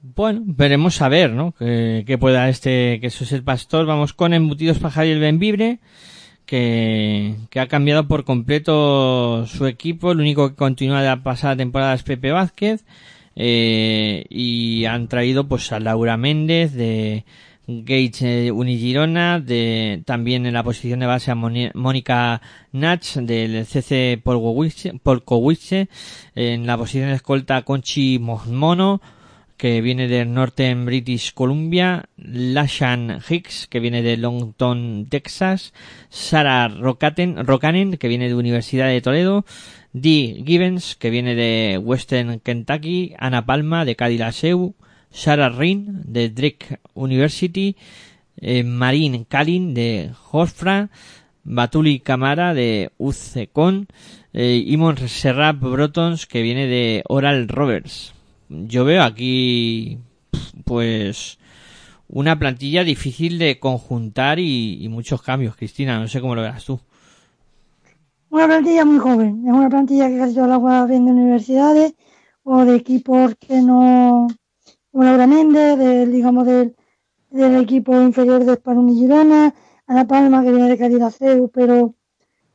[0.02, 1.54] Bueno, veremos a ver, ¿no?
[1.54, 3.86] Que, pueda este, que eso es el pastor.
[3.86, 5.80] Vamos con embutidos para Javier Benvibre,
[6.50, 10.12] que, que ha cambiado por completo su equipo.
[10.12, 12.86] El único que continúa de la pasada temporada es Pepe Vázquez.
[13.36, 17.24] Eh, y han traído pues a Laura Méndez de,
[17.68, 24.20] Gates eh, Unigirona, de, también en la posición de base a Mónica Natch del CC
[24.24, 25.88] Polkowice,
[26.34, 29.02] en la posición de escolta Conchi Mono,
[29.60, 35.74] que viene del Northern British Columbia, Lashan Hicks, que viene de Longton, Texas,
[36.08, 39.46] Sarah Rokanen, que viene de Universidad de Toledo,
[39.92, 44.76] Dee Gibbons, que viene de Western Kentucky, Ana Palma, de Cadillaceu,
[45.12, 47.76] Sarah Rin de Drake University,
[48.38, 48.64] eh,
[49.28, 50.90] Kalin de Hofstra,
[51.44, 53.88] Batuli Camara de UCCON,
[54.32, 58.14] eh, Imon Serrap Brotons que viene de Oral Roberts.
[58.50, 60.00] Yo veo aquí
[60.66, 61.38] pues
[62.08, 66.80] una plantilla difícil de conjuntar y, muchos cambios, Cristina, no sé cómo lo verás tú.
[68.32, 71.94] Una plantilla muy joven, es una plantilla que casi toda la juega bien de universidades
[72.44, 74.28] o de equipos que no
[74.92, 76.76] una Laura Méndez, digamos, del,
[77.32, 79.54] equipo inferior de Esparun y Girona,
[79.86, 81.94] Ana Palma, que viene de Cadillaceu, pero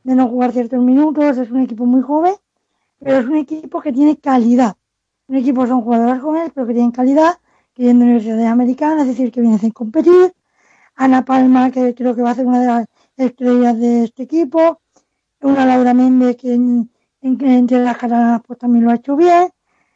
[0.03, 2.35] de no jugar ciertos minutos, es un equipo muy joven,
[2.99, 4.75] pero es un equipo que tiene calidad.
[5.27, 7.39] Un equipo son jugadoras jóvenes, pero que tienen calidad,
[7.73, 10.33] que vienen de universidades americanas, es decir, que vienen a competir.
[10.95, 12.87] Ana Palma, que creo que va a ser una de las
[13.17, 14.79] estrellas de este equipo.
[15.41, 16.53] Una Laura Méndez, que
[17.21, 19.49] entre las caras pues también lo ha hecho bien.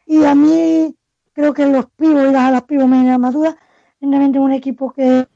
[0.06, 0.96] Y a mí
[1.34, 3.56] creo que los pibos y las alas pibos me generan más dudas.
[4.02, 5.28] Realmente un equipo que,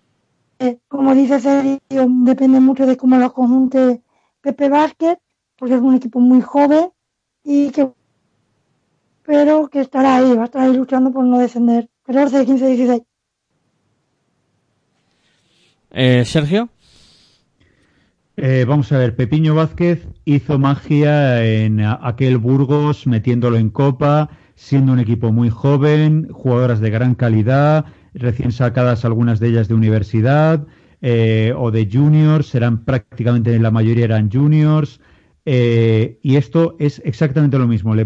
[0.88, 4.02] como dice Sergio, depende mucho de cómo lo conjunte
[4.42, 5.18] Pepe Vázquez,
[5.56, 6.92] porque es un equipo muy joven
[7.44, 7.92] y que
[9.26, 11.90] pero que estará ahí, va a estar ahí luchando por no descender.
[12.06, 13.02] 14, 15, 16.
[15.92, 16.70] Eh, Sergio.
[18.36, 24.94] Eh, vamos a ver, Pepiño Vázquez hizo magia en aquel Burgos metiéndolo en copa siendo
[24.94, 30.66] un equipo muy joven, jugadoras de gran calidad, recién sacadas algunas de ellas de universidad
[31.02, 35.02] eh, o de juniors, serán prácticamente la mayoría eran juniors.
[35.46, 38.06] Eh, y esto es exactamente lo mismo, le,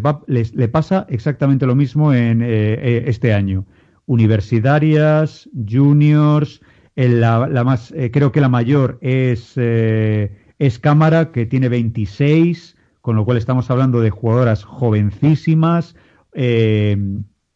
[0.70, 3.66] pasa exactamente lo mismo en eh, este año.
[4.06, 6.62] Universitarias, juniors,
[6.96, 13.38] la, más, creo que la mayor es, es Cámara, que tiene 26, con lo cual
[13.38, 15.96] estamos hablando de jugadoras jovencísimas,
[16.34, 16.98] eh,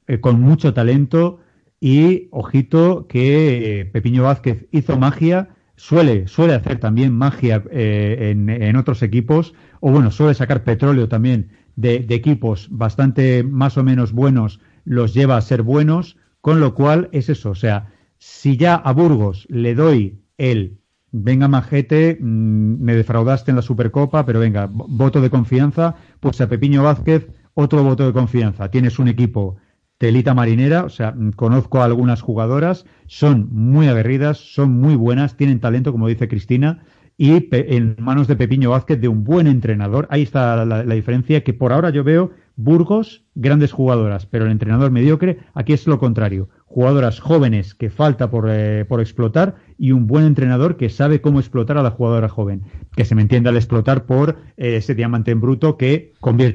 [0.08, 1.40] eh, con mucho talento
[1.80, 9.02] y ojito que eh, Pepiño Vázquez hizo magia, suele, suele hacer también magia en, otros
[9.04, 15.14] equipos, o bueno, suele sacar petróleo también de, equipos bastante más o menos buenos, los
[15.14, 19.48] lleva a ser buenos, con lo cual es eso, o sea, si ya a Burgos
[19.50, 20.82] le doy el
[21.12, 26.48] venga majete, mm, me defraudaste en la Supercopa, pero venga, voto de confianza, pues a
[26.48, 28.72] Pepiño Vázquez otro voto de confianza.
[28.72, 29.58] Tienes un equipo
[30.02, 35.60] telita marinera, o sea, conozco a algunas jugadoras, son muy aguerridas, son muy buenas, tienen
[35.60, 36.82] talento, como dice Cristina,
[37.20, 41.54] y en manos de Pepiño Vázquez, de un buen entrenador, ahí está la, diferencia, que
[41.54, 46.50] por ahora yo veo Burgos, grandes jugadoras, pero el entrenador mediocre, aquí es lo contrario.
[46.66, 51.40] Jugadoras jóvenes que falta por, eh, por explotar y un buen entrenador que sabe cómo
[51.40, 52.64] explotar a la jugadora joven.
[52.96, 56.14] Que se me entienda al explotar por eh, ese diamante en bruto que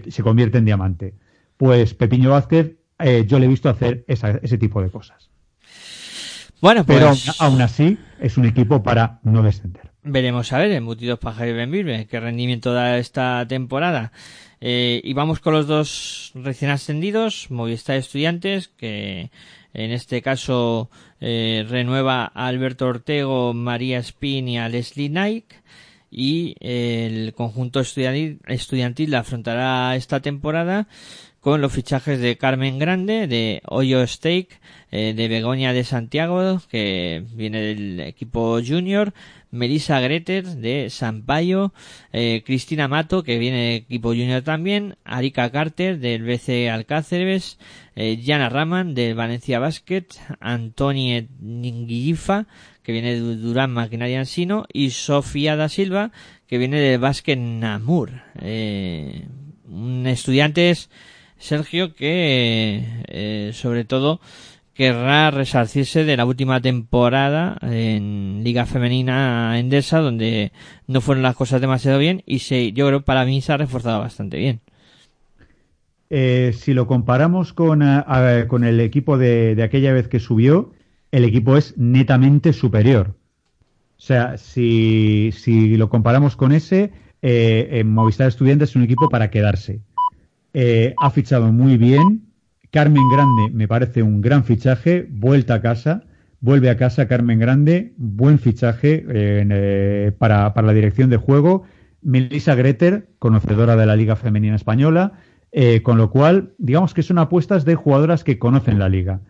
[0.08, 1.14] se convierte en diamante.
[1.56, 5.30] Pues Pepiño Vázquez, eh, yo le he visto hacer ese tipo de cosas.
[6.60, 6.98] Bueno, pues...
[6.98, 9.90] Pero aún así es un equipo para no descender.
[10.02, 14.12] Veremos a ver, embutidos para Benvirbe, qué rendimiento da esta temporada.
[14.60, 19.30] Eh, y vamos con los dos recién ascendidos, Movistar Estudiantes, que
[19.74, 20.90] en este caso
[21.20, 25.56] eh, renueva a Alberto Ortego, María Spin y a Leslie Nike.
[26.08, 30.86] Y el conjunto estudiantil, estudiantil afrontará esta temporada
[31.46, 34.58] con los fichajes de Carmen Grande, de Hoyo Steak,
[34.90, 39.14] eh, de Begoña de Santiago, que viene del equipo junior,
[39.52, 41.72] Melissa Greter de Sampaio,
[42.12, 47.60] eh, Cristina Mato, que viene del equipo junior también, Arika Carter del BC Alcáceres,
[47.94, 50.06] eh, Jana Raman del Valencia Basket,
[50.40, 52.48] Antonie Ninguifa,
[52.82, 56.10] que viene de Durán Maquinaria Ansino, y Sofía da Silva,
[56.48, 58.10] que viene del Basket Namur.
[58.40, 59.28] Eh,
[60.06, 60.90] estudiantes
[61.38, 64.20] Sergio que eh, sobre todo
[64.74, 70.52] querrá resarcirse de la última temporada en Liga Femenina Endesa donde
[70.86, 74.00] no fueron las cosas demasiado bien y se, yo creo para mí se ha reforzado
[74.00, 74.60] bastante bien.
[76.08, 80.72] Eh, si lo comparamos con, eh, con el equipo de, aquella vez que subió,
[81.10, 83.14] el equipo es netamente superior.
[83.98, 86.92] O sea, si, si lo comparamos con ese,
[87.22, 89.80] en Movistar Estudiantes es un equipo para quedarse.
[90.58, 92.32] Eh, ha fichado muy bien.
[92.70, 95.06] Carmen Grande me parece un gran fichaje.
[95.06, 96.04] Vuelta a casa.
[96.40, 97.92] Vuelve a casa Carmen Grande.
[97.98, 101.64] Buen fichaje eh, para, la dirección de juego.
[102.00, 105.12] Melissa Greter, conocedora de la Liga Femenina Española.
[105.52, 109.20] Eh, con lo cual, digamos que son apuestas de jugadoras que conocen la liga.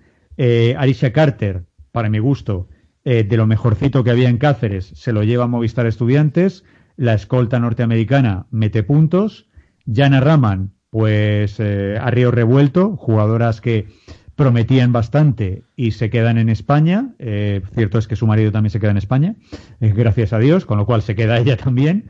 [0.79, 2.69] Arisha Carter, para mi gusto,
[3.03, 6.63] de lo mejorcito que había en Cáceres, se lo lleva a Movistar Estudiantes.
[6.97, 9.49] La escolta norteamericana mete puntos.
[9.93, 13.87] Jana Raman, pues eh, a Río Revuelto, jugadoras que
[14.35, 17.11] prometían bastante y se quedan en España.
[17.19, 19.35] Eh, cierto es que su marido también se queda en España,
[19.83, 22.07] eh, gracias a Dios, con lo cual se queda ella también.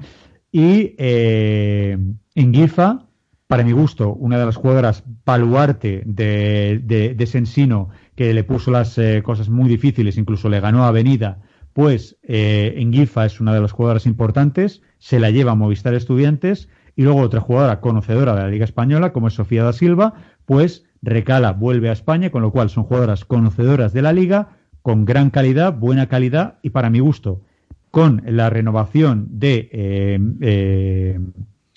[0.53, 3.09] Y en Gifa,
[3.49, 6.81] para mi gusto, una de las jugadoras baluarte de,
[7.17, 11.41] de, Sensino, que le puso las cosas muy difíciles, incluso le ganó a Avenida,
[11.73, 16.69] pues en Gifa es una de las jugadoras importantes, se la lleva a Movistar Estudiantes
[16.97, 20.15] y luego otra jugadora conocedora de la Liga Española, como es Sofía da Silva,
[20.47, 25.05] pues recala, vuelve a España, con lo cual son jugadoras conocedoras de la Liga, con
[25.05, 27.43] gran calidad, buena calidad y para mi gusto,
[27.91, 31.21] con la renovación de eh, eh,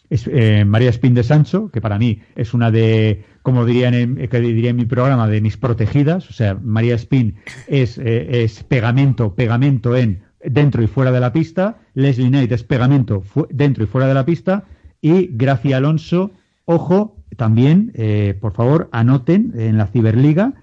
[0.09, 4.73] eh, María Espín de Sancho, que para mí es una de, como diría en, diría
[4.73, 6.29] mi programa, de mis protegidas.
[6.29, 7.35] O sea, María Espín
[7.67, 11.79] es, es pegamento, pegamento en dentro y fuera de la pista.
[11.93, 14.65] Leslie Knight es pegamento dentro y fuera de la pista
[15.01, 16.31] y Gracia Alonso,
[16.65, 20.53] ojo, también, eh, por favor, anoten en la Ciberliga,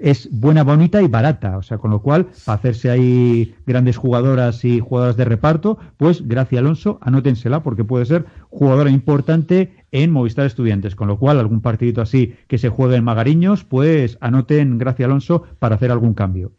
[0.00, 4.64] es, buena, bonita y barata, o sea, con lo cual, para hacerse ahí grandes jugadoras
[4.64, 10.46] y jugadoras de reparto, pues Gracia Alonso, anótensela porque puede ser jugadora importante en Movistar
[10.46, 15.06] Estudiantes, con lo cual, algún partidito así que se juegue en Magariños, pues anoten Gracia
[15.06, 16.52] Alonso para hacer algún cambio.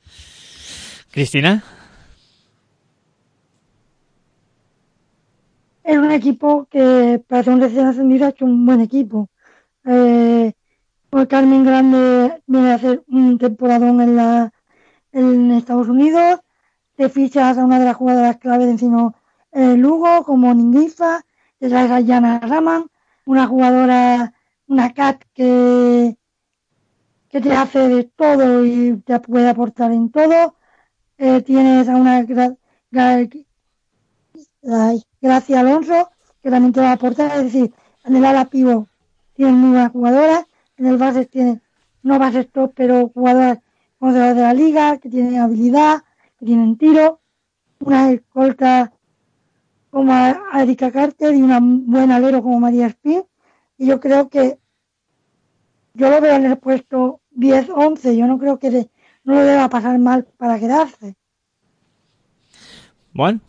[1.11, 1.63] Cristina.
[5.85, 9.29] Es un equipo que para un recién ascendido ha hecho un buen equipo.
[9.85, 10.53] Eh,
[11.11, 14.51] pues Carmen Grande viene a hacer un temporadón
[15.11, 16.39] en Estados Unidos,
[16.95, 19.15] te fichas a una de las jugadoras clave de Encino
[19.51, 21.23] eh, Lugo, como Ningifa,
[21.59, 22.87] te traes a Yana Raman,
[23.25, 24.33] una jugadora,
[24.67, 26.17] una cat que,
[27.29, 30.55] que te hace de todo y te puede aportar en todo.
[31.17, 32.25] Eh, tienes a una
[35.25, 36.11] Gracias Alonso,
[36.43, 37.73] que también te va a aportar, es decir,
[38.03, 38.87] en el ala pivo
[39.33, 40.45] tienen muy buenas jugadoras,
[40.77, 41.63] en el base tienen,
[42.03, 43.57] no bases top, pero jugadoras
[43.99, 46.03] de la liga, que tienen habilidad,
[46.37, 47.21] que tienen tiro,
[47.79, 48.93] una escolta
[49.89, 50.13] como
[50.53, 53.23] Erika Carter y una buena alero como María Spin,
[53.79, 54.59] y yo creo que
[55.95, 58.91] yo lo veo en el puesto 10-11, yo no creo que
[59.23, 61.15] no lo deba pasar mal para quedarse.
[63.11, 63.39] Bueno,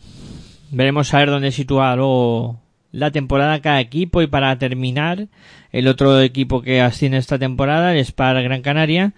[0.76, 2.60] Veremos a ver dónde sitúa luego
[2.92, 5.28] la temporada cada equipo y para terminar
[5.72, 9.14] el otro equipo que asciende esta temporada el Spar Gran Canaria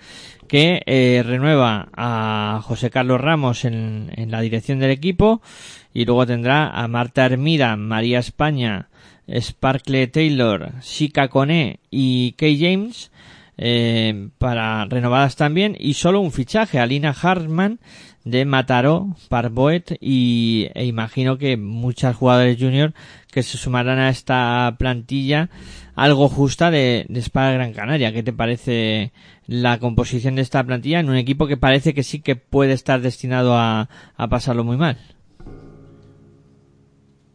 [0.47, 5.43] que eh, renueva a José Carlos Ramos en, en, la dirección del equipo
[5.93, 8.89] y luego tendrá a Marta Hermida, María España,
[9.29, 13.11] Sparkle Taylor, Shika Kone y Kay James
[13.59, 17.81] eh, para renovadas también y solo un fichaje, Alina Hartman
[18.25, 22.95] de Mataró, Parboet y e imagino que muchas jugadores junior
[23.33, 25.51] que se sumarán a esta plantilla
[25.95, 28.13] algo justa de, de Spark Gran Canaria.
[28.13, 29.13] ¿Qué te parece
[29.47, 33.01] la composición de esta plantilla en un equipo que parece que sí que puede estar
[33.01, 34.99] destinado a, a pasarlo muy mal?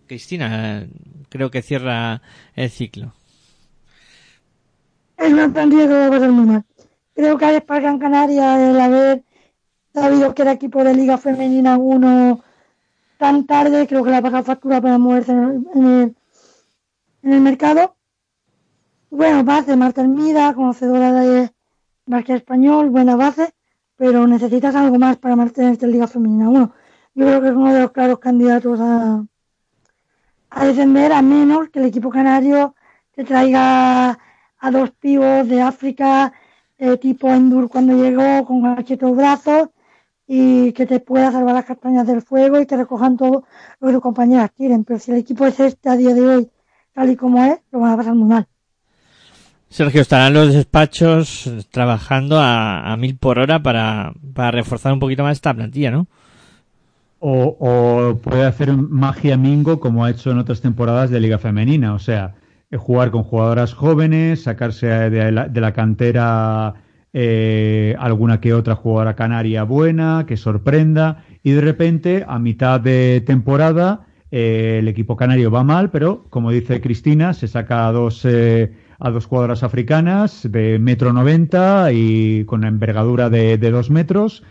[0.07, 0.87] Cristina,
[1.29, 2.21] creo que cierra
[2.55, 3.13] el ciclo.
[5.23, 6.65] Es una plantilla que va a pasar muy mal.
[7.15, 9.23] Creo que Spark Gran Canaria, el haber
[9.93, 12.43] sabido que era equipo de Liga Femenina 1
[13.17, 16.15] tan tarde, creo que ha pasado factura para moverse en el,
[17.21, 17.95] en el, mercado.
[19.11, 21.53] Bueno, base, Marta Hermida, conocedora de
[22.05, 23.53] básquet español, buena base,
[23.95, 26.73] pero necesitas algo más para mantenerte en Liga Femenina 1.
[27.15, 29.25] Yo creo que es uno de los claros candidatos a,
[30.49, 32.75] a descender, a menos que el equipo canario
[33.15, 34.19] te traiga
[34.63, 36.31] a dos pibos de África,
[36.77, 39.69] eh, tipo Endur cuando llegó, con gachetos brazos,
[40.25, 43.43] y que te pueda salvar las castañas del fuego y que recojan todo
[43.81, 44.85] lo que tus compañeras quieren.
[44.85, 46.49] Pero si el equipo es este a día de hoy,
[46.93, 48.47] tal y como es, lo van a pasar muy mal.
[49.67, 55.23] Sergio, estarán los despachos trabajando a, a mil por hora para, para reforzar un poquito
[55.23, 56.07] más esta plantilla, ¿no?
[57.19, 61.93] O, o, puede hacer magia Mingo como ha hecho en otras temporadas de Liga Femenina,
[61.93, 62.35] o sea,
[62.77, 66.75] jugar con jugadoras jóvenes, sacarse de la, cantera
[67.13, 73.21] eh, alguna que otra jugadora canaria buena, que sorprenda, y de repente, a mitad de
[73.25, 78.25] temporada, eh, el equipo canario va mal, pero como dice Cristina, se saca a dos,
[78.25, 84.43] eh, a dos jugadoras africanas de metro noventa y con envergadura de, dos metros,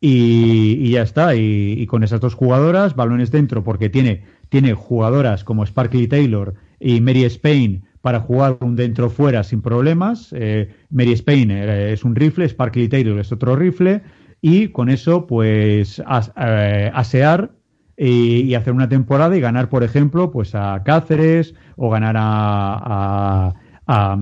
[0.00, 1.34] y, ya está.
[1.34, 6.54] Y, y, con esas dos jugadoras, balones dentro, porque tiene, tiene jugadoras como Sparkly Taylor
[6.80, 10.32] y Mary Spain para jugar un dentro fuera sin problemas.
[10.32, 14.02] Eh, Mary Spain eh, es un rifle, Sparkly Taylor es otro rifle
[14.40, 16.00] y con eso pues
[16.36, 17.50] eh, asear
[17.96, 23.52] y, hacer una temporada y ganar por ejemplo pues a Cáceres o ganar a,
[23.86, 24.16] a,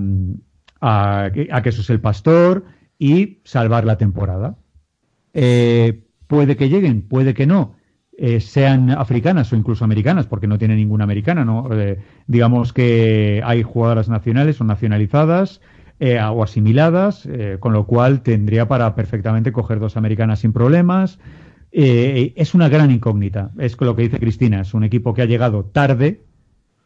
[0.80, 2.64] a, a, el Pastor
[2.98, 4.56] y salvar la temporada.
[5.34, 7.76] Eh, puede que lleguen, puede que no
[8.16, 11.68] eh, sean africanas o incluso americanas, porque no tiene ninguna americana, ¿no?
[11.72, 15.60] Eh, digamos que hay jugadoras nacionales o nacionalizadas
[15.98, 17.28] eh, o asimiladas,
[17.58, 21.18] con lo cual tendría para perfectamente coger dos americanas sin problemas.
[21.72, 25.64] Es una gran incógnita, es lo que dice Cristina, es un equipo que ha llegado
[25.64, 26.22] tarde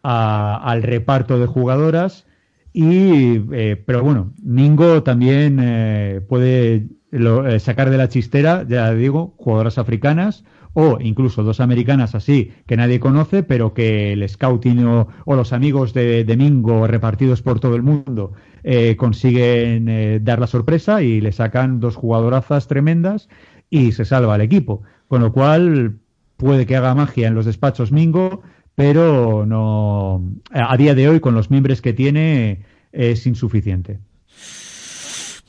[0.03, 2.27] a, al reparto de jugadoras
[2.73, 3.39] y,
[3.85, 10.45] pero bueno, Mingo también puede lo, sacar de la chistera, ya digo, jugadoras africanas
[10.81, 15.53] o incluso dos americanas así que nadie conoce, pero que el scouting o, o los
[15.53, 18.33] amigos de, de, Mingo repartidos por todo el mundo
[18.63, 23.29] eh, consiguen eh, dar la sorpresa y le sacan dos jugadorazas tremendas
[23.69, 24.83] y se salva el equipo.
[25.09, 25.97] Con lo cual
[26.37, 28.43] puede que haga magia en los despachos Mingo,
[28.77, 30.23] pero no
[30.53, 33.99] a día de hoy con los miembros que tiene es insuficiente.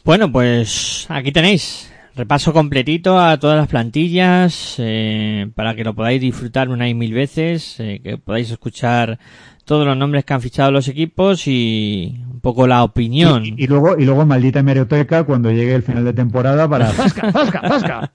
[0.04, 6.22] Bueno, pues aquí tenéis repaso completito a todas las plantillas eh, para que lo podáis
[6.22, 9.20] disfrutar una y mil veces, eh, que podáis escuchar
[9.66, 13.46] todos los nombres que han fichado los equipos y un poco la opinión.
[13.46, 17.32] Y, y luego, y luego maldita hemeroteca cuando llegue el final de temporada para ¡Fasca,
[17.32, 18.12] fasca, fasca!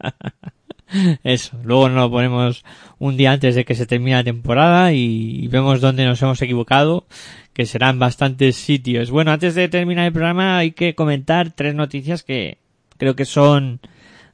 [1.22, 2.64] Eso, luego nos lo ponemos
[2.98, 6.40] un día antes de que se termine la temporada y, y vemos dónde nos hemos
[6.42, 7.06] equivocado,
[7.52, 9.10] que serán bastantes sitios.
[9.10, 12.58] Bueno, antes de terminar el programa hay que comentar tres noticias que
[12.96, 13.80] creo que son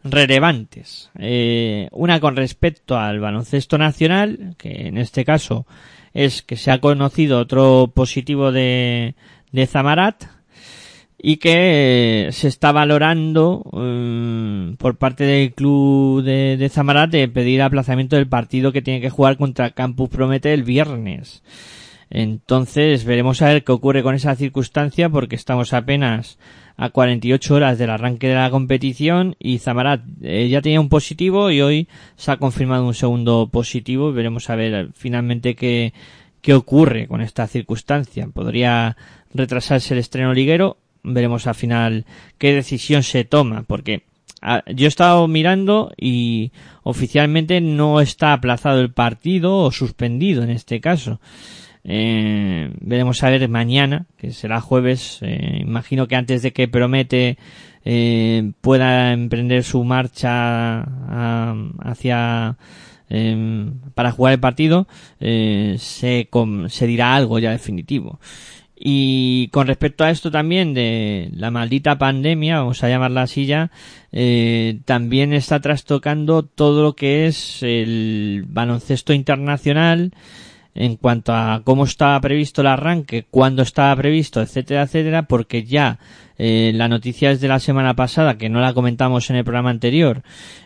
[0.05, 1.11] relevantes.
[1.19, 5.67] Eh, una con respecto al baloncesto nacional, que en este caso
[6.13, 9.15] es que se ha conocido otro positivo de,
[9.53, 10.25] de Zamarat
[11.23, 17.29] y que eh, se está valorando um, por parte del club de, de, Zamarat de
[17.29, 21.43] pedir aplazamiento del partido que tiene que jugar contra Campus Promete el viernes.
[22.09, 26.39] Entonces veremos a ver qué ocurre con esa circunstancia porque estamos apenas
[26.81, 31.51] a 48 horas del arranque de la competición y Zamarat eh, ya tenía un positivo
[31.51, 34.15] y hoy se ha confirmado un segundo positivo.
[34.15, 35.93] Veremos a ver finalmente qué,
[36.41, 38.29] qué ocurre con esta circunstancia.
[38.33, 38.97] Podría
[39.35, 40.79] retrasarse el estreno liguero.
[41.03, 42.07] Veremos al final
[42.39, 44.05] qué decisión se toma porque
[44.41, 46.51] a, yo he estado mirando y
[46.83, 51.21] oficialmente no está aplazado el partido o suspendido en este caso.
[51.85, 55.19] Eh, veremos a ver mañana, que será jueves.
[55.23, 57.39] Eh, imagino que antes de que promete
[57.85, 62.57] eh, pueda emprender su marcha a, hacia
[63.09, 64.87] em, para jugar el partido,
[65.21, 66.29] eh, se,
[66.69, 68.21] se dirá algo ya definitivo.
[68.83, 73.71] Y con respecto a esto también de la maldita pandemia, vamos a llamarla así ya,
[74.11, 80.13] eh, también está trastocando todo lo que es el baloncesto internacional
[80.75, 85.99] en cuanto a cómo estaba previsto el arranque, cuándo estaba previsto, etcétera, etcétera, porque ya
[86.39, 89.71] eh, la noticia es de la semana pasada, que no la comentamos en el programa
[89.71, 90.23] anterior,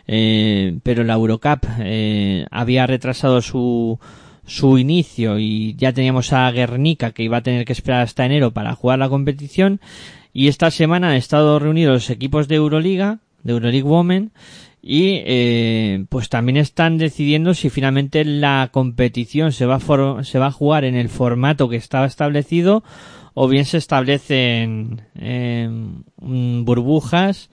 [0.07, 3.99] eh, pero la Eurocup eh, había retrasado su
[4.47, 8.51] su inicio y ya teníamos a Guernica que iba a tener que esperar hasta enero
[8.51, 9.79] para jugar la competición
[10.33, 14.31] y esta semana han estado reunidos los equipos de Euroliga, de Euroleague Women
[14.87, 20.45] y eh, pues también están decidiendo si finalmente la competición se va, a se va
[20.45, 22.83] a jugar en el formato que estaba establecido
[23.33, 25.01] o bien se establecen
[26.21, 27.49] burbujas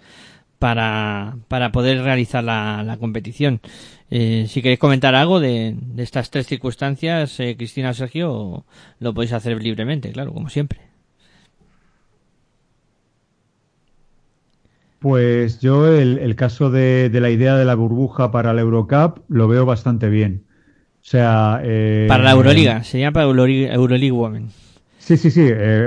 [0.59, 3.63] para, para poder realizar la, competición.
[4.11, 8.67] Eh, si queréis comentar algo de, estas tres circunstancias, eh, Cristina o Sergio,
[8.99, 10.92] lo podéis hacer libremente, claro, como siempre.
[15.03, 19.67] Pues yo el, caso de, la idea de la burbuja para la Eurocup lo veo
[19.67, 20.45] bastante bien.
[21.01, 21.61] O sea...
[21.65, 24.51] Eh, para la Euroliga, se llama para Euroleague, Women.
[24.99, 25.43] Sí, sí, sí.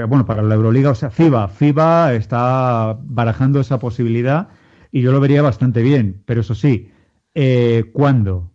[0.09, 1.47] bueno, para la Euroliga, o sea, FIBA.
[1.47, 4.49] FIBA está barajando esa posibilidad
[4.91, 6.21] y yo lo vería bastante bien.
[6.25, 6.91] Pero eso sí,
[7.35, 8.49] eh, ¿Cuándo?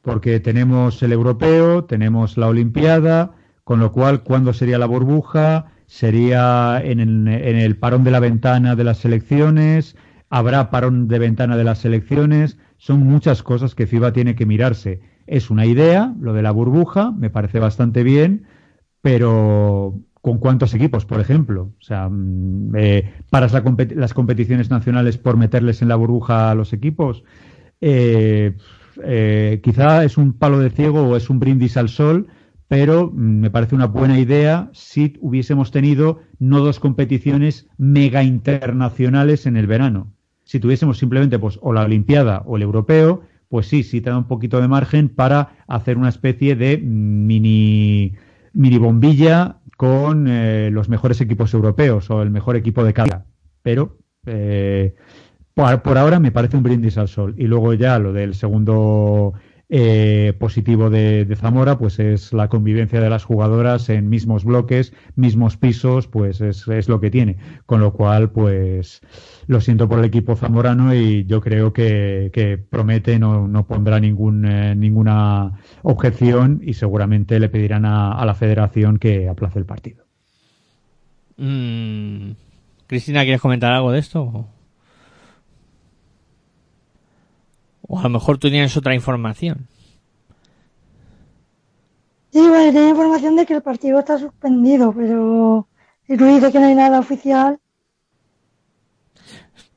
[0.00, 5.66] Porque tenemos el europeo, tenemos la Olimpiada, con lo cual, ¿cuándo sería la burbuja?
[5.86, 9.96] ¿Sería en el, parón de la ventana de las elecciones?
[10.28, 12.58] ¿Habrá parón de ventana de las elecciones?
[12.76, 15.00] Son muchas cosas que FIBA tiene que mirarse.
[15.26, 18.46] Es una idea, lo de la burbuja, me parece bastante bien,
[19.00, 21.70] pero ¿con cuántos equipos, por ejemplo?
[21.80, 23.52] O sea, mm, eh, ¿paras
[23.94, 27.22] las competiciones nacionales por meterles en la burbuja a los equipos?
[27.80, 28.56] Eh,
[29.04, 32.26] eh, quizá es un palo de ciego o es un brindis al sol,
[32.68, 39.46] pero mm, me parece una buena idea si hubiésemos tenido no dos competiciones mega internacionales
[39.46, 40.12] en el verano.
[40.44, 44.18] Si tuviésemos simplemente pues o la Olimpiada o el Europeo, pues sí, sí te da
[44.18, 48.14] un poquito de margen para hacer una especie de mini,
[48.52, 53.26] mini bombilla con eh, los mejores equipos europeos o el mejor equipo de cada.
[53.62, 54.94] Pero eh,
[55.54, 57.34] por, ahora me parece un brindis al sol.
[57.38, 59.34] Y luego ya lo del segundo
[59.68, 65.56] eh, positivo de, Zamora, pues es la convivencia de las jugadoras en mismos bloques, mismos
[65.56, 67.36] pisos, pues es, lo que tiene.
[67.66, 69.00] Con lo cual, pues
[69.48, 74.44] lo siento por el equipo zamorano y yo creo que, promete, no, no pondrá ningún,
[74.44, 80.04] eh, ninguna objeción y seguramente le pedirán a, la federación que aplace el partido.
[81.36, 82.32] Mm,
[82.86, 84.48] Cristina, ¿quieres comentar algo de esto?
[87.86, 89.68] O a lo mejor tú tienes otra información.
[92.32, 95.68] Sí, bueno, tengo información de que el partido está suspendido, pero
[96.06, 97.58] si tú dices que no hay nada oficial.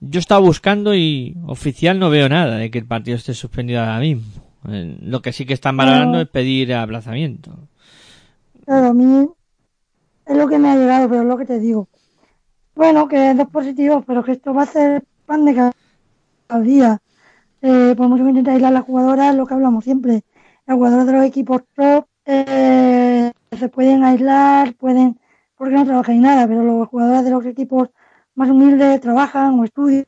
[0.02, 3.99] Yo estaba buscando y oficial no veo nada de que el partido esté suspendido ahora
[3.99, 4.23] mismo.
[4.68, 7.52] Eh, lo que sí que están valorando es pedir aplazamiento.
[8.65, 9.30] Claro, a mí
[10.26, 11.88] es lo que me ha llegado, pero es lo que te digo.
[12.76, 17.02] Bueno, que es dos positivos, pero que esto va a ser pan de cada día
[17.61, 20.23] eh, podemos intentar aislar a las jugadoras, lo que hablamos siempre.
[20.65, 25.19] Las jugadoras de los equipos top eh, se pueden aislar, pueden,
[25.56, 27.90] porque no trabajan nada, pero los jugadores de los equipos
[28.36, 30.06] más humildes trabajan o estudian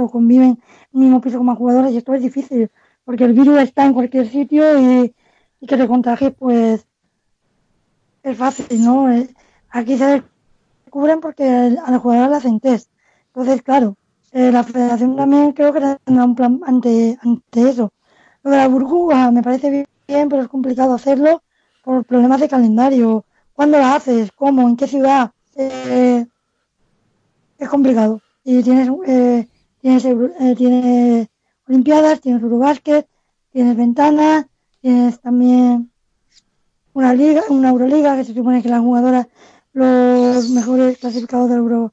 [0.00, 0.58] o conviven en
[0.92, 2.70] el mismo piso con más jugadores y esto es difícil,
[3.04, 5.14] porque el virus está en cualquier sitio y,
[5.66, 6.86] que te contagie pues
[8.22, 9.10] es fácil, ¿no?
[9.10, 9.28] Eh,
[9.70, 10.22] aquí se
[10.84, 12.90] descubren porque a las jugadoras le hacen test.
[13.28, 13.96] Entonces, claro,
[14.34, 17.92] eh, la federación también creo que tendrá un plan ante, ante eso.
[18.42, 21.42] Lo de la burbuja me parece bien, pero es complicado hacerlo
[21.84, 23.24] por problemas de calendario.
[23.54, 24.32] ¿Cuándo la haces?
[24.32, 24.68] ¿Cómo?
[24.68, 25.30] ¿En qué ciudad?
[25.54, 26.26] Eh,
[27.58, 28.20] es complicado.
[28.42, 29.46] Y tienes, eh,
[29.80, 31.28] tienes, eh, tienes
[31.68, 33.06] Olimpiadas, tienes Eurobásquet,
[33.52, 34.46] tienes ventanas,
[34.80, 35.92] tienes también
[36.92, 39.28] una liga, una Euroliga que se supone que las jugadoras,
[39.72, 41.92] los mejores clasificados del Euro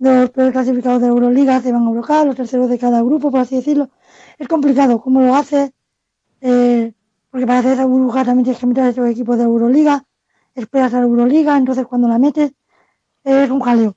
[0.00, 3.40] los peores clasificados de Euroliga se van a Eurocup, los terceros de cada grupo, por
[3.40, 3.90] así decirlo.
[4.38, 5.72] Es complicado cómo lo hace,
[6.40, 6.92] eh,
[7.30, 10.04] porque para hacer esa burbuja también tienes que meter a esos equipos de Euroliga,
[10.54, 12.52] esperas a la Euroliga, entonces cuando la metes
[13.24, 13.94] es un jaleo.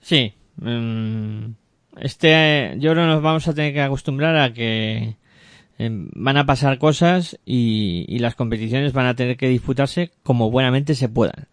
[0.00, 0.32] Sí.
[0.56, 1.52] Mm,
[1.98, 5.16] este, yo creo que nos vamos a tener que acostumbrar a que
[5.76, 10.94] em, van a pasar cosas y las competiciones van a tener que disputarse como buenamente
[10.94, 11.48] se puedan.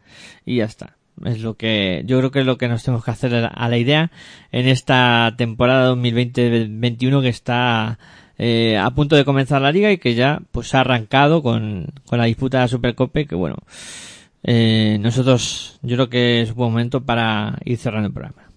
[0.45, 0.98] Y ya está.
[1.25, 3.77] Es lo que, yo creo que es lo que nos tenemos que hacer a la
[3.77, 4.11] idea
[4.51, 7.99] en esta temporada 2020-2021 que está
[8.37, 12.19] eh, a punto de comenzar la liga y que ya pues ha arrancado con, con
[12.19, 13.57] la disputa de la Supercopa que bueno,
[14.43, 18.49] eh, nosotros yo creo que es un buen momento para ir cerrando el programa.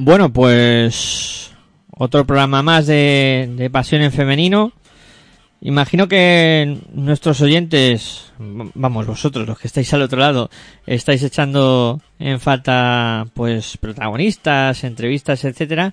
[0.00, 1.50] Bueno, pues
[1.90, 4.70] otro programa más de, de Pasión en Femenino.
[5.60, 10.50] Imagino que nuestros oyentes, vamos, vosotros, los que estáis al otro lado,
[10.86, 15.92] estáis echando en falta, pues, protagonistas, entrevistas, etcétera.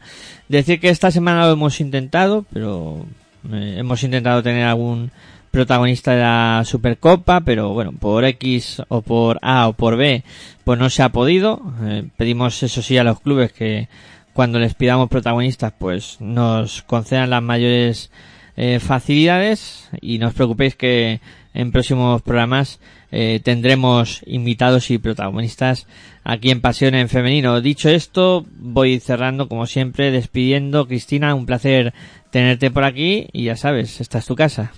[0.49, 3.07] Decir que esta semana lo hemos intentado, pero
[3.51, 5.09] eh, hemos intentado tener algún
[5.55, 10.21] protagonista de la Supercopa, pero bueno, por X o por A o por B,
[10.65, 11.61] pues no se ha podido.
[11.85, 13.87] Eh, pedimos eso sí a los clubes que
[14.33, 18.11] cuando les pidamos protagonistas, pues nos concedan las mayores
[18.57, 21.21] eh, facilidades y no os preocupéis que
[21.53, 22.81] en próximos programas
[23.13, 25.87] eh, tendremos invitados y protagonistas
[26.25, 27.61] aquí en Pasión en Femenino.
[27.61, 30.85] Dicho esto, voy cerrando como siempre, despidiendo.
[30.85, 31.93] Cristina, un placer
[32.29, 34.73] tenerte por aquí y ya sabes, esta es tu casa.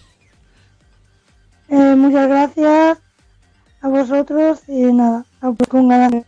[1.69, 2.97] Eh, muchas gracias
[3.81, 5.25] a vosotros y nada,
[5.69, 6.23] con ganas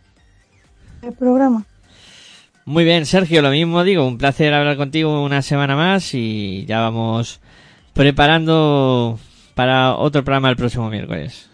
[1.02, 1.64] el programa.
[2.66, 6.80] Muy bien, Sergio, lo mismo digo, un placer hablar contigo una semana más y ya
[6.80, 7.40] vamos
[7.94, 9.18] preparando
[9.54, 11.50] para otro programa el próximo miércoles.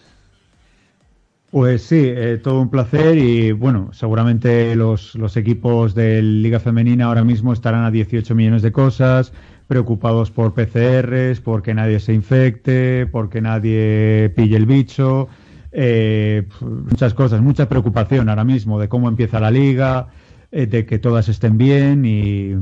[1.51, 7.07] Pues sí, eh, todo un placer y bueno, seguramente los, los equipos de Liga Femenina
[7.07, 9.33] ahora mismo estarán a 18 millones de cosas,
[9.67, 15.29] preocupados por PCRs, porque nadie se infecte, porque nadie pille el bicho,
[15.73, 20.09] eh, muchas cosas, mucha preocupación ahora mismo de cómo empieza la liga,
[20.53, 22.55] eh, de que todas estén bien y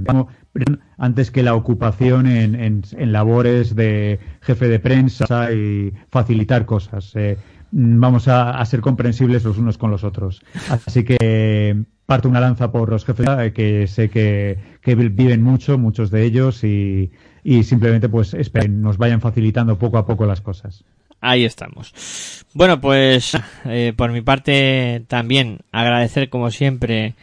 [0.96, 7.12] antes que la ocupación en, en, labores de jefe de prensa y facilitar cosas.
[7.14, 7.36] Eh,
[7.70, 10.42] vamos a, ser comprensibles los unos con los otros.
[10.70, 15.78] Así que parto una lanza por los jefes eh, que sé que, que viven mucho,
[15.78, 17.10] muchos de ellos, y,
[17.42, 20.84] y simplemente pues esperen, nos vayan facilitando poco a poco las cosas.
[21.20, 22.44] Ahí estamos.
[22.52, 23.32] Bueno, pues
[23.96, 27.14] por mi parte también agradecer como siempre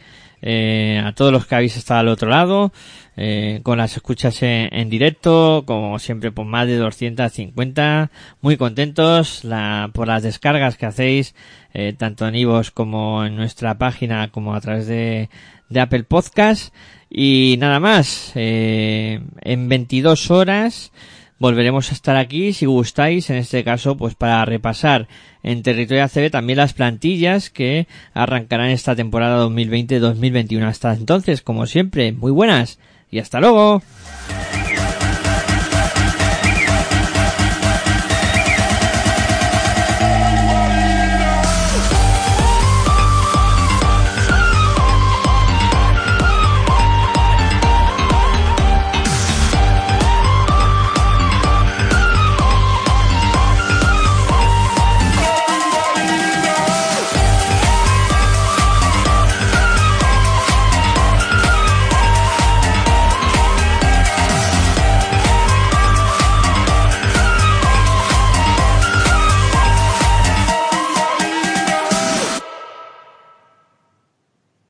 [0.44, 2.72] eh, a todos los que habéis estado al otro lado,
[3.16, 8.10] eh, con las escuchas en, directo, como siempre por más de 250,
[8.40, 11.34] muy contentos la, por las descargas que hacéis,
[11.74, 15.28] eh, tanto en Ivos como en nuestra página, como a través de,
[15.68, 16.74] de Apple Podcast.
[17.10, 20.92] Y nada más, eh, en 22 horas,
[21.38, 25.08] volveremos a estar aquí si gustáis, en este caso, pues para repasar
[25.42, 30.64] en territorio ACB también las plantillas que arrancarán esta temporada 2020-2021.
[30.66, 32.78] Hasta entonces, como siempre, muy buenas
[33.12, 33.82] y hasta luego.